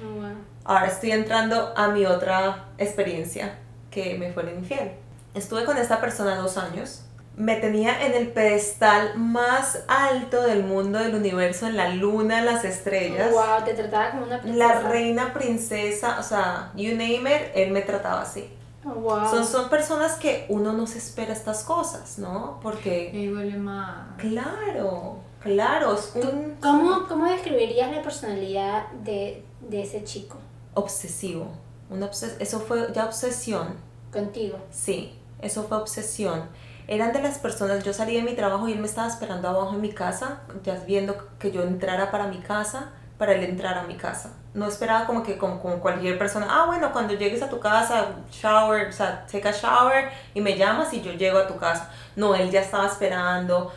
Oh, 0.03 0.13
wow. 0.21 0.35
Ahora 0.65 0.87
estoy 0.87 1.11
entrando 1.11 1.73
a 1.75 1.89
mi 1.89 2.05
otra 2.05 2.65
experiencia, 2.77 3.59
que 3.91 4.17
me 4.17 4.31
fueron 4.31 4.59
infiel. 4.59 4.91
Estuve 5.33 5.65
con 5.65 5.77
esta 5.77 5.99
persona 5.99 6.35
dos 6.37 6.57
años. 6.57 7.05
Me 7.35 7.55
tenía 7.55 8.05
en 8.05 8.13
el 8.13 8.27
pedestal 8.29 9.17
más 9.17 9.83
alto 9.87 10.43
del 10.43 10.63
mundo, 10.63 10.99
del 10.99 11.15
universo, 11.15 11.65
en 11.65 11.75
la 11.75 11.89
luna, 11.89 12.39
en 12.39 12.45
las 12.45 12.63
estrellas. 12.63 13.31
Wow, 13.31 13.65
te 13.65 13.73
trataba 13.73 14.11
como 14.11 14.25
una 14.25 14.39
princesa. 14.39 14.67
La 14.67 14.79
reina, 14.89 15.33
princesa, 15.33 16.19
o 16.19 16.23
sea, 16.23 16.71
you 16.75 16.91
name 16.91 17.23
it, 17.35 17.41
él 17.55 17.71
me 17.71 17.81
trataba 17.81 18.21
así. 18.21 18.47
Oh, 18.85 18.91
wow. 18.91 19.27
Son, 19.29 19.45
son 19.45 19.69
personas 19.69 20.13
que 20.15 20.45
uno 20.49 20.73
no 20.73 20.85
se 20.85 20.99
espera 20.99 21.33
estas 21.33 21.63
cosas, 21.63 22.19
¿no? 22.19 22.59
Porque, 22.61 23.09
Y 23.11 23.27
duele 23.27 23.57
más. 23.57 24.09
claro, 24.17 25.17
claro, 25.41 25.95
es 25.95 26.13
un 26.15 26.55
¿Cómo, 26.61 27.07
¿Cómo 27.07 27.25
describirías 27.25 27.91
la 27.91 28.01
personalidad 28.03 28.87
de, 29.03 29.43
de 29.61 29.81
ese 29.81 30.03
chico 30.03 30.37
obsesivo. 30.73 31.47
Una 31.89 32.07
obses- 32.09 32.35
eso 32.39 32.59
fue 32.59 32.89
ya 32.93 33.05
obsesión. 33.05 33.75
contigo? 34.11 34.57
Sí, 34.71 35.19
eso 35.41 35.63
fue 35.63 35.77
obsesión. 35.77 36.47
Eran 36.87 37.13
de 37.13 37.21
las 37.21 37.39
personas, 37.39 37.83
yo 37.83 37.93
salí 37.93 38.15
de 38.15 38.21
mi 38.23 38.33
trabajo 38.35 38.67
y 38.67 38.73
él 38.73 38.79
me 38.79 38.85
estaba 38.87 39.07
esperando 39.07 39.47
abajo 39.49 39.73
en 39.73 39.81
mi 39.81 39.91
casa, 39.91 40.41
ya 40.63 40.75
viendo 40.85 41.15
que 41.39 41.51
yo 41.51 41.63
entrara 41.63 42.11
para 42.11 42.27
mi 42.27 42.39
casa, 42.39 42.91
para 43.17 43.33
él 43.33 43.43
entrar 43.43 43.77
a 43.77 43.83
mi 43.83 43.95
casa. 43.95 44.33
No 44.53 44.67
esperaba 44.67 45.07
como 45.07 45.23
que 45.23 45.37
como, 45.37 45.59
como 45.61 45.79
cualquier 45.79 46.17
persona, 46.19 46.45
ah, 46.49 46.65
bueno, 46.67 46.91
cuando 46.91 47.13
llegues 47.15 47.41
a 47.41 47.49
tu 47.49 47.59
casa, 47.59 48.07
shower, 48.31 48.87
o 48.87 48.91
sea, 48.91 49.25
take 49.25 49.47
a 49.47 49.51
shower 49.51 50.11
y 50.35 50.41
me 50.41 50.57
llamas 50.57 50.93
y 50.93 51.01
yo 51.01 51.11
llego 51.13 51.39
a 51.39 51.47
tu 51.47 51.55
casa. 51.57 51.89
No, 52.15 52.35
él 52.35 52.51
ya 52.51 52.61
estaba 52.61 52.85
esperando 52.85 53.71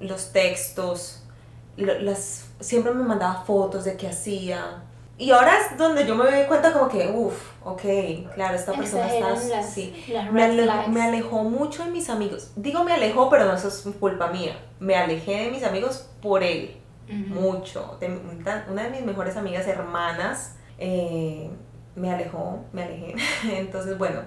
los 0.00 0.32
textos, 0.32 1.22
las, 1.76 2.46
siempre 2.60 2.92
me 2.92 3.04
mandaba 3.04 3.42
fotos 3.44 3.84
de 3.84 3.96
qué 3.96 4.08
hacía. 4.08 4.82
Y 5.22 5.30
ahora 5.30 5.52
es 5.56 5.78
donde 5.78 6.04
yo 6.04 6.16
me 6.16 6.24
doy 6.30 6.46
cuenta 6.46 6.72
como 6.72 6.88
que, 6.88 7.08
uff, 7.14 7.52
ok, 7.64 7.82
claro, 8.34 8.56
esta 8.56 8.72
persona 8.72 9.06
está... 9.06 9.30
las, 9.30 9.70
sí. 9.72 10.04
las 10.08 10.32
Me 10.32 10.42
alejó, 10.44 10.64
flags. 10.64 10.88
me 10.88 11.02
alejó 11.02 11.44
mucho 11.44 11.84
de 11.84 11.90
mis 11.90 12.10
amigos. 12.10 12.50
Digo 12.56 12.82
me 12.82 12.92
alejó, 12.92 13.30
pero 13.30 13.44
no 13.44 13.54
eso 13.54 13.68
es 13.68 13.84
culpa 14.00 14.26
mía. 14.28 14.58
Me 14.80 14.96
alejé 14.96 15.44
de 15.44 15.50
mis 15.52 15.62
amigos 15.62 16.08
por 16.20 16.42
él. 16.42 16.76
Mucho. 17.08 17.98
De- 18.00 18.08
una 18.08 18.66
una 18.68 18.82
de 18.84 18.90
mis 18.90 19.02
mejores 19.02 19.36
amigas, 19.36 19.66
hermanas, 19.68 20.56
eh, 20.78 21.50
me 21.94 22.12
alejó, 22.12 22.64
me 22.72 22.82
alejé. 22.82 23.14
Entonces, 23.58 23.96
bueno. 23.98 24.22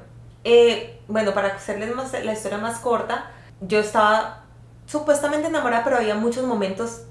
eh, 0.45 1.01
bueno, 1.10 1.34
para 1.34 1.49
hacerles 1.55 1.93
más, 1.93 2.13
la 2.23 2.31
historia 2.34 2.58
más 2.58 2.79
corta, 2.79 3.31
yo 3.60 3.79
estaba 3.79 4.43
supuestamente 4.86 5.47
enamorada, 5.47 5.84
pero 5.84 5.97
había 5.97 6.15
muchos 6.15 6.45
momentos 6.45 7.01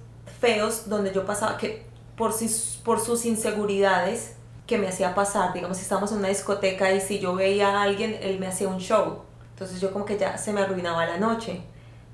feos 0.40 0.88
donde 0.88 1.12
yo 1.12 1.26
pasaba 1.26 1.56
que 1.58 1.92
por 2.17 2.33
sus, 2.33 2.81
por 2.85 3.00
sus 3.00 3.25
inseguridades 3.25 4.35
que 4.67 4.79
me 4.79 4.88
hacía 4.88 5.15
pasar, 5.15 5.52
digamos, 5.52 5.77
si 5.77 5.83
estábamos 5.83 6.12
en 6.12 6.19
una 6.19 6.29
discoteca 6.29 6.92
y 6.92 7.00
si 7.00 7.19
yo 7.19 7.35
veía 7.35 7.69
a 7.69 7.83
alguien, 7.83 8.17
él 8.23 8.38
me 8.38 8.46
hacía 8.46 8.69
un 8.69 8.79
show. 8.79 9.23
Entonces 9.50 9.81
yo 9.81 9.92
como 9.92 10.04
que 10.04 10.17
ya 10.17 10.38
se 10.38 10.52
me 10.52 10.62
arruinaba 10.62 11.04
la 11.06 11.19
noche. 11.19 11.60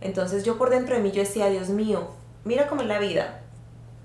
Entonces 0.01 0.45
yo 0.45 0.59
por 0.59 0.71
dentro 0.71 0.97
de 0.97 1.03
mí 1.03 1.13
yo 1.13 1.23
decía, 1.23 1.49
Dios 1.49 1.69
mío, 1.69 2.09
mira 2.45 2.67
cómo 2.67 2.83
es 2.83 2.89
la 2.89 2.99
vida. 2.99 3.43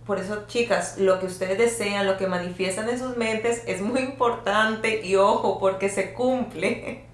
Por 0.06 0.20
eso, 0.20 0.46
chicas, 0.46 1.00
lo 1.00 1.20
que 1.20 1.26
ustedes 1.26 1.58
desean, 1.58 2.06
lo 2.06 2.18
que 2.18 2.28
manifiestan 2.28 2.88
en 2.90 3.00
sus 3.00 3.18
mentes 3.18 3.64
es 3.66 3.82
muy 3.82 4.02
importante 4.02 5.04
y 5.04 5.16
ojo, 5.16 5.58
porque 5.58 5.90
se 5.90 6.14
cumple. 6.14 7.06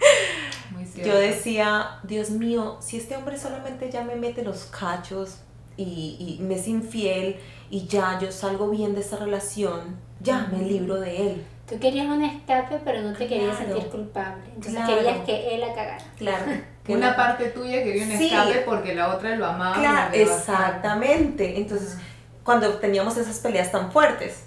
Muy. 0.71 0.85
Yo 1.01 1.15
decía, 1.15 1.99
Dios 2.03 2.31
mío, 2.31 2.77
si 2.81 2.97
este 2.97 3.15
hombre 3.15 3.39
solamente 3.39 3.89
ya 3.89 4.03
me 4.03 4.17
mete 4.17 4.43
los 4.43 4.65
cachos 4.65 5.37
y, 5.77 6.37
y 6.37 6.43
me 6.43 6.55
es 6.55 6.67
infiel 6.67 7.39
y 7.71 7.87
ya 7.87 8.19
yo 8.19 8.31
salgo 8.31 8.69
bien 8.69 8.93
de 8.93 9.01
esta 9.01 9.15
relación, 9.17 9.95
ya 10.19 10.47
me 10.51 10.59
libro 10.59 10.99
de 10.99 11.17
él. 11.31 11.45
Tú 11.67 11.79
querías 11.79 12.05
un 12.07 12.21
escape, 12.21 12.79
pero 12.83 13.01
no 13.01 13.13
te 13.13 13.27
querías 13.27 13.55
Claro. 13.57 13.73
sentir 13.73 13.89
culpable. 13.91 14.43
Entonces 14.47 14.73
Claro. 14.73 14.93
querías 14.95 15.25
que 15.25 15.55
él 15.55 15.61
la 15.61 15.73
cagara. 15.73 16.03
Claro. 16.17 16.45
que 16.83 16.93
Una 16.93 17.15
parte 17.15 17.45
tuya 17.49 17.81
quería 17.83 18.03
un 18.03 18.11
Sí. 18.11 18.25
escape 18.29 18.59
porque 18.65 18.93
la 18.93 19.15
otra 19.15 19.35
lo 19.37 19.45
amaba. 19.45 19.77
Claro, 19.79 20.13
exactamente. 20.13 21.57
Entonces, 21.57 21.97
cuando 22.43 22.69
teníamos 22.75 23.15
esas 23.17 23.39
peleas 23.39 23.71
tan 23.71 23.91
fuertes. 23.91 24.43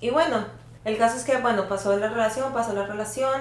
Y 0.00 0.10
bueno, 0.10 0.44
el 0.84 0.98
caso 0.98 1.16
es 1.16 1.24
que, 1.24 1.38
bueno, 1.38 1.66
pasó 1.68 1.96
la 1.96 2.08
relación, 2.08 2.52
pasó 2.52 2.72
la 2.74 2.86
relación. 2.86 3.40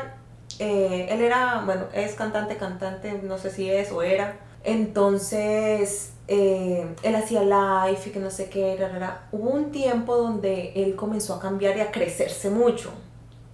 eh, 0.60 1.08
él 1.10 1.20
era, 1.22 1.64
bueno, 1.66 1.84
es 1.94 2.14
cantante, 2.14 2.56
cantante, 2.56 3.20
no 3.24 3.38
sé 3.38 3.50
si 3.50 3.70
es 3.70 3.92
o 3.92 4.02
era. 4.04 4.38
Entonces, 4.64 6.14
eh, 6.28 6.86
él 7.04 7.16
hacía 7.16 7.42
live 7.44 8.00
y 8.06 8.10
que 8.10 8.20
no 8.20 8.30
sé 8.32 8.50
qué 8.50 8.74
era, 8.74 8.96
era. 8.96 9.28
Hubo 9.32 9.50
un 9.50 9.72
tiempo 9.72 10.16
donde 10.16 10.72
él 10.76 10.96
comenzó 10.96 11.36
a 11.36 11.40
cambiar 11.40 11.78
y 11.78 11.82
a 11.82 11.92
crecerse 11.92 12.50
mucho. 12.50 12.92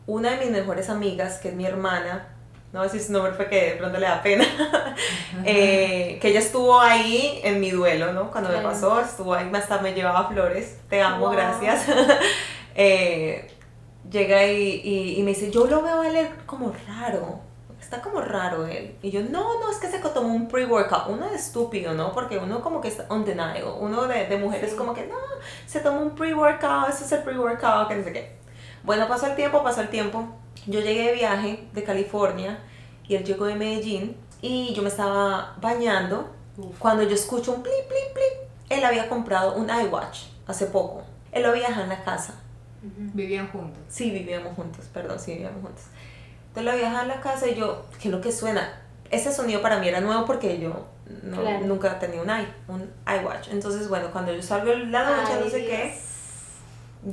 Una 0.08 0.32
de 0.32 0.38
mis 0.46 0.52
mejores 0.52 0.90
amigas, 0.90 1.40
que 1.40 1.50
es 1.50 1.56
mi 1.56 1.66
hermana, 1.66 2.28
no 2.74 2.80
voy 2.80 2.88
a 2.88 2.92
decir 2.92 3.06
su 3.06 3.12
nombre 3.14 3.34
porque 3.36 3.72
de 3.72 3.72
pronto 3.74 3.98
le 4.00 4.06
da 4.08 4.22
pena, 4.24 4.46
eh, 5.46 6.18
que 6.22 6.30
ella 6.30 6.40
estuvo 6.40 6.80
ahí 6.80 7.40
en 7.44 7.60
mi 7.60 7.72
duelo, 7.72 8.14
¿no? 8.14 8.32
Cuando 8.32 8.50
me 8.50 8.60
pasó, 8.60 9.00
estuvo 9.02 9.34
ahí, 9.34 9.50
hasta 9.54 9.80
me 9.82 9.94
llevaba 9.94 10.28
flores, 10.30 10.78
te 10.90 11.02
amo, 11.02 11.26
Wow. 11.28 11.32
gracias. 11.34 11.86
Eh, 12.74 13.52
llega 14.10 14.46
y, 14.48 14.82
y- 14.84 15.20
y 15.20 15.24
me 15.24 15.32
dice, 15.32 15.52
yo 15.52 15.66
lo 15.68 15.82
veo 15.82 16.00
a 16.02 16.08
él 16.08 16.30
como 16.46 16.74
raro, 16.88 17.42
está 17.92 18.02
como 18.02 18.22
raro 18.22 18.66
él. 18.66 18.96
Y 19.02 19.12
yo, 19.12 19.22
no, 19.22 19.60
no, 19.60 19.70
es 19.70 19.78
que 19.78 19.88
se 19.92 20.00
tomó 20.00 20.34
un 20.34 20.48
pre-workout, 20.48 21.10
uno 21.10 21.26
es 21.26 21.48
estúpido, 21.48 21.94
¿no? 21.94 22.14
Porque 22.14 22.38
uno 22.38 22.62
como 22.62 22.80
que 22.80 22.88
está 22.88 23.06
on 23.10 23.26
denial, 23.26 23.66
uno 23.80 24.08
de, 24.08 24.28
de 24.28 24.38
mujeres 24.38 24.72
Sí. 24.72 24.78
como 24.78 24.94
que, 24.94 25.06
no, 25.08 25.16
se 25.66 25.82
tomó 25.82 26.00
un 26.00 26.16
pre-workout, 26.16 26.90
ese 26.90 27.04
es 27.04 27.12
el 27.12 27.24
pre-workout, 27.24 27.90
que 27.90 27.96
no 27.96 28.04
sé 28.06 28.14
qué. 28.14 28.38
Bueno, 28.84 29.08
pasó 29.10 29.28
el 29.28 29.36
tiempo, 29.36 29.62
pasó 29.62 29.82
el 29.82 29.90
tiempo. 29.90 30.26
Yo 30.68 30.80
llegué 30.80 31.08
de 31.08 31.14
viaje 31.14 31.68
de 31.74 31.84
California 31.84 32.60
y 33.08 33.16
él 33.16 33.26
llegó 33.26 33.46
de 33.46 33.56
Medellín 33.56 34.16
y 34.42 34.74
yo 34.74 34.82
me 34.84 34.90
estaba 34.90 35.56
bañando 35.60 36.30
Uf. 36.58 36.80
cuando 36.80 37.04
yo 37.04 37.14
escucho 37.14 37.52
un 37.52 37.62
plip, 37.62 37.88
plip, 37.90 38.14
plip. 38.14 38.50
Él 38.70 38.86
había 38.86 39.10
comprado 39.10 39.56
un 39.56 39.70
iWatch 39.70 40.28
hace 40.48 40.68
poco. 40.68 41.04
Él 41.34 41.44
lo 41.44 41.50
había 41.50 41.68
dejado 41.68 41.84
en 41.84 41.90
la 41.90 42.04
casa. 42.06 42.36
Vivían 42.82 43.50
juntos. 43.52 43.80
Sí, 43.90 44.10
vivíamos 44.12 44.56
juntos, 44.56 44.86
perdón, 44.94 45.20
sí, 45.20 45.34
vivíamos 45.34 45.62
juntos. 45.62 45.84
Entonces 46.52 46.66
lo 46.66 46.72
había 46.72 46.86
dejado 46.90 47.02
en 47.04 47.08
la 47.08 47.22
casa 47.22 47.48
y 47.48 47.56
yo, 47.56 47.86
¿qué 48.02 48.10
es 48.10 48.12
lo 48.14 48.20
que 48.22 48.32
suena? 48.32 48.82
Ese 49.10 49.32
sonido 49.32 49.62
para 49.62 49.80
mí 49.80 49.88
era 49.88 50.02
nuevo 50.02 50.26
porque 50.26 50.60
yo 50.60 50.86
no- 51.24 51.42
Claro. 51.42 51.66
nunca 51.66 51.98
tenía 52.00 52.22
un, 52.22 52.30
i, 52.30 52.48
un 52.68 52.90
iWatch. 53.08 53.50
Entonces, 53.52 53.88
bueno, 53.88 54.12
cuando 54.12 54.34
yo 54.34 54.42
salgo 54.42 54.72
de 54.72 54.86
la 54.88 55.26
Ay, 55.26 55.40
no 55.44 55.50
sé 55.50 55.58
Dios. 55.58 55.70
qué, 55.70 56.00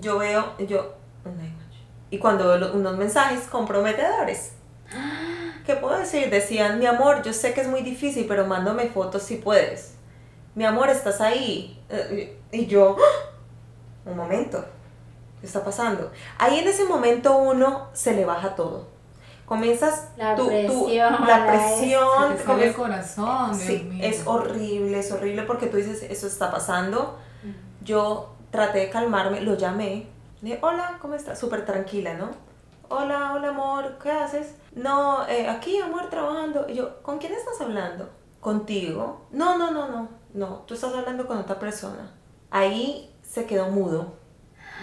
yo 0.01 0.18
veo, 0.18 0.55
yo, 0.59 0.95
un 1.24 1.32
iWatch. 1.34 1.76
Y 2.11 2.18
cuando 2.18 2.49
veo 2.49 2.72
unos 2.74 2.97
mensajes 2.97 3.43
comprometedores. 3.47 4.53
¿Qué 5.66 5.74
puedo 5.76 5.99
decir? 5.99 6.30
Decían, 6.30 6.78
mi 6.78 6.86
amor, 6.86 7.22
yo 7.22 7.32
sé 7.32 7.53
que 7.55 7.61
es 7.61 7.68
muy 7.68 7.82
difícil, 7.82 8.26
pero 8.26 8.47
mándame 8.47 8.89
fotos 8.89 9.22
si 9.22 9.36
puedes. 9.36 9.95
Mi 10.55 10.64
amor, 10.64 10.89
estás 10.91 11.20
ahí. 11.20 11.80
Eh, 11.91 12.36
Y 12.51 12.66
yo, 12.66 12.97
un 14.07 14.16
momento, 14.16 14.64
¿qué 15.41 15.47
está 15.47 15.62
pasando? 15.62 16.11
Ahí 16.39 16.59
en 16.59 16.66
ese 16.68 16.84
momento 16.84 17.36
uno 17.36 17.89
se 17.93 18.14
le 18.14 18.24
baja 18.24 18.55
todo. 18.57 18.89
Comienzas 19.49 20.09
La 20.18 20.34
tu- 20.36 20.42
tu- 20.42 20.49
presión, 20.49 21.16
la 21.26 21.38
la 21.38 21.46
presión, 21.46 22.38
sale 22.44 22.66
el 22.68 22.74
corazón, 22.74 23.53
Dios 23.53 23.62
Sí, 23.62 23.78
mío. 23.84 24.05
es 24.05 24.26
horrible, 24.26 24.99
es 24.99 25.11
horrible 25.11 25.42
porque 25.44 25.68
tú 25.68 25.78
dices, 25.78 26.03
eso 26.03 26.26
está 26.26 26.51
pasando. 26.51 27.16
Yo 27.82 28.34
traté 28.51 28.80
de 28.80 28.90
calmarme, 28.90 29.40
lo 29.40 29.55
llamé. 29.57 30.07
Le 30.42 30.51
dije, 30.51 30.59
hola, 30.62 30.99
¿cómo 31.01 31.14
estás? 31.14 31.38
Súper 31.38 31.64
tranquila, 31.64 32.14
¿no? 32.14 32.30
Hola, 32.90 33.32
hola, 33.34 33.49
amor, 33.49 33.96
¿qué 34.03 34.11
haces? 34.11 34.55
No, 34.74 35.26
eh, 35.26 35.49
aquí, 35.49 35.78
amor, 35.78 36.11
trabajando. 36.11 36.66
Y 36.68 36.74
yo, 36.74 37.03
¿con 37.03 37.18
quién 37.18 37.32
estás 37.32 37.61
hablando? 37.61 38.09
¿Contigo? 38.40 39.26
No, 39.30 39.57
no, 39.59 39.70
no, 39.70 39.88
no. 39.88 40.09
No, 40.34 40.46
tú 40.66 40.74
estás 40.74 40.92
hablando 40.94 41.26
con 41.26 41.38
otra 41.38 41.59
persona. 41.59 42.12
Ahí 42.51 43.14
se 43.22 43.46
quedó 43.46 43.68
mudo. 43.70 44.14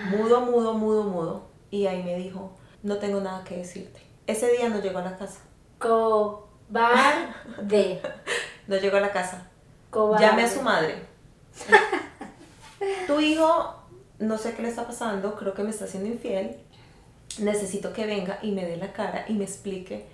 Mudo, 0.10 0.42
mudo, 0.42 0.74
mudo, 0.74 1.04
mudo. 1.04 1.44
Y 1.70 1.86
ahí 1.88 2.04
me 2.04 2.16
dijo, 2.16 2.52
no 2.84 2.98
tengo 2.98 3.22
nada 3.22 3.44
que 3.44 3.58
decirte. 3.58 4.02
Ese 4.28 4.52
día 4.52 4.70
no 4.70 4.80
llegó 4.82 5.00
a 5.00 5.04
la 5.04 5.18
casa. 5.18 5.40
Cobarde. 5.80 8.02
No 8.68 8.78
llegó 8.78 8.98
a 8.98 9.00
la 9.00 9.12
casa. 9.12 9.44
Cobarde. 9.92 10.26
Llame 10.26 10.42
a 10.44 10.50
su 10.50 10.60
madre. 10.64 10.96
tu 13.06 13.20
hijo, 13.20 13.76
no 14.18 14.40
sé 14.40 14.56
qué 14.56 14.64
le 14.64 14.70
está 14.70 14.88
pasando, 14.88 15.36
creo 15.36 15.54
que 15.54 15.62
me 15.62 15.70
está 15.70 15.86
haciendo 15.86 16.10
infiel. 16.10 16.58
Necesito 17.38 17.94
que 17.94 18.08
venga 18.08 18.40
y 18.42 18.54
me 18.54 18.66
dé 18.66 18.78
la 18.78 18.92
cara 18.92 19.26
y 19.28 19.34
me 19.34 19.44
explique. 19.44 20.08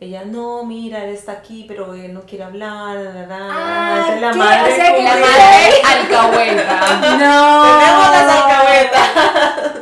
Ella, 0.00 0.24
no, 0.24 0.64
mira, 0.64 1.04
él 1.04 1.10
está 1.14 1.32
aquí, 1.32 1.66
pero 1.68 1.92
él 1.92 2.14
no 2.14 2.22
quiere 2.22 2.44
hablar. 2.44 2.96
la, 2.96 3.12
la, 3.12 3.26
la". 3.26 3.48
Ah, 3.52 4.14
es 4.14 4.20
la 4.22 4.30
¿qué? 4.32 4.38
madre. 4.38 4.72
O 4.72 4.76
sea 4.76 4.94
que 4.94 5.02
La 5.04 5.16
madre 5.16 5.82
alcahueta. 5.84 7.00
No. 7.18 7.78
Tenemos 7.78 8.10
las 8.10 8.36
alcahuetas. 8.36 9.08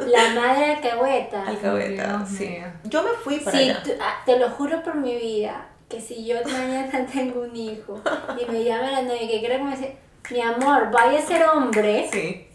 La 0.08 0.28
madre 0.40 0.64
alcahueta. 0.74 1.46
Alcahueta, 1.46 2.16
Dios 2.18 2.28
sí. 2.28 2.48
mío. 2.48 2.66
Yo 2.90 3.02
me 3.02 3.10
fui 3.10 3.38
para 3.40 3.56
Sí, 3.58 3.70
allá. 3.70 3.82
tú- 3.82 3.92
ah, 4.00 4.16
te 4.26 4.38
lo 4.38 4.50
juro 4.50 4.82
por 4.82 4.94
mi 4.96 5.14
vida, 5.16 5.66
que 5.88 6.00
si 6.00 6.24
yo 6.26 6.36
mañana 6.44 7.06
tengo 7.12 7.40
un 7.42 7.56
hijo 7.56 8.00
y 8.40 8.50
me 8.50 8.64
llama 8.64 8.90
la 8.90 9.02
novia 9.02 9.20
que 9.28 9.40
quiere 9.40 9.56
que 9.56 9.62
me 9.62 9.70
dice, 9.76 9.96
mi 10.30 10.40
amor, 10.40 10.90
vaya 10.90 11.18
a 11.18 11.22
ser 11.22 11.42
hombre 11.44 12.08
Sí, 12.12 12.46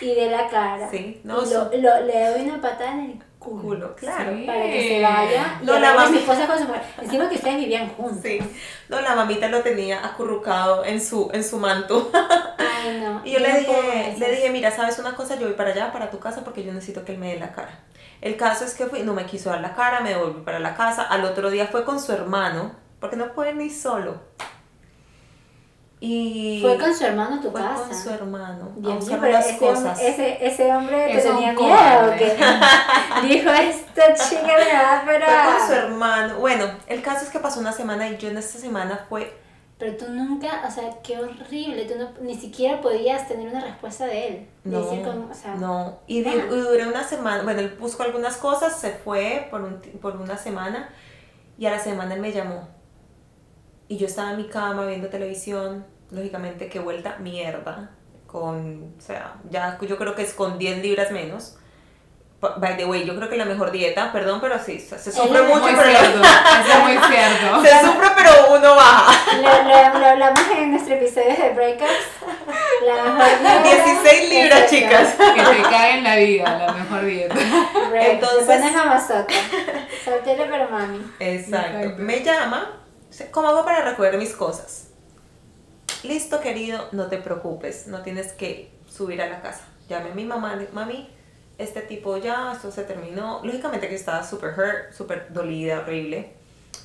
y 0.00 0.14
de 0.14 0.30
la 0.30 0.46
cara. 0.48 0.88
Sí, 0.90 1.20
no, 1.24 1.42
y 1.44 1.50
lo, 1.52 1.64
lo- 1.76 2.00
le 2.06 2.26
doy 2.30 2.42
una 2.48 2.60
patada 2.60 2.92
en 2.92 3.00
el 3.00 3.22
culo. 3.38 3.94
claro. 3.96 4.32
Sí. 4.36 4.44
Para 4.44 4.62
que 4.64 4.88
se 4.88 5.02
vaya 5.02 5.58
y 5.62 5.64
No, 5.64 5.72
no, 5.74 5.78
la 5.80 6.04
esposa 6.04 6.46
con 6.46 6.58
su 6.58 6.64
mujer. 6.64 6.82
Encima 7.00 7.28
que 7.28 7.36
ustedes 7.36 7.56
vivían 7.56 7.88
juntos. 7.90 8.20
Sí. 8.22 8.38
No, 8.88 9.00
la 9.00 9.14
mamita 9.14 9.48
lo 9.48 9.62
tenía 9.62 10.04
acurrucado 10.04 10.84
en 10.84 11.00
su, 11.00 11.30
en 11.32 11.42
su 11.44 11.56
manto. 11.58 12.10
Ay, 12.58 13.00
no. 13.00 13.22
Y 13.24 13.32
yo 13.32 13.38
le 13.38 13.52
no 13.52 13.58
dije, 13.60 14.14
le 14.18 14.30
dije, 14.32 14.50
mira, 14.50 14.70
¿sabes 14.70 14.98
una 14.98 15.14
cosa? 15.14 15.36
Yo 15.36 15.46
voy 15.46 15.54
para 15.54 15.70
allá, 15.70 15.92
para 15.92 16.10
tu 16.10 16.18
casa, 16.18 16.42
porque 16.44 16.62
yo 16.64 16.72
necesito 16.72 17.04
que 17.04 17.12
él 17.12 17.18
me 17.18 17.32
dé 17.32 17.38
la 17.40 17.52
cara. 17.52 17.78
El 18.20 18.36
caso 18.36 18.64
es 18.64 18.74
que 18.74 18.86
fui, 18.86 19.02
no 19.02 19.14
me 19.14 19.26
quiso 19.26 19.50
dar 19.50 19.60
la 19.60 19.74
cara, 19.74 20.00
me 20.00 20.10
devolví 20.10 20.40
para 20.42 20.58
la 20.58 20.74
casa. 20.74 21.02
Al 21.02 21.24
otro 21.24 21.50
día 21.50 21.66
fue 21.68 21.84
con 21.84 22.00
su 22.00 22.12
hermano, 22.12 22.72
porque 23.00 23.16
no 23.16 23.32
puede 23.32 23.54
ni 23.54 23.70
solo. 23.70 24.20
Y 26.00 26.60
Fue 26.62 26.78
con 26.78 26.94
su 26.94 27.04
hermano 27.04 27.36
a 27.36 27.40
tu 27.40 27.50
fue 27.50 27.60
casa. 27.60 27.82
con 27.88 27.94
su 27.94 28.10
hermano. 28.10 28.70
mío, 28.76 28.94
buscar 28.94 29.20
pero 29.20 29.38
ese, 29.38 29.58
cosas. 29.58 30.00
ese, 30.00 30.46
ese 30.46 30.72
hombre 30.72 31.12
te 31.12 31.20
tenía 31.20 31.52
miedo. 31.52 32.12
que 32.16 33.26
Dijo, 33.26 33.50
esta 33.50 34.14
chica 34.14 34.42
me 34.46 34.72
va 34.72 34.96
a 34.96 35.00
Fue 35.00 35.18
con 35.58 35.66
su 35.66 35.72
hermano. 35.72 36.38
Bueno, 36.38 36.66
el 36.86 37.02
caso 37.02 37.24
es 37.24 37.30
que 37.30 37.40
pasó 37.40 37.58
una 37.58 37.72
semana 37.72 38.08
y 38.08 38.16
yo 38.16 38.28
en 38.28 38.38
esta 38.38 38.60
semana 38.60 39.06
fue 39.08 39.36
Pero 39.78 39.96
tú 39.96 40.06
nunca, 40.10 40.64
o 40.66 40.70
sea, 40.70 41.00
qué 41.02 41.18
horrible. 41.18 41.84
Tú 41.84 41.94
no, 41.96 42.10
ni 42.20 42.34
siquiera 42.34 42.80
podías 42.80 43.28
tener 43.28 43.48
una 43.48 43.60
respuesta 43.60 44.06
de 44.06 44.28
él. 44.28 44.48
No, 44.64 44.82
decir 44.82 45.04
como, 45.04 45.30
o 45.30 45.34
sea, 45.34 45.54
no. 45.54 46.00
Y, 46.08 46.26
ah. 46.26 46.46
duré 46.48 46.88
una 46.88 47.04
semana, 47.04 47.44
bueno, 47.44 47.60
él 47.60 47.76
buscó 47.78 48.02
algunas 48.02 48.36
cosas, 48.38 48.78
se 48.78 48.90
fue 48.90 49.46
por, 49.50 49.62
un 49.62 49.80
por 50.00 50.16
una 50.16 50.36
semana 50.36 50.90
y 51.56 51.66
a 51.66 51.70
la 51.70 51.78
semana 51.78 52.14
él 52.14 52.20
me 52.20 52.32
llamó. 52.32 52.68
Y 53.86 53.98
yo 53.98 54.06
estaba 54.06 54.32
en 54.32 54.38
mi 54.38 54.48
cama 54.48 54.84
viendo 54.84 55.08
televisión, 55.08 55.86
lógicamente 56.10 56.68
que 56.68 56.80
vuelta 56.80 57.16
mierda, 57.18 57.90
con, 58.26 58.94
o 58.98 59.00
sea, 59.00 59.36
ya 59.48 59.78
yo 59.80 59.96
creo 59.96 60.14
que 60.16 60.22
es 60.22 60.34
con 60.34 60.58
10 60.58 60.82
libras 60.82 61.12
menos. 61.12 61.56
By 62.58 62.76
the 62.76 62.84
way, 62.84 63.04
yo 63.04 63.16
creo 63.16 63.28
que 63.28 63.36
la 63.36 63.44
mejor 63.46 63.72
dieta, 63.72 64.12
perdón, 64.12 64.40
pero 64.40 64.56
sí, 64.64 64.78
se, 64.78 64.96
se 64.96 65.10
sufre 65.10 65.42
mucho, 65.42 65.64
pero 65.76 65.82
cierto. 65.90 66.20
Es 66.22 66.82
muy 66.84 66.96
cierto. 67.08 67.62
se 67.64 67.80
sufre, 67.84 68.08
pero 68.16 68.54
uno 68.56 68.76
baja. 68.76 69.12
Lo, 69.38 69.62
lo- 69.92 69.98
lo 69.98 70.06
hablamos 70.06 70.40
en 70.56 70.70
nuestro 70.70 70.94
episodio 70.94 71.34
de 71.36 71.50
Breakups. 71.50 71.90
La 72.86 73.02
mejor 73.02 73.26
dieta. 73.64 73.84
16 73.84 74.30
libras, 74.30 74.70
chicas. 74.70 75.14
Que 75.16 75.42
te 75.42 75.62
cae 75.62 75.98
en 75.98 76.04
la 76.04 76.14
vida, 76.16 76.58
la 76.66 76.72
mejor 76.74 77.04
dieta. 77.04 77.34
Break. 77.90 78.08
Entonces- 78.12 78.46
pones 78.46 78.72
mamazota. 78.72 79.26
Soltera 80.04 80.44
pero 80.48 80.68
mami. 80.70 80.98
Exacto. 81.18 81.76
Exacto. 81.78 82.02
Me 82.02 82.22
llama, 82.22 82.80
¿cómo 83.32 83.48
hago 83.48 83.64
para 83.64 83.80
recoger 83.82 84.16
mis 84.16 84.32
cosas? 84.32 84.90
Listo, 86.04 86.40
querido, 86.40 86.88
no 86.92 87.08
te 87.08 87.18
preocupes, 87.18 87.88
no 87.88 88.02
tienes 88.02 88.32
que 88.32 88.70
subir 88.88 89.20
a 89.22 89.26
la 89.26 89.40
casa. 89.40 89.62
Llamé 89.88 90.12
a 90.12 90.14
mi 90.14 90.24
mamá, 90.24 90.56
mami, 90.72 91.10
este 91.58 91.82
tipo 91.82 92.16
ya, 92.16 92.52
esto 92.52 92.70
se 92.70 92.84
terminó. 92.84 93.40
Lógicamente 93.42 93.88
que 93.88 93.96
estaba 93.96 94.24
súper 94.24 94.50
hurt, 94.50 94.92
súper 94.96 95.32
dolida, 95.32 95.80
horrible. 95.80 96.32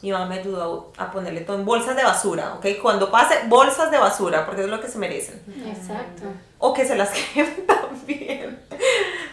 Mi 0.01 0.11
mamá 0.11 0.25
me 0.25 0.39
ayudó 0.39 0.91
a 0.97 1.11
ponerle 1.11 1.41
todo 1.41 1.57
en 1.57 1.63
bolsas 1.63 1.95
de 1.95 2.03
basura, 2.03 2.55
¿ok? 2.55 2.65
Cuando 2.81 3.09
pase, 3.09 3.35
bolsas 3.47 3.89
de 3.91 3.99
basura, 3.99 4.45
porque 4.45 4.63
es 4.63 4.67
lo 4.67 4.81
que 4.81 4.89
se 4.89 4.97
merecen. 4.97 5.41
Exacto. 5.65 6.23
O 6.57 6.73
que 6.73 6.85
se 6.85 6.95
las 6.95 7.09
quemen 7.33 7.65
también. 7.65 8.59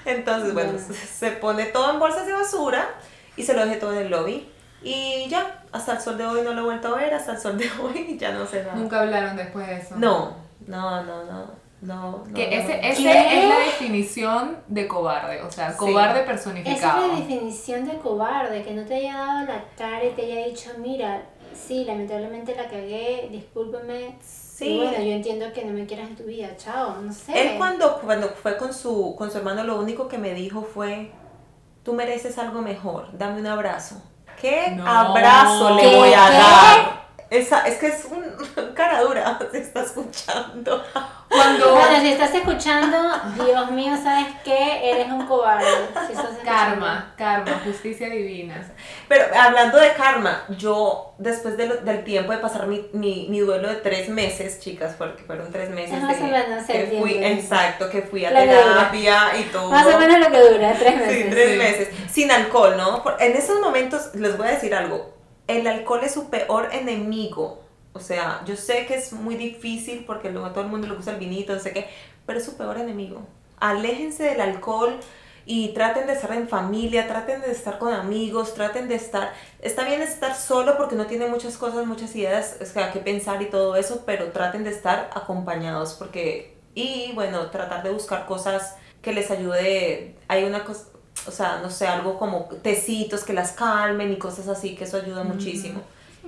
Entonces, 0.05 0.55
bueno, 0.55 0.79
se 0.79 1.33
pone 1.33 1.65
todo 1.67 1.91
en 1.91 1.99
bolsas 1.99 2.27
de 2.27 2.33
basura 2.33 2.89
y 3.37 3.43
se 3.43 3.55
lo 3.55 3.65
dejé 3.65 3.81
todo 3.81 3.93
en 3.93 4.07
el 4.07 4.11
lobby. 4.11 4.49
Y 4.83 5.27
ya, 5.29 5.65
hasta 5.73 5.93
el 5.95 6.01
sol 6.01 6.17
de 6.19 6.27
hoy 6.27 6.43
no 6.43 6.53
lo 6.55 6.61
he 6.61 6.65
vuelto 6.65 6.95
a 6.95 6.99
ver, 6.99 7.15
hasta 7.15 7.33
el 7.33 7.39
sol 7.39 7.59
de 7.59 7.69
hoy 7.83 8.17
ya 8.19 8.33
no 8.33 8.47
sé 8.47 8.63
nada. 8.63 8.75
Nunca 8.75 9.01
hablaron 9.01 9.37
después 9.37 9.67
de 9.67 9.79
eso. 9.79 9.97
No, 9.97 10.37
no, 10.67 11.03
no, 11.03 11.25
no. 11.25 11.60
No, 11.83 12.25
no. 12.27 12.35
Que 12.35 12.47
no, 12.47 12.53
ese, 12.57 12.77
no. 12.77 12.89
ese 12.89 13.39
es 13.43 13.49
la 13.49 13.59
definición 13.59 14.59
de 14.69 14.87
cobarde, 14.87 15.43
o 15.43 15.51
sea, 15.51 15.71
Sí. 15.73 15.79
cobarde 15.79 16.21
Esa 16.21 16.27
personificado. 16.31 17.07
es 17.07 17.13
la 17.13 17.19
definición 17.21 17.85
de 17.87 17.99
cobarde, 17.99 18.63
que 18.63 18.73
no 18.75 18.85
te 18.85 18.95
haya 18.97 19.17
dado 19.17 19.47
la 19.47 19.65
cara 19.79 20.05
y 20.05 20.11
te 20.11 20.23
haya 20.27 20.47
dicho, 20.47 20.71
mira, 20.79 21.23
sí, 21.55 21.85
lamentablemente 21.85 22.55
la 22.55 22.65
cagué, 22.65 23.29
discúlpeme. 23.31 24.17
Sí. 24.23 24.67
Y 24.69 24.77
bueno, 24.77 24.93
yo 25.03 25.13
entiendo 25.13 25.51
que 25.55 25.65
no 25.65 25.73
me 25.73 25.87
quieras 25.87 26.09
en 26.11 26.17
tu 26.17 26.25
vida, 26.25 26.49
chao, 26.59 26.97
no 27.01 27.13
sé. 27.15 27.53
Él 27.53 27.57
cuando, 27.57 27.99
cuando 28.01 28.29
fue 28.29 28.59
con 28.59 28.75
su, 28.75 29.15
con 29.17 29.31
su 29.31 29.39
hermano, 29.39 29.65
lo 29.65 29.81
único 29.81 30.07
que 30.07 30.19
me 30.19 30.35
dijo 30.35 30.63
fue, 30.63 31.11
tú 31.83 31.95
mereces 31.95 32.37
algo 32.37 32.61
mejor, 32.61 33.07
dame 33.17 33.41
un 33.41 33.47
abrazo. 33.47 34.03
¿Qué 34.39 34.73
No. 34.77 34.87
abrazo 34.87 35.77
le 35.77 35.83
¿Qué? 35.83 35.97
voy 35.97 36.13
a 36.13 36.27
¿Qué? 36.29 36.33
dar? 36.35 37.01
Esa, 37.31 37.61
es 37.69 37.79
que 37.79 37.87
es 37.87 38.05
un 38.07 38.25
cara 38.75 39.01
dura, 39.03 39.39
se 39.53 39.59
está 39.61 39.83
escuchando. 39.83 40.85
Cuando 41.29 41.75
Bueno, 41.77 42.01
si 42.01 42.09
estás 42.09 42.35
escuchando, 42.35 42.99
Dios 43.45 43.71
mío, 43.71 43.93
¿sabes 44.03 44.27
qué? 44.45 44.91
Eres 44.91 45.07
un 45.13 45.27
cobarde. 45.27 45.65
Si 45.65 46.13
estás 46.13 46.31
escuchando. 46.33 46.45
karma, 46.45 47.15
karma, 47.17 47.61
justicia 47.65 48.09
divina. 48.09 48.61
Pero 49.07 49.27
hablando 49.39 49.79
de 49.79 49.93
karma, 49.93 50.43
yo 50.59 51.15
después 51.19 51.57
de 51.57 51.69
lo- 51.69 51.77
del 51.77 52.03
tiempo 52.03 52.33
de 52.33 52.39
pasar 52.39 52.67
mi, 52.67 52.89
mi, 52.93 53.29
mi 53.31 53.39
duelo 53.39 53.69
de 53.69 53.77
tres 53.77 54.09
meses, 54.09 54.59
chicas, 54.59 54.97
porque 54.99 55.23
fueron 55.23 55.53
tres 55.53 55.71
meses 55.71 55.99
Es 55.99 56.03
más 56.03 56.19
de- 56.19 56.25
o 56.25 56.27
menos 56.27 56.65
que 56.67 56.99
fui, 57.01 57.11
tiempo. 57.13 57.29
exacto, 57.41 57.89
que 57.91 58.03
fui 58.03 58.25
a 58.25 58.33
La 58.33 58.41
terapia 58.41 59.37
y 59.39 59.45
todo. 59.53 59.71
Más 59.71 59.87
o 59.87 59.99
menos 60.01 60.19
lo 60.19 60.31
que 60.33 60.41
dura, 60.41 60.73
tres 60.77 60.97
meses. 60.97 61.15
Sí, 61.17 61.31
tres 61.31 61.51
Sí. 61.53 61.57
meses. 61.59 61.89
Sin 62.11 62.33
alcohol, 62.33 62.75
¿no? 62.77 63.05
Por- 63.05 63.23
En 63.23 63.37
esos 63.37 63.61
momentos 63.61 64.13
les 64.17 64.37
voy 64.37 64.49
a 64.49 64.51
decir 64.51 64.75
algo. 64.75 65.20
El 65.51 65.67
alcohol 65.67 66.01
es 66.05 66.13
su 66.13 66.31
peor 66.31 66.69
enemigo. 66.73 67.65
O 67.93 67.99
sea, 67.99 68.43
yo 68.47 68.55
sé 68.55 68.87
que 68.87 68.95
es 68.95 69.13
muy 69.13 69.35
difícil 69.35 70.05
porque 70.07 70.31
luego 70.31 70.47
a 70.47 70.53
todo 70.53 70.63
el 70.63 70.71
mundo 70.71 70.87
le 70.87 70.95
gusta 70.95 71.11
el 71.11 71.19
vinito, 71.19 71.53
no 71.53 71.59
sé 71.59 71.73
qué, 71.73 71.89
pero 72.25 72.39
es 72.39 72.45
su 72.45 72.57
peor 72.57 72.79
enemigo. 72.79 73.27
Aléjense 73.59 74.23
del 74.23 74.41
alcohol 74.41 75.01
y 75.45 75.71
traten 75.71 76.07
de 76.07 76.13
estar 76.13 76.33
en 76.33 76.49
familia, 76.49 77.09
traten 77.09 77.41
de 77.41 77.51
estar 77.51 77.79
con 77.79 77.93
amigos, 77.93 78.55
traten 78.55 78.87
de 78.87 78.95
estar... 78.95 79.33
Está 79.61 79.85
bien 79.85 80.03
estar 80.03 80.37
solo 80.37 80.77
porque 80.77 80.95
no 80.95 81.07
tiene 81.07 81.27
muchas 81.27 81.57
cosas, 81.57 81.85
muchas 81.85 82.15
ideas 82.15 82.59
o 82.63 82.65
sea, 82.65 82.93
que 82.93 83.01
pensar 83.01 83.43
y 83.43 83.47
todo 83.47 83.75
eso, 83.75 84.05
pero 84.07 84.31
traten 84.31 84.63
de 84.63 84.71
estar 84.71 85.11
acompañados 85.13 85.95
porque... 85.95 86.57
Y 86.77 87.11
bueno, 87.15 87.51
tratar 87.51 87.83
de 87.83 87.91
buscar 87.91 88.27
cosas 88.27 88.77
que 89.03 89.13
les 89.13 89.33
ayude. 89.33 90.15
Hay 90.29 90.45
una 90.45 90.65
cosa, 90.65 90.90
o 91.27 91.31
sea, 91.31 91.59
no 91.63 91.71
sé, 91.71 91.87
algo 91.87 92.19
como 92.19 92.45
tecitos 92.63 93.25
que 93.25 93.33
las 93.33 93.53
calmen 93.53 94.13
y 94.13 94.17
cosas 94.17 94.49
así, 94.49 94.75
que 94.75 94.85
eso 94.85 94.97
ayuda 94.97 95.23
muchísimo. 95.25 95.81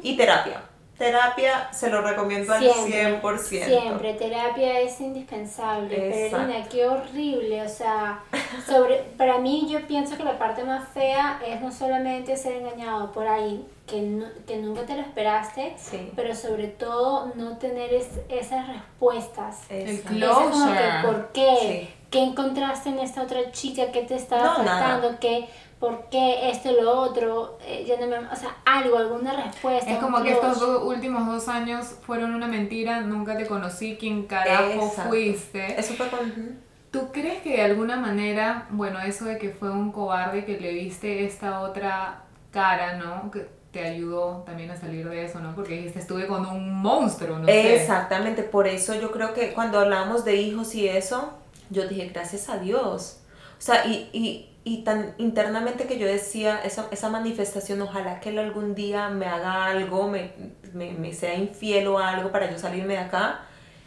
Y 0.03 0.17
terapia. 0.17 0.63
Terapia 0.99 1.73
se 1.73 1.91
lo 1.91 2.01
recomiendo 2.03 2.53
al 2.53 2.61
Siempre, 2.63 3.21
100%. 3.21 3.65
Siempre, 3.67 4.15
terapia 4.15 4.79
es 4.81 5.01
indispensable. 5.01 5.89
Pero 5.97 6.05
Exacto. 6.15 6.45
Elena, 6.53 6.69
qué 6.69 6.87
horrible. 6.87 7.63
O 7.63 7.69
sea, 7.69 8.21
sobre, 8.69 8.99
para 9.17 9.39
mí 9.39 9.67
yo 9.69 9.85
pienso 9.89 10.17
que 10.17 10.23
la 10.23 10.39
parte 10.39 10.63
más 10.63 10.87
fea 10.91 11.41
es 11.45 11.61
no 11.61 11.73
solamente 11.73 12.37
ser 12.37 12.57
engañado 12.57 13.11
por 13.11 13.27
alguien 13.27 13.65
que, 13.87 14.01
no- 14.03 14.27
que 14.47 14.59
nunca 14.59 14.83
te 14.83 14.95
lo 14.95 15.01
esperaste, 15.01 15.75
Sí. 15.77 16.13
pero 16.15 16.37
sobre 16.37 16.69
todo 16.69 17.33
no 17.35 17.57
tener 17.57 17.93
es- 17.95 18.21
esas 18.29 18.69
respuestas. 18.69 19.59
Exacto. 19.71 20.11
El 20.13 20.23
Esa 20.23 20.35
como 20.35 20.51
que, 20.51 20.55
Closure. 20.79 21.03
¿por 21.05 21.33
qué? 21.33 21.57
Sí. 21.61 21.95
¿Qué 22.13 22.23
encontraste 22.23 22.91
en 22.91 23.01
esta 23.01 23.23
otra 23.23 23.51
chica? 23.51 23.91
¿Qué 23.91 24.03
te 24.03 24.15
estaba 24.15 24.45
No, 24.59 24.63
nada. 24.63 24.81
faltando? 24.81 25.19
¿Qué, 25.19 25.49
¿Por 25.81 26.09
qué 26.11 26.51
esto 26.51 26.71
y 26.71 26.81
lo 26.81 26.93
otro? 27.01 27.59
Eh, 27.67 27.85
ya 27.89 27.99
no 27.99 28.07
me, 28.07 28.19
o 28.19 28.37
sea, 28.37 28.55
algo, 28.65 28.99
alguna 28.99 29.33
respuesta. 29.33 29.91
Es 29.91 29.99
como 29.99 30.23
que 30.23 30.31
estos 30.33 30.61
dos 30.61 30.85
últimos 30.85 31.27
dos 31.27 31.49
años 31.49 31.97
fueron 32.07 32.35
una 32.35 32.47
mentira, 32.47 33.01
nunca 33.01 33.37
te 33.37 33.47
conocí, 33.47 33.97
quién 33.99 34.27
carajo 34.27 34.87
Exacto. 34.87 35.11
fuiste. 35.11 35.81
Eso 35.81 35.95
fue 35.95 36.09
con... 36.09 36.61
¿Tú 36.93 37.11
crees 37.11 37.43
que 37.43 37.57
de 37.57 37.63
alguna 37.63 37.97
manera, 37.97 38.67
bueno, 38.71 39.01
eso 39.01 39.25
de 39.25 39.39
que 39.39 39.49
fue 39.51 39.71
un 39.71 39.91
cobarde, 39.91 40.45
que 40.45 40.59
le 40.61 40.75
viste 40.75 41.25
esta 41.25 41.61
otra 41.61 42.25
cara, 42.53 42.99
¿no? 42.99 43.31
Que 43.31 43.49
te 43.73 43.83
ayudó 43.89 44.43
también 44.45 44.71
a 44.71 44.77
salir 44.77 45.09
de 45.09 45.25
eso, 45.25 45.41
¿no? 45.41 45.55
Porque 45.55 45.77
dijiste, 45.77 45.99
estuve 46.01 46.27
con 46.27 46.45
un 46.45 46.75
monstruo, 46.83 47.39
no 47.39 47.47
sé. 47.47 47.77
Exactamente, 47.77 48.43
por 48.43 48.67
eso 48.69 48.95
yo 48.95 49.11
creo 49.11 49.33
que 49.33 49.55
cuando 49.55 49.81
hablamos 49.81 50.27
de 50.27 50.37
hijos 50.37 50.75
y 50.75 50.87
eso, 50.87 51.33
yo 51.73 51.89
dije, 51.89 52.09
gracias 52.15 52.49
a 52.49 52.59
Dios. 52.59 53.19
O 53.59 53.61
sea, 53.65 53.87
y, 53.87 54.09
y, 54.13 54.49
y 54.65 54.83
tan 54.85 55.15
internamente 55.19 55.87
que 55.87 55.99
yo 55.99 56.07
decía, 56.07 56.61
esa, 56.65 56.87
esa 56.91 57.09
manifestación, 57.11 57.81
ojalá 57.83 58.21
que 58.21 58.31
él 58.31 58.39
algún 58.39 58.75
día 58.75 59.09
me 59.09 59.27
haga 59.27 59.67
algo, 59.67 60.09
me, 60.09 60.33
me, 60.73 60.93
me 60.93 61.13
sea 61.13 61.35
infiel 61.35 61.87
o 61.89 61.99
algo 61.99 62.31
para 62.33 62.51
yo 62.51 62.59
salirme 62.59 62.95
de 62.95 63.01
acá, 63.01 63.41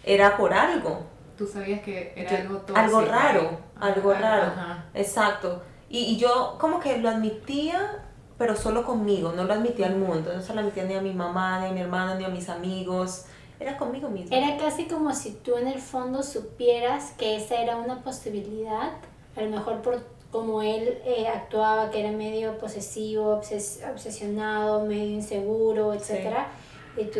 era 0.03 0.37
por 0.37 0.53
algo. 0.53 1.05
Tú 1.37 1.45
sabías 1.47 1.81
que 1.81 2.13
era 2.15 2.31
Yo- 2.31 2.37
algo 2.37 2.57
tóxico. 2.59 2.79
algo 2.79 3.01
raro, 3.01 3.59
algo 3.79 4.13
raro. 4.13 4.43
ajá. 4.43 4.85
Exacto. 4.93 5.61
Y, 5.89 5.99
y 5.99 6.17
yo 6.17 6.57
como 6.59 6.79
que 6.79 6.97
lo 6.97 7.09
admitía, 7.09 8.03
pero 8.37 8.55
solo 8.55 8.85
conmigo, 8.85 9.33
no 9.33 9.43
lo 9.43 9.53
admitía 9.53 9.87
al 9.87 9.97
mundo, 9.97 10.31
no 10.33 10.41
se 10.41 10.53
lo 10.53 10.61
admitía 10.61 10.83
ni 10.85 10.93
a 10.95 11.01
mi 11.01 11.13
mamá, 11.13 11.59
ni 11.59 11.67
a 11.67 11.71
mi 11.71 11.81
hermano, 11.81 12.15
ni 12.15 12.23
a 12.23 12.29
mis 12.29 12.47
amigos, 12.49 13.25
era 13.59 13.77
conmigo 13.77 14.09
misma. 14.09 14.35
Era 14.35 14.57
casi 14.57 14.85
como 14.87 15.13
si 15.13 15.31
tú 15.31 15.55
en 15.57 15.67
el 15.67 15.79
fondo 15.79 16.23
supieras 16.23 17.13
que 17.17 17.35
esa 17.37 17.61
era 17.61 17.77
una 17.77 18.01
posibilidad, 18.03 18.91
a 19.35 19.41
lo 19.41 19.49
mejor 19.49 19.81
por 19.81 20.03
como 20.31 20.61
él 20.61 20.99
eh, 21.05 21.27
actuaba, 21.29 21.89
que 21.91 22.01
era 22.01 22.11
medio 22.11 22.57
posesivo, 22.57 23.39
obses- 23.41 23.79
obsesionado, 23.89 24.85
medio 24.85 25.05
inseguro, 25.15 25.93
etcétera, 25.93 26.47
y 26.97 27.05
tú 27.05 27.19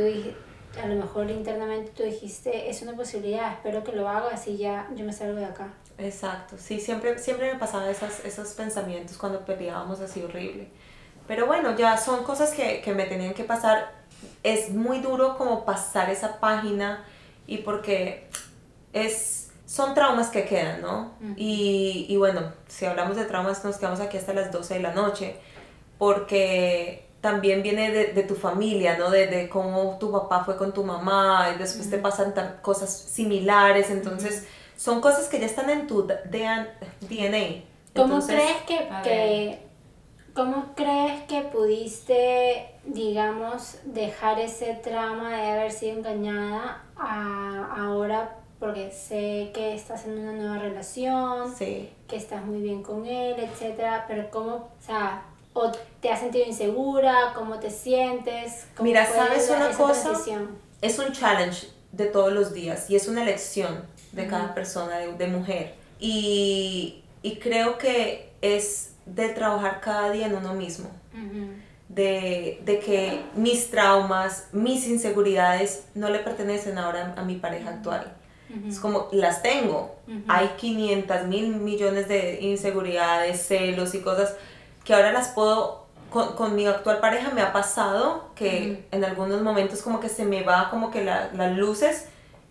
a 0.83 0.87
lo 0.87 0.95
mejor 0.95 1.31
internamente 1.31 1.91
tú 1.95 2.03
dijiste, 2.03 2.69
es 2.69 2.81
una 2.81 2.93
posibilidad, 2.93 3.53
espero 3.53 3.83
que 3.85 3.93
lo 3.93 4.09
hagas 4.09 4.45
y 4.47 4.57
ya 4.57 4.89
yo 4.95 5.05
me 5.05 5.13
salgo 5.13 5.37
de 5.39 5.45
acá. 5.45 5.69
Exacto, 5.97 6.57
sí, 6.57 6.81
siempre, 6.81 7.17
siempre 7.19 7.53
me 7.53 7.57
pasaban 7.57 7.87
esas, 7.89 8.25
esos 8.25 8.49
pensamientos 8.49 9.17
cuando 9.17 9.45
peleábamos 9.45 10.01
así 10.01 10.21
horrible. 10.21 10.67
Pero 11.25 11.47
bueno, 11.47 11.77
ya 11.77 11.95
son 11.97 12.23
cosas 12.25 12.53
que, 12.53 12.81
que 12.81 12.93
me 12.93 13.05
tenían 13.05 13.33
que 13.33 13.45
pasar. 13.45 13.93
Es 14.43 14.69
muy 14.71 14.99
duro 14.99 15.37
como 15.37 15.65
pasar 15.65 16.09
esa 16.09 16.39
página 16.39 17.03
y 17.47 17.57
porque 17.59 18.27
es, 18.93 19.51
son 19.65 19.93
traumas 19.93 20.29
que 20.29 20.45
quedan, 20.45 20.81
¿no? 20.81 21.13
Y, 21.37 22.05
y 22.09 22.17
bueno, 22.17 22.51
si 22.67 22.85
hablamos 22.85 23.17
de 23.17 23.25
traumas 23.25 23.63
nos 23.63 23.77
quedamos 23.77 23.99
aquí 23.99 24.17
hasta 24.17 24.33
las 24.33 24.51
12 24.51 24.75
de 24.75 24.79
la 24.81 24.93
noche 24.93 25.35
porque 25.97 27.05
también 27.21 27.63
viene 27.63 27.91
de, 27.91 28.13
de 28.13 28.23
tu 28.23 28.35
familia, 28.35 28.97
¿no? 28.97 29.09
De, 29.09 29.27
de 29.27 29.49
cómo 29.49 29.97
tu 29.99 30.11
papá 30.11 30.43
fue 30.43 30.57
con 30.57 30.73
tu 30.73 30.83
mamá 30.83 31.51
y 31.55 31.57
después 31.57 31.89
te 31.89 31.97
pasan 31.97 32.33
cosas 32.61 32.91
similares, 32.95 33.89
entonces 33.89 34.45
son 34.77 35.01
cosas 35.01 35.27
que 35.27 35.39
ya 35.39 35.45
están 35.47 35.69
en 35.69 35.87
tu 35.87 36.03
DN 36.03 36.67
DNA. 37.09 37.63
¿Cómo 37.95 38.15
crees 38.27 38.57
que, 38.67 38.77
que- 39.03 39.59
cómo 40.35 40.73
crees 40.75 41.23
que 41.23 41.41
pudiste, 41.43 42.74
digamos, 42.85 43.77
dejar 43.85 44.39
ese 44.39 44.73
trauma 44.75 45.35
de 45.35 45.47
haber 45.51 45.71
sido 45.71 45.97
engañada 45.97 46.83
a 46.97 47.73
ahora 47.77 48.37
porque 48.59 48.89
sé 48.91 49.51
que 49.53 49.75
estás 49.75 50.05
en 50.05 50.17
una 50.19 50.31
nueva 50.31 50.57
relación, 50.59 51.53
Sí. 51.55 51.89
que 52.07 52.15
estás 52.15 52.45
muy 52.45 52.61
bien 52.61 52.83
con 52.83 53.05
él, 53.05 53.35
etcétera, 53.37 54.05
pero 54.07 54.29
cómo, 54.31 54.53
o 54.55 54.69
sea, 54.85 55.23
o 55.53 55.71
te 56.01 56.09
has 56.09 56.19
sentido 56.19 56.45
insegura, 56.45 57.33
cómo 57.35 57.59
te 57.59 57.69
sientes, 57.69 58.65
¿Cómo 58.75 58.87
Mira, 58.87 59.05
¿sabes 59.05 59.49
una 59.49 59.69
cosa? 59.71 60.03
transición? 60.03 60.57
Es 60.81 60.97
un 60.99 61.11
challenge 61.11 61.67
de 61.91 62.05
todos 62.05 62.31
los 62.33 62.53
días 62.53 62.89
y 62.89 62.95
es 62.95 63.07
una 63.07 63.23
elección 63.23 63.83
de 64.13 64.27
cada 64.27 64.53
persona, 64.53 64.97
de, 64.99 65.13
de 65.13 65.27
mujer. 65.27 65.75
Y, 65.99 67.03
y 67.21 67.37
creo 67.39 67.77
que 67.77 68.31
es 68.41 68.93
de 69.05 69.29
trabajar 69.29 69.81
cada 69.81 70.11
día 70.11 70.27
en 70.27 70.35
uno 70.35 70.53
mismo. 70.53 70.89
Ujú. 71.13 71.47
De, 71.95 72.59
de 72.65 72.79
que 72.79 73.21
mis 73.35 73.71
traumas, 73.71 74.47
mis 74.51 74.87
inseguridades 74.87 75.85
no 75.95 76.09
le 76.09 76.19
pertenecen 76.19 76.77
ahora 76.77 77.13
a 77.17 77.23
mi 77.23 77.35
pareja 77.35 77.69
actual. 77.69 78.13
Es 78.69 78.79
como, 78.79 79.07
las 79.11 79.41
tengo. 79.41 79.95
Ujú. 80.07 80.21
Hay 80.27 80.49
500 80.57 81.23
mil 81.25 81.55
millones 81.55 82.07
de 82.07 82.39
inseguridades, 82.41 83.45
celos 83.47 83.95
y 83.95 83.99
cosas 84.01 84.35
que 84.85 84.93
ahora 84.93 85.11
las 85.11 85.29
puedo, 85.29 85.85
con, 86.11 86.35
con 86.35 86.55
mi 86.55 86.65
actual 86.65 86.99
pareja 86.99 87.31
me 87.31 87.41
ha 87.41 87.51
pasado 87.51 88.29
que 88.35 88.85
en 88.91 89.03
algunos 89.03 89.41
momentos 89.41 89.81
como 89.81 89.99
que 89.99 90.09
se 90.09 90.23
me 90.25 90.43
va 90.43 90.69
como 90.69 90.91
que 90.91 91.03
la- 91.03 91.31
las 91.33 91.57
luces 91.57 92.05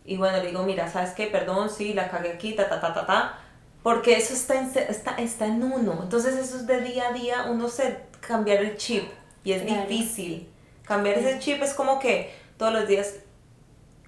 y 0.05 0.17
bueno, 0.19 0.39
le 0.39 0.49
digo, 0.49 0.63
mira, 0.65 0.91
¿sabes 0.91 1.13
qué? 1.13 1.27
Perdón, 1.29 1.71
sí, 1.71 1.95
la 1.95 2.11
cagué 2.11 2.33
aquí, 2.33 2.53
ta, 2.55 2.69
ta, 2.69 2.81
ta, 2.81 2.93
ta, 2.93 3.07
ta. 3.07 3.39
Porque 3.83 4.17
eso 4.17 4.35
está 4.35 4.55
en, 4.61 4.71
está, 4.89 5.13
está 5.17 5.47
en 5.47 5.63
uno. 5.63 6.01
Entonces 6.03 6.35
eso 6.37 6.57
es 6.57 6.67
de 6.67 6.81
día 6.81 7.09
a 7.09 7.13
día, 7.13 7.47
uno 7.49 7.69
se 7.69 8.01
cambiar 8.21 8.59
el 8.63 8.77
chip 8.77 9.05
y 9.45 9.53
es 9.53 9.63
Claro. 9.63 9.89
difícil. 9.89 10.49
Cambiar 10.85 11.19
ese 11.19 11.39
chip 11.39 11.63
es 11.63 11.75
como 11.75 11.99
que 12.01 12.35
todos 12.59 12.73
los 12.73 12.89
días 12.89 13.15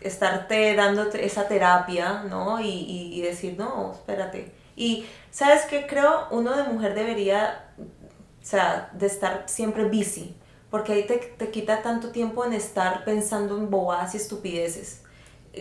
estarte 0.01 0.75
dando 0.75 1.05
esa 1.13 1.49
terapia, 1.49 2.25
¿no? 2.29 2.61
Y, 2.61 2.69
y, 2.69 3.15
y 3.15 3.23
decir, 3.23 3.57
no, 3.59 3.93
espérate. 3.93 4.53
Y, 4.77 5.07
¿sabes 5.31 5.63
qué? 5.71 5.87
Creo 5.87 6.27
uno 6.31 6.55
de 6.57 6.65
mujer 6.65 6.95
debería, 6.95 7.71
o 7.79 8.45
sea, 8.45 8.91
de 8.93 9.07
estar 9.07 9.45
siempre 9.47 9.85
busy, 9.87 10.35
porque 10.71 10.93
ahí 10.93 11.05
te, 11.07 11.17
te 11.17 11.51
quita 11.51 11.83
tanto 11.83 12.11
tiempo 12.11 12.45
en 12.45 12.53
estar 12.53 13.05
pensando 13.05 13.57
en 13.57 13.71
bobadas 13.71 14.15
y 14.15 14.19
estupideces. 14.19 15.03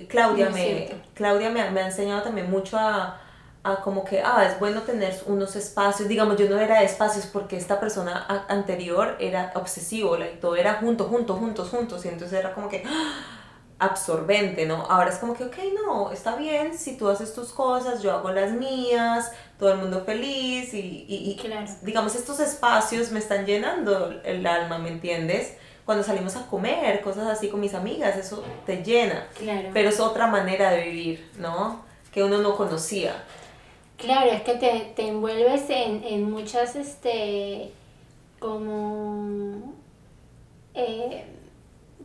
Claudia, 0.10 0.50
Muy 0.50 0.60
me. 0.60 0.88
Claudia 1.14 1.50
me, 1.50 1.72
me 1.72 1.82
ha 1.82 1.86
enseñado 1.86 2.22
también 2.24 2.52
mucho 2.52 2.78
a, 2.78 3.22
a 3.66 3.82
como 3.82 4.06
que, 4.06 4.22
ah, 4.22 4.46
es 4.50 4.60
bueno 4.60 4.82
tener 4.84 5.20
unos 5.26 5.56
espacios. 5.56 6.08
Digamos, 6.08 6.38
yo 6.38 6.48
no 6.50 6.60
era 6.60 6.80
de 6.80 6.86
espacios 6.86 7.26
porque 7.26 7.58
esta 7.58 7.80
persona 7.80 8.46
anterior 8.48 9.18
era 9.20 9.52
obsesivo, 9.56 10.16
like, 10.18 10.38
todo 10.38 10.56
era 10.56 10.76
junto, 10.76 11.06
junto, 11.06 11.34
juntos, 11.36 11.70
juntos. 11.70 12.06
Y 12.06 12.10
entonces 12.10 12.38
era 12.40 12.54
como 12.54 12.70
que 12.70 12.84
¡ah! 12.86 13.22
absorbente, 13.78 14.66
¿no? 14.66 14.84
Ahora 14.90 15.10
es 15.10 15.18
como 15.18 15.34
que, 15.36 15.44
ok, 15.46 15.58
no, 15.86 16.12
está 16.12 16.36
bien, 16.38 16.78
si 16.78 16.96
tú 16.98 17.10
haces 17.10 17.34
tus 17.34 17.50
cosas, 17.52 18.02
yo 18.02 18.14
hago 18.14 18.32
las 18.32 18.52
mías, 18.52 19.32
todo 19.60 19.72
el 19.74 19.80
mundo 19.80 20.04
feliz 20.06 20.74
y, 20.74 21.06
y- 21.10 21.32
y, 21.32 21.36
Claro. 21.36 21.70
digamos, 21.82 22.16
estos 22.16 22.40
espacios 22.40 23.12
me 23.12 23.20
están 23.20 23.46
llenando 23.46 24.14
el 24.24 24.48
alma, 24.48 24.78
¿me 24.78 24.90
entiendes? 24.90 25.56
Cuando 25.86 26.04
salimos 26.04 26.36
a 26.36 26.48
comer, 26.48 27.02
cosas 27.02 27.28
así 27.28 27.50
con 27.50 27.60
mis 27.60 27.74
amigas, 27.74 28.16
eso 28.18 28.44
te 28.66 28.78
llena. 28.84 29.28
Claro. 29.38 29.70
Pero 29.74 29.90
es 29.90 30.00
otra 30.00 30.28
manera 30.28 30.72
de 30.72 30.82
vivir, 30.84 31.32
¿no? 31.38 31.84
Que 32.14 32.24
uno 32.24 32.38
no 32.40 32.56
conocía. 32.56 33.24
Claro, 33.98 34.32
es 34.32 34.42
que 34.42 34.56
te, 34.56 34.92
te 34.96 35.08
envuelves 35.08 35.70
en, 35.70 36.04
en 36.04 36.30
muchas, 36.30 36.76
este, 36.76 37.72
como, 38.40 39.74
eh, 40.74 41.26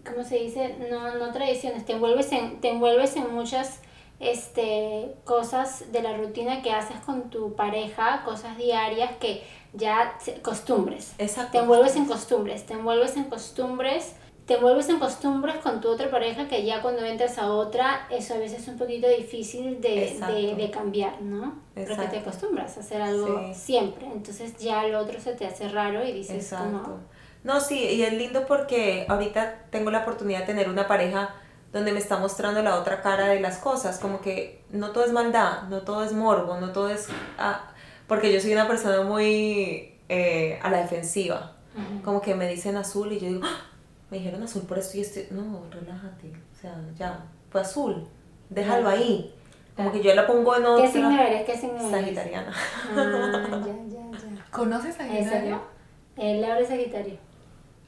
¿cómo 0.07 0.25
se 0.25 0.37
dice? 0.39 0.77
No, 0.91 1.15
no 1.17 1.33
tradiciones, 1.33 1.85
te 1.85 1.93
envuelves 1.95 2.31
en, 2.33 2.61
te 2.61 2.71
envuelves 2.71 3.17
en 3.17 3.35
muchas, 3.35 3.81
este, 4.21 5.15
cosas 5.25 5.91
de 5.93 6.03
la 6.03 6.17
rutina 6.17 6.63
que 6.63 6.71
haces 6.73 6.99
con 7.01 7.31
tu 7.31 7.55
pareja, 7.55 8.23
cosas 8.25 8.57
diarias 8.57 9.13
que 9.19 9.43
ya, 9.73 10.17
se- 10.21 10.41
costumbres. 10.43 11.15
Exacto. 11.19 11.53
Te 11.53 11.59
envuelves 11.59 11.97
en 11.97 12.07
costumbres, 12.07 12.67
te 12.67 12.75
envuelves 12.75 13.17
en 13.17 13.25
costumbres, 13.25 14.15
te 14.51 14.57
envuelves 14.57 14.89
en 14.89 14.99
costumbres 14.99 15.59
con 15.59 15.81
tu 15.81 15.89
otra 15.89 16.11
pareja 16.11 16.49
que 16.49 16.65
ya 16.65 16.83
cuando 16.83 17.05
entras 17.05 17.39
a 17.39 17.53
otra, 17.53 18.09
eso 18.11 18.35
a 18.35 18.39
veces 18.39 18.63
es 18.63 18.67
un 18.67 18.79
poquito 18.79 19.07
difícil 19.09 19.81
de, 19.81 20.09
Exacto. 20.09 20.35
de, 20.35 20.57
de 20.57 20.71
cambiar, 20.73 21.23
¿no? 21.23 21.55
Porque 21.73 21.87
te 21.87 21.93
Exacto. 21.93 22.19
acostumbras 22.19 22.77
a 22.77 22.81
hacer 22.81 23.01
algo 23.01 23.45
Sí. 23.55 23.55
siempre, 23.55 24.07
entonces 24.07 24.57
ya 24.59 24.83
lo 24.89 24.99
otro 24.99 25.21
se 25.21 25.35
te 25.35 25.47
hace 25.47 25.69
raro 25.69 26.05
y 26.05 26.11
dices, 26.11 26.35
Exacto. 26.51 26.81
¿cómo? 26.83 26.99
No, 27.45 27.61
sí, 27.61 27.79
y 27.79 28.03
es 28.03 28.13
lindo 28.13 28.45
porque 28.49 29.07
ahorita 29.09 29.67
tengo 29.71 29.93
la 29.93 30.01
oportunidad 30.01 30.41
de 30.41 30.47
tener 30.47 30.69
una 30.69 30.89
pareja 30.89 31.33
donde 31.73 31.93
me 31.93 32.01
está 32.01 32.19
mostrando 32.19 32.61
la 32.61 32.75
otra 32.75 33.03
cara 33.03 33.29
de 33.29 33.39
las 33.39 33.59
cosas, 33.59 34.01
como 34.01 34.21
que 34.21 34.65
no 34.71 34.91
todo 34.91 35.05
es 35.05 35.13
maldad, 35.13 35.63
no 35.69 35.83
todo 35.83 36.03
es 36.03 36.13
morbo, 36.13 36.57
no 36.59 36.73
todo 36.73 36.89
es... 36.89 37.07
ah, 37.39 37.71
porque 38.09 38.33
yo 38.33 38.41
soy 38.41 38.53
una 38.53 38.67
persona 38.67 39.03
muy 39.03 39.95
eh, 40.09 40.59
a 40.61 40.71
la 40.71 40.79
defensiva, 40.79 41.53
Ujú. 41.77 42.03
como 42.03 42.21
que 42.21 42.35
me 42.35 42.49
dicen 42.49 42.77
azul 42.77 43.13
y 43.13 43.21
yo 43.21 43.29
digo, 43.29 43.43
"Ah, 43.45 43.70
me 44.11 44.19
dijeron 44.19 44.43
azul 44.43 44.63
por 44.63 44.79
esto 44.79 44.99
y 44.99 45.03
esto, 45.03 45.21
no, 45.31 45.65
relájate, 45.71 46.29
o 46.29 46.61
sea, 46.61 46.77
ya, 46.99 47.25
fue 47.51 47.61
azul, 47.61 48.07
déjalo 48.49 48.89
ahí, 48.89 49.35
como 49.77 49.93
que 49.93 50.03
yo 50.03 50.15
la 50.15 50.27
pongo 50.27 50.57
en 50.57 50.67
otra... 50.67 50.85
¿Qué 50.85 50.93
signo 50.93 51.21
eres? 51.21 51.45
¿Qué 51.47 51.57
signo 51.57 51.79
eres? 51.79 51.91
Sagitariana. 51.91 52.53
Ah, 52.95 53.49
ya, 53.51 53.67
ya, 53.89 54.19
ya. 54.19 54.47
¿Conoces. 54.51 54.95
Sagitario? 54.97 55.63
El 56.17 56.43
Laura 56.43 56.61
es 56.61 56.69
Sagitario. 56.69 57.17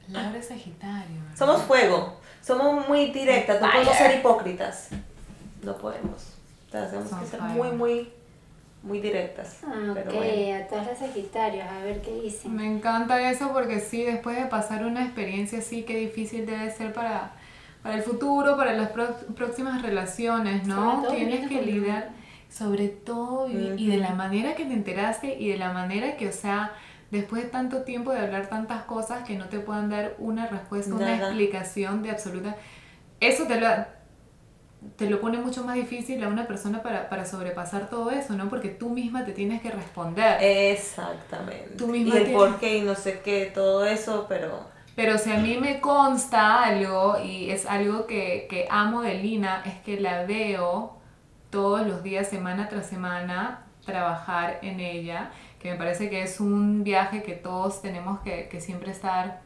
Laura 0.07 0.37
es 0.37 0.47
Sagitario. 0.47 1.21
¿verdad? 1.21 1.37
Somos 1.37 1.61
fuego, 1.63 2.15
somos 2.41 2.87
muy 2.87 3.11
directas, 3.11 3.61
no 3.61 3.71
podemos 3.71 3.95
ser 3.95 4.19
hipócritas. 4.19 4.89
No 5.61 5.77
podemos. 5.77 6.33
O 6.67 6.71
sea, 6.71 6.89
tenemos 6.89 7.13
que 7.13 7.25
ser 7.25 7.39
fire. 7.39 7.55
muy, 7.55 7.71
muy, 7.71 8.13
muy 8.83 8.99
directas. 8.99 9.59
Ah, 9.65 9.91
Pero 9.93 10.09
ok, 10.11 10.15
bueno. 10.15 10.55
a 10.57 10.67
todas 10.67 10.87
las 10.87 10.99
Sagitarios, 10.99 11.65
a 11.65 11.83
ver 11.83 12.01
qué 12.01 12.11
dicen. 12.21 12.55
Me 12.55 12.65
encanta 12.67 13.29
eso 13.31 13.51
porque 13.53 13.79
sí, 13.79 14.03
después 14.03 14.37
de 14.37 14.45
pasar 14.45 14.85
una 14.85 15.03
experiencia 15.03 15.59
así, 15.59 15.83
qué 15.83 15.95
difícil 15.97 16.45
debe 16.45 16.69
ser 16.71 16.93
para, 16.93 17.31
para 17.81 17.95
el 17.95 18.03
futuro, 18.03 18.57
para 18.57 18.73
las 18.73 18.89
pro- 18.89 19.15
próximas 19.35 19.81
relaciones, 19.81 20.67
¿no? 20.67 21.05
Tienes 21.09 21.47
que 21.49 21.61
lidiar, 21.61 22.09
sobre 22.49 22.89
todo, 22.89 23.49
y, 23.49 23.73
y 23.77 23.87
de 23.87 23.97
la 23.97 24.11
manera 24.15 24.53
que 24.55 24.65
te 24.65 24.73
enteraste 24.73 25.37
y 25.39 25.49
de 25.49 25.57
la 25.57 25.71
manera 25.71 26.17
que, 26.17 26.27
o 26.27 26.33
sea, 26.33 26.73
después 27.09 27.43
de 27.43 27.49
tanto 27.49 27.83
tiempo 27.83 28.11
de 28.11 28.19
hablar 28.19 28.47
tantas 28.47 28.83
cosas 28.83 29.23
que 29.23 29.37
no 29.37 29.45
te 29.47 29.59
puedan 29.59 29.89
dar 29.89 30.15
una 30.19 30.47
respuesta, 30.47 30.93
una 30.93 31.15
explicación 31.15 32.03
de 32.03 32.11
absoluta... 32.11 32.57
Eso 33.19 33.45
te 33.45 33.59
lo, 33.61 33.67
te 34.95 35.09
lo 35.09 35.19
pone 35.21 35.37
mucho 35.39 35.63
más 35.63 35.75
difícil 35.75 36.23
a 36.23 36.27
una 36.29 36.47
persona 36.47 36.81
para, 36.83 37.09
para 37.09 37.25
sobrepasar 37.25 37.89
todo 37.89 38.11
eso, 38.11 38.33
¿no? 38.35 38.49
Porque 38.49 38.69
tú 38.69 38.89
misma 38.89 39.25
te 39.25 39.31
tienes 39.33 39.61
que 39.61 39.71
responder. 39.71 40.37
Exactamente. 40.41 41.75
Tú 41.77 41.87
misma 41.87 42.15
y 42.15 42.17
el 42.17 42.23
tienes- 42.25 42.37
por 42.37 42.59
qué 42.59 42.77
y 42.77 42.81
no 42.81 42.95
sé 42.95 43.21
qué, 43.21 43.51
todo 43.53 43.85
eso, 43.85 44.25
pero 44.29 44.71
Pero 44.95 45.17
si 45.17 45.31
a 45.31 45.37
mí 45.39 45.57
me 45.57 45.79
consta 45.81 46.63
algo 46.63 47.17
y 47.23 47.49
es 47.49 47.65
algo 47.65 48.05
que, 48.05 48.47
que 48.49 48.67
amo 48.69 49.01
de 49.01 49.15
Lina, 49.15 49.63
es 49.65 49.75
que 49.81 49.99
la 49.99 50.25
veo 50.25 50.97
todos 51.49 51.85
los 51.87 52.03
días, 52.03 52.27
semana 52.29 52.69
tras 52.69 52.87
semana, 52.87 53.65
trabajar 53.85 54.59
en 54.61 54.79
ella, 54.79 55.31
que 55.59 55.71
me 55.71 55.77
parece 55.77 56.09
que 56.09 56.21
es 56.23 56.39
un 56.39 56.83
viaje 56.83 57.23
que 57.23 57.33
todos 57.33 57.81
tenemos 57.81 58.19
que, 58.21 58.47
que 58.49 58.61
siempre 58.61 58.91
estar 58.91 59.41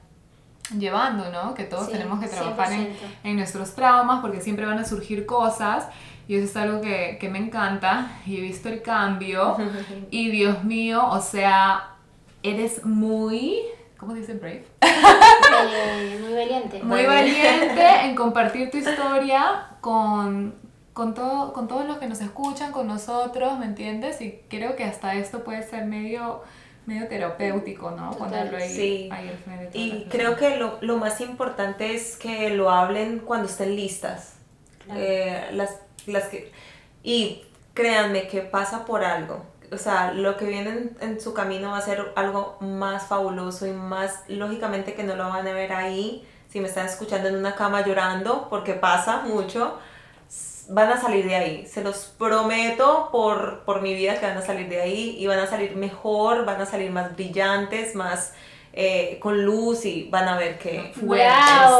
llevando, 0.77 1.31
¿no? 1.31 1.53
Que 1.53 1.63
todos 1.63 1.85
Sí, 1.87 1.93
tenemos 1.93 2.19
que 2.19 2.27
trabajar 2.27 2.71
en, 2.71 2.87
100%. 2.87 2.93
en 3.23 3.35
nuestros 3.37 3.75
traumas 3.75 4.21
porque 4.21 4.41
siempre 4.41 4.65
van 4.65 4.79
a 4.79 4.85
surgir 4.85 5.25
cosas 5.25 5.87
y 6.27 6.35
eso 6.35 6.45
es 6.45 6.57
algo 6.57 6.81
que, 6.81 7.17
que 7.19 7.29
me 7.29 7.39
encanta 7.39 8.11
y 8.25 8.37
he 8.37 8.41
visto 8.41 8.69
el 8.69 8.81
cambio 8.81 9.55
y 10.11 10.29
Dios 10.29 10.63
mío, 10.63 11.07
o 11.09 11.21
sea, 11.21 11.95
eres 12.43 12.85
muy, 12.85 13.59
¿cómo 13.97 14.13
se 14.13 14.19
dice 14.19 14.33
brave? 14.33 14.65
Eh, 14.81 16.19
muy 16.21 16.33
valiente. 16.33 16.83
Muy 16.83 17.05
valiente 17.05 17.81
en 18.03 18.15
compartir 18.15 18.69
tu 18.69 18.77
historia 18.77 19.67
con, 19.81 20.55
con, 20.93 21.13
todo, 21.13 21.53
con 21.53 21.67
todos 21.67 21.85
los 21.85 21.97
que 21.97 22.07
nos 22.07 22.21
escuchan, 22.21 22.71
con 22.71 22.87
nosotros, 22.87 23.57
¿me 23.57 23.65
entiendes? 23.65 24.21
Y 24.21 24.41
creo 24.49 24.75
que 24.75 24.83
hasta 24.83 25.15
esto 25.15 25.43
puede 25.43 25.63
ser 25.63 25.85
medio, 25.85 26.41
medio 26.87 27.07
terapéutico, 27.07 27.91
¿no? 27.91 28.11
Total, 28.11 28.29
Ponerlo 28.29 28.57
ahí, 28.57 28.69
sí. 28.75 29.09
ahí 29.11 29.29
al 29.29 29.37
frente 29.37 29.77
Y 29.77 30.07
creo 30.09 30.35
que 30.37 30.57
lo, 30.57 30.77
lo 30.81 30.97
más 30.97 31.21
importante 31.21 31.93
es 31.93 32.15
que 32.15 32.49
lo 32.49 32.71
hablen 32.71 33.19
cuando 33.19 33.47
estén 33.47 33.75
listas. 33.75 34.35
Claro. 34.85 34.99
Eh, 34.99 35.49
las, 35.51 35.77
las 36.07 36.23
que, 36.29 36.51
y 37.03 37.43
créanme 37.73 38.27
que 38.27 38.41
pasa 38.41 38.85
por 38.85 39.03
algo. 39.03 39.45
O 39.71 39.77
sea, 39.77 40.13
lo 40.13 40.37
que 40.37 40.45
viene 40.45 40.69
en, 40.69 40.97
en 41.01 41.19
su 41.19 41.33
camino 41.33 41.71
va 41.71 41.77
a 41.77 41.81
ser 41.81 42.13
algo 42.15 42.57
más 42.61 43.05
fabuloso 43.07 43.67
y 43.67 43.71
más, 43.71 44.23
lógicamente 44.29 44.93
que 44.93 45.03
no 45.03 45.17
lo 45.17 45.27
van 45.27 45.45
a 45.45 45.51
ver 45.53 45.73
ahí. 45.73 46.25
Si 46.49 46.61
me 46.61 46.69
están 46.69 46.85
escuchando 46.85 47.27
en 47.27 47.35
una 47.35 47.53
cama 47.55 47.85
llorando, 47.85 48.47
porque 48.49 48.73
pasa 48.73 49.23
mucho, 49.23 49.77
van 50.69 50.89
a 50.91 50.99
salir 50.99 51.25
de 51.27 51.35
ahí. 51.35 51.65
Se 51.65 51.83
los 51.83 52.13
prometo 52.17 53.09
por, 53.11 53.63
por 53.65 53.81
mi 53.81 53.93
vida 53.93 54.19
que 54.19 54.25
van 54.25 54.37
a 54.37 54.41
salir 54.41 54.67
de 54.69 54.81
ahí 54.81 55.15
y 55.17 55.27
van 55.27 55.39
a 55.39 55.47
salir 55.47 55.75
mejor, 55.75 56.45
van 56.45 56.61
a 56.61 56.65
salir 56.65 56.91
más 56.91 57.15
brillantes, 57.15 57.95
más 57.95 58.33
eh, 58.73 59.17
con 59.19 59.43
luz 59.43 59.85
y 59.85 60.07
van 60.09 60.27
a 60.27 60.37
ver 60.37 60.59
que... 60.59 60.91
¡Bravo! 60.97 61.79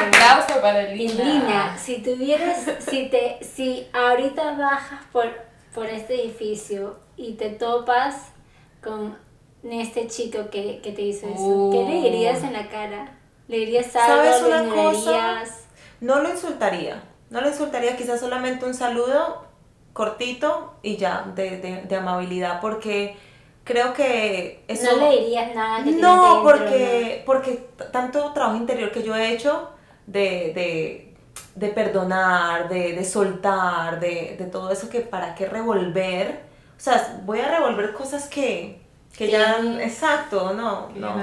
Un 0.00 0.08
aplauso 0.08 0.60
para 0.60 0.82
Lina. 0.84 1.24
Lina, 1.24 1.78
si 1.78 2.02
tuvieras, 2.02 2.66
si 2.80 3.08
te, 3.08 3.38
si 3.42 3.88
ahorita 3.92 4.56
bajas 4.56 5.00
por, 5.12 5.26
por 5.74 5.86
este 5.86 6.22
edificio 6.22 6.98
y 7.16 7.34
te 7.34 7.50
topas 7.50 8.32
con 8.82 9.16
este 9.62 10.08
chico 10.08 10.50
que, 10.50 10.80
que 10.82 10.90
te 10.92 11.02
hizo 11.02 11.28
eso, 11.28 11.70
¿qué 11.72 11.84
le 11.84 12.10
dirías 12.10 12.42
en 12.42 12.54
la 12.54 12.68
cara? 12.68 13.16
¿Le 13.46 13.58
dirías 13.58 13.94
algo? 13.94 14.24
¿Sabes 14.24 14.42
¿Lo 14.42 14.48
una 14.48 14.74
cosa? 14.74 15.44
No 16.02 16.20
lo 16.22 16.30
insultaría, 16.30 17.02
no 17.30 17.40
lo 17.40 17.48
insultaría, 17.48 17.96
quizás 17.96 18.20
solamente 18.20 18.66
un 18.66 18.74
saludo 18.74 19.46
cortito 19.92 20.74
y 20.82 20.96
ya, 20.96 21.14
de, 21.34 21.58
de, 21.58 21.82
de 21.82 21.96
amabilidad, 21.96 22.60
porque 22.60 23.16
creo 23.64 23.92
que 23.94 24.64
eso... 24.68 24.96
No 24.96 25.10
le 25.10 25.20
dirías 25.20 25.54
nada 25.54 25.84
que 25.84 25.92
No, 25.92 26.42
dentro, 26.42 26.42
porque, 26.42 27.22
porque 27.24 27.52
tanto 27.92 28.32
trabajo 28.32 28.56
interior 28.56 28.90
que 28.90 29.02
yo 29.02 29.14
he 29.16 29.32
hecho 29.32 29.70
de, 30.06 30.52
de, 30.54 31.14
de 31.54 31.68
perdonar, 31.68 32.68
de, 32.68 32.94
de 32.94 33.04
soltar, 33.04 34.00
de, 34.00 34.36
de 34.38 34.46
todo 34.46 34.70
eso 34.72 34.88
que 34.90 35.00
para 35.02 35.34
qué 35.36 35.46
revolver. 35.46 36.42
O 36.76 36.80
sea, 36.80 37.20
voy 37.24 37.40
a 37.40 37.48
revolver 37.48 37.92
cosas 37.92 38.28
que, 38.28 38.82
que 39.16 39.30
ya... 39.30 39.56
Sí. 39.60 39.78
Exacto, 39.80 40.52
no, 40.54 40.88
no. 40.96 41.14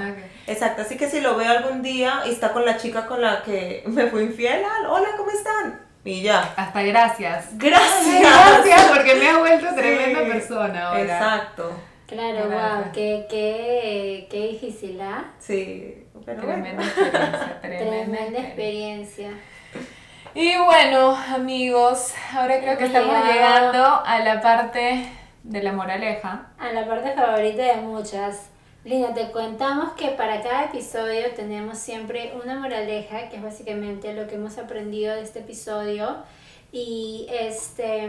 Exacto, 0.50 0.82
así 0.82 0.96
que 0.96 1.08
si 1.08 1.20
lo 1.20 1.36
veo 1.36 1.50
algún 1.50 1.80
día 1.82 2.22
y 2.26 2.30
está 2.30 2.52
con 2.52 2.64
la 2.64 2.76
chica 2.76 3.06
con 3.06 3.20
la 3.22 3.42
que 3.42 3.84
me 3.86 4.06
fui 4.08 4.24
infiel, 4.24 4.62
ah, 4.64 4.88
hola, 4.90 5.08
¿cómo 5.16 5.30
están? 5.30 5.80
Y 6.04 6.22
ya. 6.22 6.52
Hasta 6.56 6.82
gracias. 6.82 7.56
Gracias. 7.58 8.20
Gracias 8.64 8.82
porque 8.94 9.14
me 9.16 9.28
has 9.28 9.38
vuelto 9.38 9.66
Sí. 9.70 9.74
tremenda 9.76 10.20
persona 10.32 10.88
ahora. 10.88 11.00
Exacto. 11.02 11.72
Claro, 12.06 12.48
Gracias. 12.48 12.74
wow, 12.84 12.92
qué, 12.92 13.26
qué, 13.30 14.26
qué 14.30 14.48
difícil, 14.48 15.00
¿ah? 15.00 15.24
Sí, 15.38 16.04
pero 16.26 16.40
Tremenda 16.42 16.82
bueno. 16.82 16.82
experiencia, 16.82 17.58
tremenda, 17.60 17.90
Tremenda 17.90 18.38
experiencia. 18.40 19.28
experiencia. 19.28 19.30
Y 20.34 20.56
bueno, 20.58 21.16
amigos, 21.34 22.12
ahora 22.34 22.60
creo 22.60 22.76
que 22.78 22.84
estamos 22.86 23.14
llegado. 23.14 23.32
llegando 23.32 24.02
a 24.04 24.18
la 24.20 24.40
parte 24.40 25.06
de 25.44 25.62
la 25.62 25.72
moraleja. 25.72 26.46
A 26.58 26.72
la 26.72 26.86
parte 26.86 27.12
favorita 27.12 27.62
de 27.62 27.76
muchas. 27.76 28.49
Lina, 28.82 29.12
te 29.12 29.30
contamos 29.30 29.92
que 29.92 30.08
para 30.08 30.40
cada 30.42 30.64
episodio 30.64 31.32
tenemos 31.36 31.76
siempre 31.76 32.32
una 32.42 32.58
moraleja, 32.58 33.28
que 33.28 33.36
es 33.36 33.42
básicamente 33.42 34.14
lo 34.14 34.26
que 34.26 34.36
hemos 34.36 34.56
aprendido 34.56 35.14
de 35.14 35.20
este 35.20 35.40
episodio, 35.40 36.16
y 36.72 37.26
este 37.28 38.08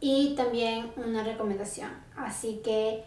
y 0.00 0.34
también 0.34 0.90
una 0.96 1.22
recomendación. 1.22 1.90
Así 2.14 2.60
que 2.62 3.04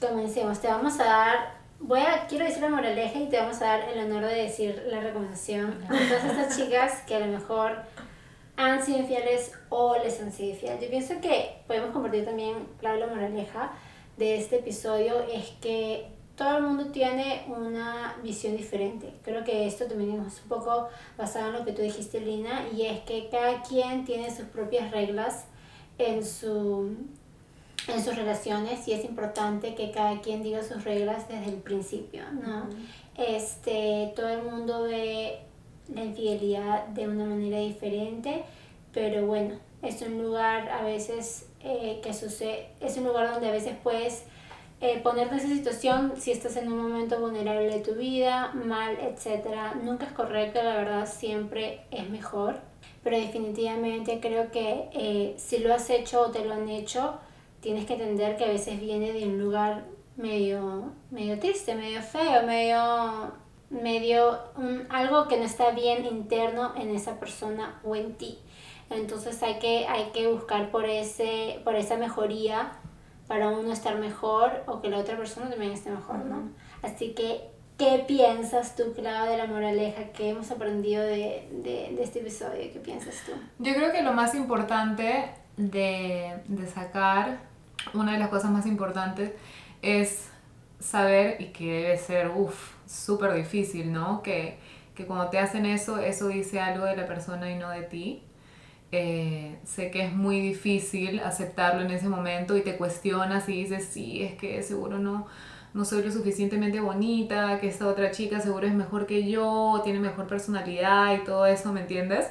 comencemos. 0.00 0.60
Te 0.60 0.68
vamos 0.68 1.00
a 1.00 1.04
dar, 1.04 1.54
voy 1.80 2.00
a, 2.00 2.26
quiero 2.28 2.44
decir 2.44 2.62
la 2.62 2.68
moraleja 2.68 3.18
y 3.18 3.28
te 3.28 3.38
vamos 3.38 3.60
a 3.60 3.64
dar 3.64 3.88
el 3.88 4.04
honor 4.04 4.26
de 4.26 4.42
decir 4.42 4.80
la 4.86 5.00
recomendación 5.00 5.82
a 5.84 5.88
todas 5.88 6.24
estas 6.26 6.56
chicas 6.58 7.02
que 7.08 7.16
a 7.16 7.20
lo 7.20 7.26
mejor 7.26 7.76
han 8.56 8.84
sido 8.84 8.98
infieles 8.98 9.52
o 9.68 9.96
les 9.98 10.20
han 10.20 10.30
sido 10.30 10.50
infieles. 10.50 10.80
Yo 10.80 10.90
pienso 10.90 11.20
que 11.20 11.62
podemos 11.66 11.90
compartir 11.90 12.24
también, 12.24 12.68
claro, 12.78 12.98
la 12.98 13.08
moraleja 13.08 13.72
de 14.20 14.36
este 14.36 14.56
episodio 14.56 15.14
es 15.32 15.48
que 15.62 16.06
todo 16.36 16.58
el 16.58 16.62
mundo 16.62 16.86
tiene 16.92 17.42
una 17.48 18.16
visión 18.22 18.54
diferente. 18.54 19.14
Creo 19.24 19.42
que 19.44 19.66
esto 19.66 19.86
también 19.86 20.22
es 20.26 20.42
un 20.42 20.48
poco 20.48 20.88
basado 21.16 21.48
en 21.48 21.52
lo 21.54 21.64
que 21.64 21.72
tú 21.72 21.80
dijiste, 21.80 22.20
Lina, 22.20 22.68
y 22.68 22.82
es 22.82 23.00
que 23.00 23.28
cada 23.30 23.62
quien 23.62 24.04
tiene 24.04 24.34
sus 24.34 24.44
propias 24.46 24.90
reglas 24.90 25.46
en, 25.96 26.22
su, 26.22 26.94
en 27.88 28.04
sus 28.04 28.14
relaciones 28.14 28.86
y 28.86 28.92
es 28.92 29.06
importante 29.06 29.74
que 29.74 29.90
cada 29.90 30.20
quien 30.20 30.42
diga 30.42 30.62
sus 30.62 30.84
reglas 30.84 31.26
desde 31.26 31.52
el 31.52 31.62
principio, 31.62 32.22
¿no? 32.30 32.68
este, 33.16 34.12
todo 34.14 34.28
el 34.28 34.42
mundo 34.42 34.82
ve 34.82 35.40
la 35.94 36.04
infidelidad 36.04 36.88
de 36.88 37.08
una 37.08 37.24
manera 37.24 37.58
diferente, 37.58 38.44
pero 38.92 39.26
bueno, 39.26 39.54
es 39.80 40.02
un 40.02 40.22
lugar 40.22 40.68
a 40.68 40.82
veces 40.82 41.46
eh, 41.62 42.00
que 42.02 42.14
sucede, 42.14 42.68
es 42.80 42.96
un 42.96 43.04
lugar 43.04 43.30
donde 43.30 43.48
a 43.48 43.52
veces 43.52 43.74
puedes 43.82 44.24
eh, 44.80 44.98
ponerte 45.02 45.36
esa 45.36 45.48
situación 45.48 46.14
si 46.16 46.30
estás 46.30 46.56
en 46.56 46.72
un 46.72 46.78
momento 46.78 47.20
vulnerable 47.20 47.68
de 47.68 47.80
tu 47.80 47.94
vida, 47.96 48.50
mal, 48.54 48.96
etc. 48.98 49.74
Nunca 49.82 50.06
es 50.06 50.12
correcto, 50.12 50.62
la 50.62 50.76
verdad 50.76 51.06
siempre 51.06 51.82
es 51.90 52.08
mejor, 52.08 52.60
pero 53.04 53.18
definitivamente 53.18 54.20
creo 54.20 54.50
que 54.50 54.88
eh, 54.94 55.34
si 55.36 55.58
lo 55.58 55.74
has 55.74 55.90
hecho 55.90 56.22
o 56.22 56.30
te 56.30 56.46
lo 56.46 56.54
han 56.54 56.70
hecho, 56.70 57.18
tienes 57.60 57.84
que 57.84 57.92
entender 57.92 58.38
que 58.38 58.44
a 58.44 58.48
veces 58.48 58.80
viene 58.80 59.12
de 59.12 59.26
un 59.26 59.38
lugar 59.38 59.84
medio, 60.16 60.92
medio 61.10 61.38
triste, 61.38 61.74
medio 61.74 62.00
feo, 62.00 62.46
medio, 62.46 63.32
medio 63.68 64.38
algo 64.88 65.28
que 65.28 65.36
no 65.36 65.44
está 65.44 65.72
bien 65.72 66.06
interno 66.06 66.72
en 66.76 66.94
esa 66.96 67.20
persona 67.20 67.80
o 67.84 67.96
en 67.96 68.14
ti. 68.14 68.38
Entonces 68.90 69.40
hay 69.42 69.58
que, 69.60 69.86
hay 69.86 70.10
que 70.12 70.26
buscar 70.26 70.70
por, 70.70 70.84
ese, 70.84 71.60
por 71.64 71.76
esa 71.76 71.96
mejoría 71.96 72.72
para 73.28 73.48
uno 73.48 73.72
estar 73.72 73.96
mejor 73.98 74.64
o 74.66 74.82
que 74.82 74.90
la 74.90 74.98
otra 74.98 75.16
persona 75.16 75.48
también 75.48 75.70
esté 75.70 75.90
mejor, 75.90 76.24
¿no? 76.24 76.50
Así 76.82 77.12
que, 77.12 77.48
¿qué 77.78 78.04
piensas 78.06 78.74
tú, 78.74 78.92
Clara, 78.92 79.26
de 79.26 79.38
la 79.38 79.46
moraleja 79.46 80.06
que 80.12 80.30
hemos 80.30 80.50
aprendido 80.50 81.04
de, 81.04 81.48
de, 81.52 81.94
de, 81.94 82.02
este 82.02 82.18
episodio? 82.18 82.72
¿Qué 82.72 82.80
piensas 82.80 83.14
tú? 83.24 83.32
Yo 83.60 83.72
creo 83.74 83.92
que 83.92 84.02
lo 84.02 84.12
más 84.12 84.34
importante 84.34 85.30
de, 85.56 86.42
de 86.48 86.66
sacar, 86.66 87.38
una 87.94 88.14
de 88.14 88.18
las 88.18 88.28
cosas 88.28 88.50
más 88.50 88.66
importantes 88.66 89.32
es 89.82 90.28
saber, 90.80 91.40
y 91.40 91.46
que 91.52 91.82
debe 91.82 91.98
ser, 91.98 92.32
uff, 92.34 92.74
súper 92.86 93.34
difícil, 93.34 93.92
¿no? 93.92 94.22
Que, 94.22 94.58
que 94.96 95.06
cuando 95.06 95.28
te 95.28 95.38
hacen 95.38 95.66
eso, 95.66 95.98
eso 95.98 96.26
dice 96.26 96.58
algo 96.58 96.84
de 96.84 96.96
la 96.96 97.06
persona 97.06 97.48
y 97.48 97.54
no 97.54 97.70
de 97.70 97.82
ti 97.82 98.24
eh, 98.92 99.58
sé 99.64 99.90
que 99.90 100.04
es 100.04 100.12
muy 100.12 100.40
difícil 100.40 101.20
aceptarlo 101.20 101.82
en 101.82 101.90
ese 101.90 102.08
momento 102.08 102.56
y 102.56 102.62
te 102.62 102.76
cuestionas 102.76 103.48
y 103.48 103.52
dices, 103.52 103.88
sí, 103.90 104.22
es 104.22 104.34
que 104.34 104.62
seguro 104.62 104.98
no, 104.98 105.26
no 105.74 105.84
soy 105.84 106.02
lo 106.02 106.10
suficientemente 106.10 106.80
bonita, 106.80 107.58
que 107.60 107.68
esta 107.68 107.86
otra 107.86 108.10
chica 108.10 108.40
seguro 108.40 108.66
es 108.66 108.74
mejor 108.74 109.06
que 109.06 109.30
yo, 109.30 109.80
tiene 109.84 110.00
mejor 110.00 110.26
personalidad 110.26 111.14
y 111.14 111.24
todo 111.24 111.46
eso, 111.46 111.72
¿me 111.72 111.82
entiendes? 111.82 112.26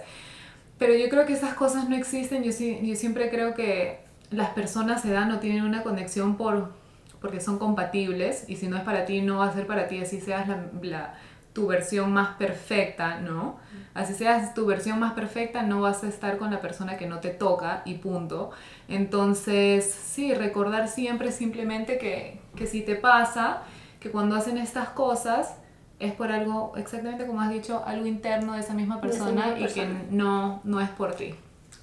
Pero 0.78 0.96
yo 0.96 1.10
creo 1.10 1.26
que 1.26 1.34
esas 1.34 1.54
cosas 1.54 1.90
no 1.90 1.96
existen, 1.96 2.44
yo, 2.44 2.52
yo 2.52 2.96
siempre 2.96 3.30
creo 3.30 3.54
que 3.54 4.00
las 4.32 4.50
personas 4.50 5.02
se 5.02 5.12
dan 5.12 5.32
o 5.32 5.40
tienen 5.40 5.64
una 5.64 5.84
conexión 5.84 6.36
por, 6.36 6.74
porque 7.22 7.40
son 7.40 7.58
compatibles 7.58 8.46
y 8.50 8.58
si 8.58 8.68
no 8.68 8.78
es 8.78 8.84
para 8.84 9.06
ti, 9.06 9.22
no 9.22 9.40
va 9.40 9.48
a 9.48 9.54
ser 9.54 9.66
para 9.66 9.88
ti, 9.88 10.00
así 10.00 10.20
seas 10.20 10.48
la, 10.48 10.66
la 10.82 11.16
tu 11.54 11.68
versión 11.68 12.14
más 12.14 12.36
perfecta, 12.38 13.20
¿no? 13.20 13.58
Así 14.00 14.14
seas 14.14 14.54
tu 14.54 14.66
versión 14.66 14.98
más 14.98 15.12
perfecta, 15.12 15.62
no 15.62 15.82
vas 15.82 16.06
a 16.06 16.08
estar 16.08 16.38
con 16.38 16.52
la 16.52 16.62
persona 16.62 16.96
que 16.96 17.06
no 17.06 17.20
te 17.20 17.32
toca 17.32 17.82
y 17.84 17.96
punto. 17.96 18.52
Entonces, 18.88 19.94
sí, 19.94 20.34
recordar 20.34 20.88
siempre 20.88 21.34
simplemente 21.34 21.98
que, 21.98 22.40
que 22.56 22.66
si 22.66 22.82
te 22.82 22.96
pasa, 22.96 23.64
que 24.00 24.10
cuando 24.10 24.38
hacen 24.38 24.58
estas 24.58 24.88
cosas 24.88 25.56
es 26.00 26.14
por 26.14 26.32
algo, 26.32 26.72
exactamente 26.78 27.26
como 27.26 27.42
has 27.42 27.50
dicho, 27.50 27.84
algo 27.86 28.06
interno 28.06 28.54
de 28.54 28.62
esa 28.62 28.74
misma 28.74 29.02
persona, 29.02 29.60
y 29.60 29.66
que 29.68 29.86
no, 30.10 30.62
no 30.64 30.80
es 30.80 30.90
por 30.92 31.16
ti. 31.16 31.36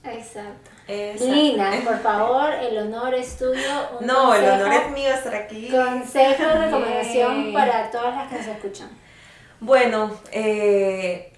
Exacto. 0.02 0.70
Lina, 0.88 1.72
por 1.84 1.98
favor, 1.98 2.50
el 2.54 2.78
honor 2.78 3.12
es 3.12 3.36
tuyo. 3.36 4.00
no, 4.00 4.34
el 4.34 4.48
honor 4.48 4.72
es 4.72 4.90
mío 4.92 5.10
estar 5.10 5.34
aquí. 5.34 5.68
Consejo 5.68 6.44
de 6.44 6.64
recomendación 6.64 7.52
para 7.52 7.90
todas 7.90 8.14
las 8.14 8.28
que 8.30 8.38
nos 8.38 8.46
escuchan. 8.46 8.88
Bueno, 9.60 10.12
eh, 10.32 11.35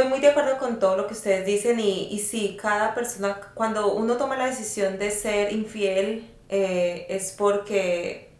estoy 0.00 0.12
muy 0.12 0.20
de 0.20 0.28
acuerdo 0.28 0.56
con 0.56 0.78
todo 0.78 0.96
lo 0.96 1.06
que 1.06 1.12
ustedes 1.12 1.44
dicen 1.44 1.78
y, 1.78 2.08
y 2.10 2.20
sí, 2.20 2.56
cada 2.58 2.94
persona, 2.94 3.38
cuando 3.52 3.92
uno 3.92 4.16
toma 4.16 4.34
la 4.34 4.46
decisión 4.46 4.98
de 4.98 5.10
ser 5.10 5.52
infiel, 5.52 6.26
eh, 6.48 7.04
es 7.10 7.34
porque 7.36 8.30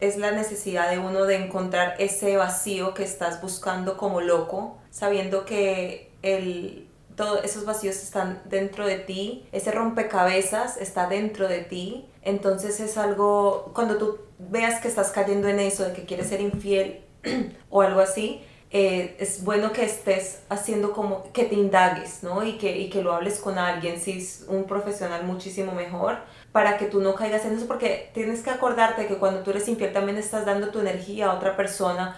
es 0.00 0.16
la 0.16 0.30
necesidad 0.30 0.90
de 0.90 0.98
uno 0.98 1.26
de 1.26 1.36
encontrar 1.36 1.96
ese 1.98 2.38
vacío 2.38 2.94
que 2.94 3.02
estás 3.02 3.42
buscando 3.42 3.98
como 3.98 4.22
loco, 4.22 4.78
sabiendo 4.90 5.44
que 5.44 6.10
el, 6.22 6.88
todos 7.16 7.44
esos 7.44 7.66
vacíos 7.66 7.96
están 7.96 8.40
dentro 8.46 8.86
de 8.86 8.96
ti, 8.96 9.46
ese 9.52 9.72
rompecabezas 9.72 10.78
está 10.78 11.06
dentro 11.06 11.48
de 11.48 11.58
ti, 11.58 12.08
entonces 12.22 12.80
es 12.80 12.96
algo, 12.96 13.72
cuando 13.74 13.98
tú 13.98 14.20
veas 14.38 14.80
que 14.80 14.88
estás 14.88 15.10
cayendo 15.10 15.48
en 15.48 15.60
eso, 15.60 15.84
de 15.84 15.92
que 15.92 16.06
quieres 16.06 16.30
ser 16.30 16.40
infiel, 16.40 17.02
o 17.68 17.82
algo 17.82 18.00
así, 18.00 18.42
eh, 18.72 19.16
es 19.18 19.42
bueno 19.42 19.72
que 19.72 19.84
estés 19.84 20.42
haciendo 20.48 20.92
como 20.92 21.24
que 21.32 21.44
te 21.44 21.56
indagues, 21.56 22.22
¿no? 22.22 22.44
Y 22.44 22.56
que, 22.56 22.78
y 22.78 22.88
que 22.88 23.02
lo 23.02 23.12
hables 23.12 23.40
con 23.40 23.58
alguien, 23.58 24.00
si 24.00 24.18
es 24.18 24.44
un 24.46 24.64
profesional 24.64 25.24
muchísimo 25.24 25.72
mejor, 25.72 26.18
para 26.52 26.78
que 26.78 26.86
tú 26.86 27.00
no 27.00 27.16
caigas 27.16 27.44
en 27.44 27.56
eso, 27.56 27.66
porque 27.66 28.10
tienes 28.14 28.42
que 28.42 28.50
acordarte 28.50 29.08
que 29.08 29.16
cuando 29.16 29.40
tú 29.40 29.50
eres 29.50 29.66
infiel 29.66 29.92
también 29.92 30.18
estás 30.18 30.46
dando 30.46 30.68
tu 30.68 30.78
energía 30.80 31.26
a 31.26 31.34
otra 31.34 31.56
persona, 31.56 32.16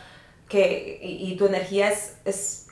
que, 0.48 0.98
y, 1.03 1.34
tu 1.36 1.46
energía 1.46 1.90
es, 1.90 2.16
es, 2.26 2.66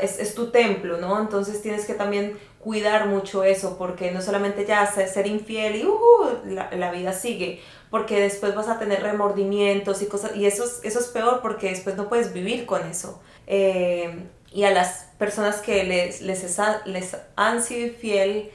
es, 0.00 0.20
es, 0.20 0.34
tu 0.36 0.52
templo, 0.52 0.98
¿no? 0.98 1.20
Entonces 1.20 1.60
tienes 1.60 1.84
que 1.84 1.94
también 1.94 2.38
cuidar 2.60 3.08
mucho 3.08 3.42
eso, 3.42 3.76
porque 3.76 4.12
no 4.12 4.22
solamente 4.22 4.64
ya 4.64 4.86
ser 4.86 5.26
infiel 5.26 5.74
y 5.76 5.84
uh, 5.84 5.98
la, 6.46 6.70
la 6.70 6.92
vida 6.92 7.12
sigue, 7.12 7.60
porque 7.90 8.20
después 8.20 8.54
vas 8.54 8.68
a 8.68 8.78
tener 8.78 9.02
remordimientos 9.02 10.02
y 10.02 10.06
cosas, 10.06 10.36
y 10.36 10.46
eso 10.46 10.64
es, 10.64 10.80
eso 10.82 10.98
es 10.98 11.06
peor 11.06 11.40
porque 11.40 11.70
después 11.70 11.96
no 11.96 12.08
puedes 12.08 12.32
vivir 12.32 12.66
con 12.66 12.86
eso. 12.86 13.20
Eh, 13.46 14.26
y 14.52 14.64
a 14.64 14.70
las 14.70 15.08
personas 15.18 15.56
que 15.56 15.84
les, 15.84 16.20
les, 16.20 16.58
les 16.86 17.16
han 17.36 17.62
sido 17.62 17.86
infiel, 17.86 18.50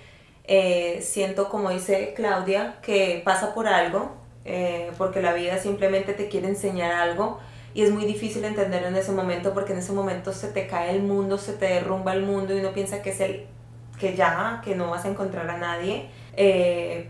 eh, 0.46 1.00
siento 1.02 1.50
como 1.50 1.70
dice 1.70 2.14
Claudia, 2.16 2.78
que 2.82 3.22
pasa 3.26 3.54
por 3.54 3.68
algo, 3.68 4.12
eh, 4.46 4.92
porque 4.98 5.22
la 5.22 5.34
vida 5.34 5.58
simplemente 5.58 6.14
te 6.14 6.28
quiere 6.28 6.48
enseñar 6.48 6.94
algo 6.94 7.40
y 7.74 7.82
es 7.82 7.92
muy 7.92 8.06
difícil 8.06 8.44
entenderlo 8.44 8.90
en 8.90 8.96
ese 8.96 9.12
momento 9.14 9.54
porque 9.54 9.74
en 9.74 9.80
ese 9.80 9.94
momento 9.94 10.32
se 10.34 10.50
te 10.50 10.68
cae 10.68 10.92
el 10.92 11.02
mundo, 11.02 11.38
se 11.38 11.54
te 11.54 11.66
derrumba 11.66 12.14
el 12.14 12.22
mundo 12.24 12.56
y 12.56 12.60
uno 12.60 12.72
piensa 12.74 13.02
que 13.02 13.12
es 13.12 13.20
el 13.20 13.48
que 14.00 14.16
ya, 14.16 14.62
que 14.64 14.76
no 14.76 14.92
vas 14.92 15.06
a 15.06 15.10
encontrar 15.10 15.50
a 15.50 15.58
nadie. 15.58 16.10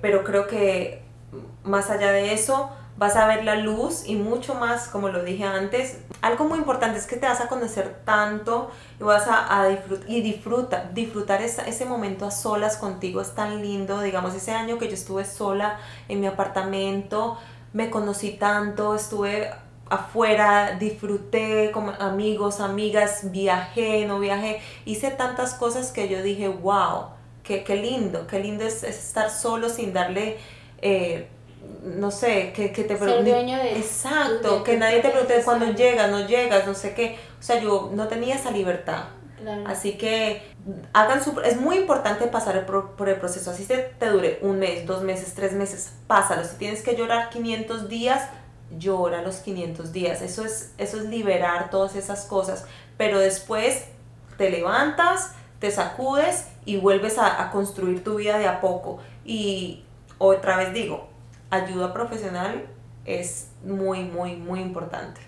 pero 0.02 0.24
creo 0.24 0.48
que 0.48 1.03
más 1.64 1.90
allá 1.90 2.12
de 2.12 2.34
eso, 2.34 2.70
vas 2.98 3.16
a 3.16 3.26
ver 3.28 3.44
la 3.44 3.56
luz 3.56 4.04
y 4.06 4.16
mucho 4.16 4.54
más, 4.56 4.88
como 4.88 5.10
lo 5.10 5.24
dije 5.24 5.44
antes. 5.44 5.98
Algo 6.22 6.46
muy 6.46 6.60
importante 6.60 6.98
es 7.00 7.08
que 7.08 7.16
te 7.16 7.26
vas 7.26 7.42
a 7.42 7.48
conocer 7.48 8.02
tanto 8.06 8.72
y 9.00 9.04
vas 9.04 9.26
a, 9.28 9.68
disfrutar, 9.68 10.10
y 10.10 10.22
disfruta, 10.22 10.90
disfrutar 10.94 11.42
ese 11.42 11.86
momento 11.86 12.26
a 12.26 12.32
solas 12.32 12.78
contigo. 12.78 13.22
Es 13.22 13.34
tan 13.34 13.62
lindo, 13.62 14.02
digamos, 14.02 14.36
ese 14.36 14.52
año 14.52 14.78
que 14.78 14.88
yo 14.88 14.94
estuve 14.94 15.26
sola 15.26 15.80
en 16.08 16.20
mi 16.22 16.28
apartamento, 16.28 17.38
me 17.74 17.90
conocí 17.90 18.32
tanto, 18.32 18.96
estuve 18.96 19.50
afuera, 19.90 20.78
disfruté 20.80 21.72
con 21.72 21.90
amigos, 22.02 22.60
amigas, 22.60 23.32
viajé, 23.32 24.06
no 24.06 24.20
viajé, 24.20 24.62
hice 24.86 25.12
tantas 25.12 25.56
cosas 25.56 25.92
que 25.92 26.08
yo 26.08 26.22
dije, 26.22 26.48
wow, 26.48 27.08
qué, 27.44 27.64
qué 27.64 27.76
lindo, 27.76 28.28
qué 28.28 28.40
lindo 28.40 28.64
es, 28.64 28.84
estar 28.84 29.30
solo 29.32 29.70
sin 29.70 29.94
darle... 29.94 30.38
Eh, 30.86 31.30
no 31.84 32.12
sé, 32.12 32.54
que, 32.54 32.72
que 32.72 32.84
te 32.84 32.96
pregunten. 32.96 33.50
Exacto, 33.50 34.64
que 34.64 34.78
nadie 34.78 35.02
te 35.02 35.10
pregunte 35.10 35.42
cuándo 35.44 35.72
llegas, 35.72 36.10
no 36.10 36.26
llegas, 36.28 36.66
no 36.66 36.74
sé 36.74 36.94
qué. 36.94 37.18
O 37.40 37.44
sea, 37.44 37.60
yo 37.60 37.92
no 37.94 38.08
tenía 38.08 38.36
esa 38.36 38.52
libertad. 38.52 39.06
Así 39.66 39.98
que 39.98 40.42
hagan 40.94 41.22
su, 41.22 41.38
es 41.42 41.60
muy 41.60 41.78
importante 41.78 42.28
pasar 42.28 42.66
por, 42.66 43.10
el 43.10 43.16
proceso. 43.18 43.52
Así 43.52 43.66
te, 43.66 43.78
te 43.78 44.08
dure 44.08 44.40
un 44.42 44.60
mes, 44.60 44.86
dos 44.86 45.04
meses, 45.04 45.34
tres 45.34 45.54
meses, 45.54 45.92
pásalo. 46.08 46.46
Si 46.46 46.56
tienes 46.56 46.82
que 46.82 46.96
llorar 46.96 47.30
500 47.30 47.90
días, 47.90 48.30
llora 48.78 49.22
los 49.22 49.38
500 49.38 49.92
días. 49.92 50.22
Eso 50.22 50.46
es, 50.46 50.74
eso 50.78 50.98
es 50.98 51.04
liberar 51.06 51.70
todas 51.70 51.96
esas 51.96 52.26
cosas. 52.26 52.66
Pero 52.98 53.20
después 53.20 53.86
te 54.38 54.50
levantas, 54.50 55.34
te 55.60 55.72
sacudes 55.72 56.48
y 56.66 56.78
vuelves 56.78 57.18
a, 57.18 57.44
a 57.44 57.52
construir 57.52 58.04
tu 58.04 58.16
vida 58.16 58.38
de 58.38 58.48
a 58.48 58.62
poco. 58.62 59.00
Y 59.26 59.84
otra 60.20 60.56
vez 60.56 60.74
digo, 60.74 61.10
ayuda 61.54 61.94
profesional 61.94 62.66
es 63.06 63.52
muy, 63.64 64.04
muy, 64.04 64.36
muy 64.36 64.60
importante. 64.60 65.22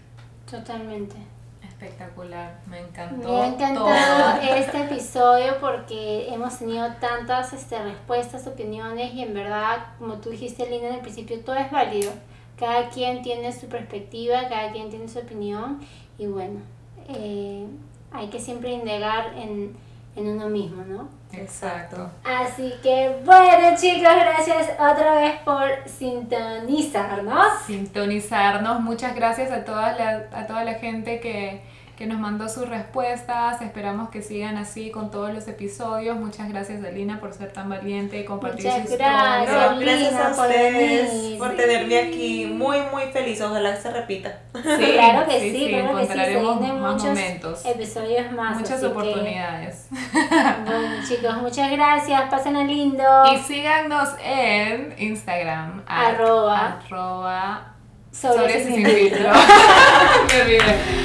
Totalmente. 0.49 1.15
Espectacular, 1.61 2.59
me 2.67 2.80
encantó. 2.80 3.28
Me 3.28 3.41
ha 3.41 3.47
encantado 3.47 4.41
este 4.55 4.84
episodio 4.84 5.59
porque 5.59 6.34
hemos 6.34 6.57
tenido 6.57 6.88
tantas 7.01 7.51
este, 7.53 7.82
respuestas, 7.84 8.47
opiniones 8.47 9.13
y 9.13 9.21
en 9.21 9.34
verdad, 9.34 9.88
como 9.99 10.15
tú 10.15 10.30
dijiste, 10.30 10.69
Lina, 10.69 10.88
en 10.88 10.95
el 10.95 11.01
principio 11.01 11.39
todo 11.41 11.55
es 11.57 11.69
válido. 11.69 12.11
Cada 12.57 12.89
quien 12.89 13.21
tiene 13.21 13.51
su 13.51 13.67
perspectiva, 13.67 14.47
cada 14.47 14.71
quien 14.71 14.89
tiene 14.89 15.09
su 15.09 15.19
opinión 15.19 15.82
y 16.17 16.28
bueno, 16.28 16.61
eh, 17.09 17.67
hay 18.11 18.28
que 18.30 18.39
siempre 18.39 18.71
indagar 18.71 19.34
en, 19.38 19.76
en 20.16 20.28
uno 20.30 20.47
mismo, 20.47 20.84
¿no? 20.86 21.09
Exacto. 21.34 22.09
Así 22.24 22.74
que 22.82 23.22
bueno 23.26 23.78
chicos, 23.78 24.13
gracias 24.16 24.70
otra 24.74 25.16
vez 25.20 25.39
por 25.43 25.70
sintonizarnos. 25.86 27.47
Sintonizarnos. 27.66 28.80
Muchas 28.82 29.16
gracias 29.16 29.51
a 29.51 29.66
toda 29.66 29.93
la, 29.93 30.28
a 30.34 30.47
toda 30.47 30.63
la 30.63 30.76
gente 30.76 31.20
que, 31.20 31.61
que 31.97 32.05
nos 32.07 32.19
mandó 32.19 32.49
sus 32.49 32.67
respuestas. 32.67 33.61
Esperamos 33.61 34.09
que 34.09 34.21
sigan 34.21 34.57
así 34.57 34.91
con 34.91 35.11
todos 35.11 35.33
los 35.33 35.47
episodios. 35.47 36.17
Muchas 36.17 36.49
gracias 36.49 36.83
Alina 36.83 37.19
por 37.19 37.33
ser 37.33 37.53
tan 37.53 37.69
valiente 37.69 38.19
y 38.19 38.25
compartir 38.25 38.65
Muchas 38.65 38.89
su 38.89 38.97
gracias. 38.97 39.41
historia. 39.43 39.71
No, 39.71 39.79
gracias 39.79 40.11
Lina, 40.11 40.27
a 40.27 40.31
por 40.35 40.45
ustedes 40.47 41.11
venir. 41.13 41.37
por 41.39 41.55
tenerme 41.55 41.97
aquí. 41.99 42.45
Muy, 42.53 42.77
muy 42.91 43.03
feliz. 43.13 43.41
Ojalá 43.41 43.75
se 43.75 43.91
repita. 43.91 44.39
Sí, 44.53 44.61
claro 44.93 45.27
que 45.27 45.39
sí, 45.39 45.67
claro 45.69 45.95
que 45.95 46.01
sí. 46.01 46.07
Se 46.07 46.13
encontraremos 46.13 46.61
más 46.61 46.93
muchos 46.93 47.05
momentos. 47.05 47.65
episodios 47.65 48.31
más. 48.33 48.57
Muchas 48.59 48.79
que, 48.79 48.85
oportunidades. 48.87 49.87
bueno 50.65 51.07
chicos, 51.07 51.37
muchas 51.41 51.71
gracias. 51.71 52.21
Pasen 52.29 52.55
a 52.57 52.63
lindo. 52.63 53.03
Y 53.33 53.37
síganos 53.39 54.09
en 54.23 54.93
Instagram. 54.97 55.83
Arroba. 55.87 56.79
arroba 56.85 57.71
Sobre 58.11 58.63
sin 58.63 58.85
filtro. 58.85 59.29
Me 60.33 60.41
olvidé. 60.41 61.04